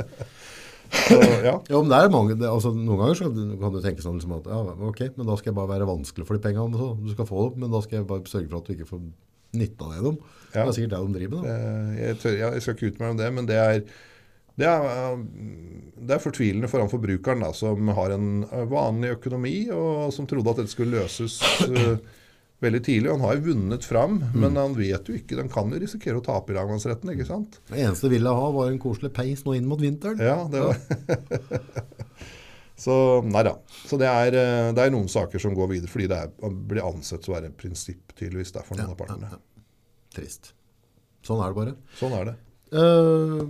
så, 1.07 1.16
ja. 1.40 1.55
Ja, 1.70 1.79
men 1.79 1.88
det 1.88 1.98
er 2.03 2.11
mange, 2.12 2.35
det, 2.37 2.48
altså, 2.51 2.70
Noen 2.77 2.98
ganger 3.01 3.16
så 3.16 3.31
kan 3.33 3.72
du 3.72 3.79
tenke 3.85 4.05
sånn 4.05 4.18
liksom 4.18 4.35
at 4.37 4.51
ja, 4.51 4.59
ok, 4.90 5.01
men 5.16 5.29
da 5.31 5.38
skal 5.38 5.53
jeg 5.53 5.57
bare 5.57 5.70
være 5.72 5.88
vanskelig 5.88 6.27
for 6.29 6.37
de 6.37 6.44
pengene. 6.44 6.90
Du 7.01 7.12
skal 7.14 7.29
få 7.31 7.46
dem, 7.53 7.62
men 7.64 7.72
da 7.72 7.81
skal 7.85 8.01
jeg 8.01 8.09
bare 8.11 8.27
sørge 8.29 8.51
for 8.51 8.61
at 8.61 8.68
du 8.68 8.75
ikke 8.77 8.90
får 8.90 9.05
nytte 9.59 9.85
av 9.85 9.93
det. 9.93 10.15
Ja. 10.53 10.62
Det 10.62 10.69
er 10.69 10.73
sikkert 10.79 10.95
det 10.95 11.03
de 11.03 11.19
driver 11.19 11.43
med. 11.43 11.51
Eh, 11.53 12.01
Jeg, 12.07 12.19
tør, 12.23 12.38
jeg 12.41 12.62
skal 12.65 12.75
ikke 12.79 12.91
ut 12.93 12.99
meg 13.03 13.11
om 13.15 13.21
det, 13.21 13.29
men 13.37 13.47
det 13.49 13.59
er, 13.61 13.83
det 14.61 14.69
er, 14.69 15.21
det 15.97 16.17
er 16.17 16.21
fortvilende 16.25 16.69
foran 16.69 16.91
forbrukeren 16.93 17.41
da, 17.45 17.53
som 17.57 17.88
har 17.97 18.12
en 18.17 18.33
vanlig 18.69 19.15
økonomi, 19.19 19.55
og 19.73 20.11
som 20.12 20.29
trodde 20.29 20.53
at 20.53 20.61
dette 20.62 20.75
skulle 20.75 20.99
løses 21.01 21.38
eh, 21.69 21.97
veldig 22.62 22.83
tidlig. 22.87 23.11
Han 23.11 23.25
har 23.25 23.38
jo 23.41 23.47
vunnet 23.49 23.85
fram, 23.88 24.21
men 24.38 24.55
han 24.61 24.77
vet 24.79 25.09
jo 25.09 25.17
ikke. 25.19 25.38
Den 25.41 25.49
kan 25.51 25.73
jo 25.73 25.81
risikere 25.83 26.21
å 26.21 26.25
tape 26.27 26.53
i 26.53 26.59
lagmannsretten, 26.59 27.11
ikke 27.17 27.27
sant? 27.27 27.57
Det 27.73 27.81
eneste 27.83 28.07
jeg 28.07 28.19
ville 28.19 28.35
ha, 28.37 28.51
var 28.55 28.69
en 28.71 28.79
koselig 28.83 29.11
peis 29.17 29.43
nå 29.49 29.57
inn 29.59 29.67
mot 29.67 29.81
vinteren. 29.83 30.21
Ja, 30.23 30.37
det 30.53 30.61
var 30.69 30.77
Så 32.83 32.95
nei 33.29 33.45
da. 33.47 33.55
Så 33.87 33.99
det 34.01 34.09
er, 34.11 34.35
eh, 34.35 34.73
det 34.75 34.83
er 34.83 34.90
noen 34.95 35.09
saker 35.11 35.38
som 35.42 35.55
går 35.55 35.71
videre 35.77 35.90
fordi 35.92 36.09
det 36.11 36.18
er, 36.18 36.53
blir 36.66 36.83
ansett 36.83 37.29
å 37.31 37.37
være 37.37 37.51
en 37.53 37.59
prinsipp, 37.59 38.14
tydeligvis, 38.18 38.51
der 38.57 38.66
for 38.66 38.79
noen 38.81 38.95
av 38.95 38.99
partene. 38.99 39.38
Trist. 40.12 40.53
Sånn 41.23 41.42
er 41.45 41.53
det 41.53 41.59
bare. 41.61 41.75
Sånn 42.01 42.16
er 42.18 42.33
det. 42.33 42.38
Uh, 42.73 43.45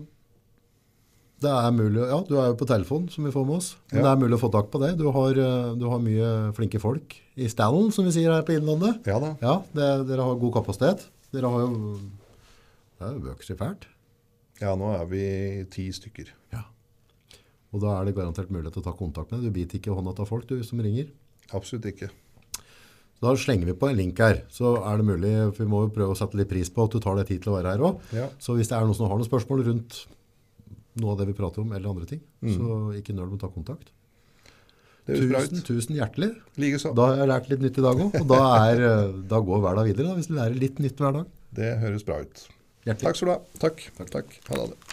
det 1.43 1.51
er 1.51 1.73
mulig, 1.75 2.03
ja, 2.07 2.19
Du 2.29 2.37
er 2.39 2.51
jo 2.53 2.59
på 2.61 2.67
telefon, 2.71 3.09
som 3.11 3.25
vi 3.27 3.33
får 3.35 3.47
med 3.49 3.57
oss. 3.57 3.71
Men 3.91 3.99
Ja. 3.99 4.05
det 4.05 4.11
er 4.13 4.21
mulig 4.23 4.39
å 4.39 4.43
få 4.45 4.53
tak 4.53 4.71
på 4.71 4.79
det. 4.83 4.97
Du 4.99 5.11
har, 5.11 5.31
eh, 5.31 5.75
du 5.75 5.89
har 5.89 5.99
mye 5.99 6.53
flinke 6.55 6.79
folk 6.81 7.17
i 7.37 7.49
stallen, 7.49 7.91
som 7.93 8.05
vi 8.05 8.13
sier 8.13 8.31
her 8.31 8.43
på 8.43 8.55
Innlandet. 8.55 9.05
Ja 9.07 9.19
da. 9.19 9.37
Ja, 9.43 9.57
det, 9.75 10.07
Dere 10.07 10.23
har 10.23 10.37
god 10.37 10.55
kapasitet. 10.55 11.09
Dere 11.33 11.51
har 11.51 11.61
jo 11.67 11.99
Det 13.01 13.09
er 13.09 13.15
jo 13.15 13.21
vokst 13.27 13.57
fælt. 13.59 13.87
Ja, 14.61 14.77
nå 14.77 14.93
er 14.95 15.05
vi 15.07 15.65
ti 15.65 15.89
stykker. 15.91 16.29
Og 17.73 17.81
da 17.81 17.95
er 17.99 18.09
det 18.09 18.17
garantert 18.17 18.51
mulighet 18.53 18.77
til 18.77 18.83
å 18.83 18.89
ta 18.91 18.93
kontakt 18.97 19.33
med 19.33 19.41
deg. 19.41 19.49
Du 19.49 19.57
biter 19.57 19.81
ikke 19.81 19.95
hånda 19.97 20.13
av 20.13 20.29
folk 20.29 20.49
du 20.51 20.59
som 20.67 20.81
ringer. 20.85 21.09
Absolutt 21.57 21.89
ikke. 21.89 22.11
Da 23.23 23.33
slenger 23.39 23.69
vi 23.71 23.75
på 23.79 23.87
en 23.87 23.99
link 24.01 24.19
her, 24.19 24.41
så 24.51 24.75
er 24.83 24.99
det 24.99 25.07
mulig, 25.07 25.31
for 25.55 25.63
vi 25.63 25.71
må 25.71 25.85
jo 25.85 25.93
prøve 25.95 26.15
å 26.17 26.19
sette 26.19 26.35
litt 26.41 26.51
pris 26.51 26.69
på 26.75 26.89
at 26.89 26.97
du 26.97 26.99
tar 27.03 27.21
deg 27.21 27.29
tid 27.31 27.45
til 27.45 27.53
å 27.53 27.57
være 27.61 27.75
her 27.77 27.85
òg. 27.87 28.01
Ja. 28.19 28.27
Så 28.43 28.57
hvis 28.59 28.73
det 28.73 28.75
er 28.77 28.89
noen 28.89 28.99
som 28.99 29.07
har 29.07 29.21
noen 29.21 29.29
spørsmål 29.29 29.63
rundt 29.69 30.01
noe 30.99 31.15
av 31.15 31.21
det 31.21 31.29
vi 31.31 31.37
prater 31.39 31.63
om, 31.63 31.71
eller 31.73 31.93
andre 31.93 32.09
ting, 32.11 32.21
så 32.43 32.79
ikke 32.99 33.15
nøl 33.15 33.31
med 33.31 33.39
å 33.39 33.45
ta 33.47 33.53
kontakt. 33.55 33.93
Det 35.07 35.17
er 35.17 35.31
Tusen, 35.33 35.63
tusen 35.67 35.97
hjertelig. 35.99 36.33
Likeså. 36.63 36.93
Da 36.99 37.09
har 37.11 37.23
jeg 37.23 37.31
lært 37.31 37.49
litt 37.51 37.63
nytt 37.65 37.79
i 37.79 37.85
dag 37.87 38.03
òg, 38.05 38.19
og 38.21 38.27
da, 38.31 38.41
er, 38.69 38.83
eh, 38.87 39.15
da 39.33 39.41
går 39.43 39.63
hverdagen 39.65 39.91
videre, 39.91 40.11
da, 40.11 40.19
hvis 40.19 40.31
du 40.31 40.35
lærer 40.39 40.59
litt 40.59 40.83
nytt 40.83 41.03
hver 41.03 41.17
dag. 41.17 41.31
Det 41.59 41.71
høres 41.83 42.07
bra 42.07 42.21
ut. 42.23 42.45
Hjertelig. 42.87 43.07
Takk 43.07 43.19
skal 43.19 43.31
du 43.31 43.35
ha. 43.35 43.41
Takk. 43.63 43.87
Takk. 44.13 44.37
Ha 44.51 44.67
det. 44.67 44.92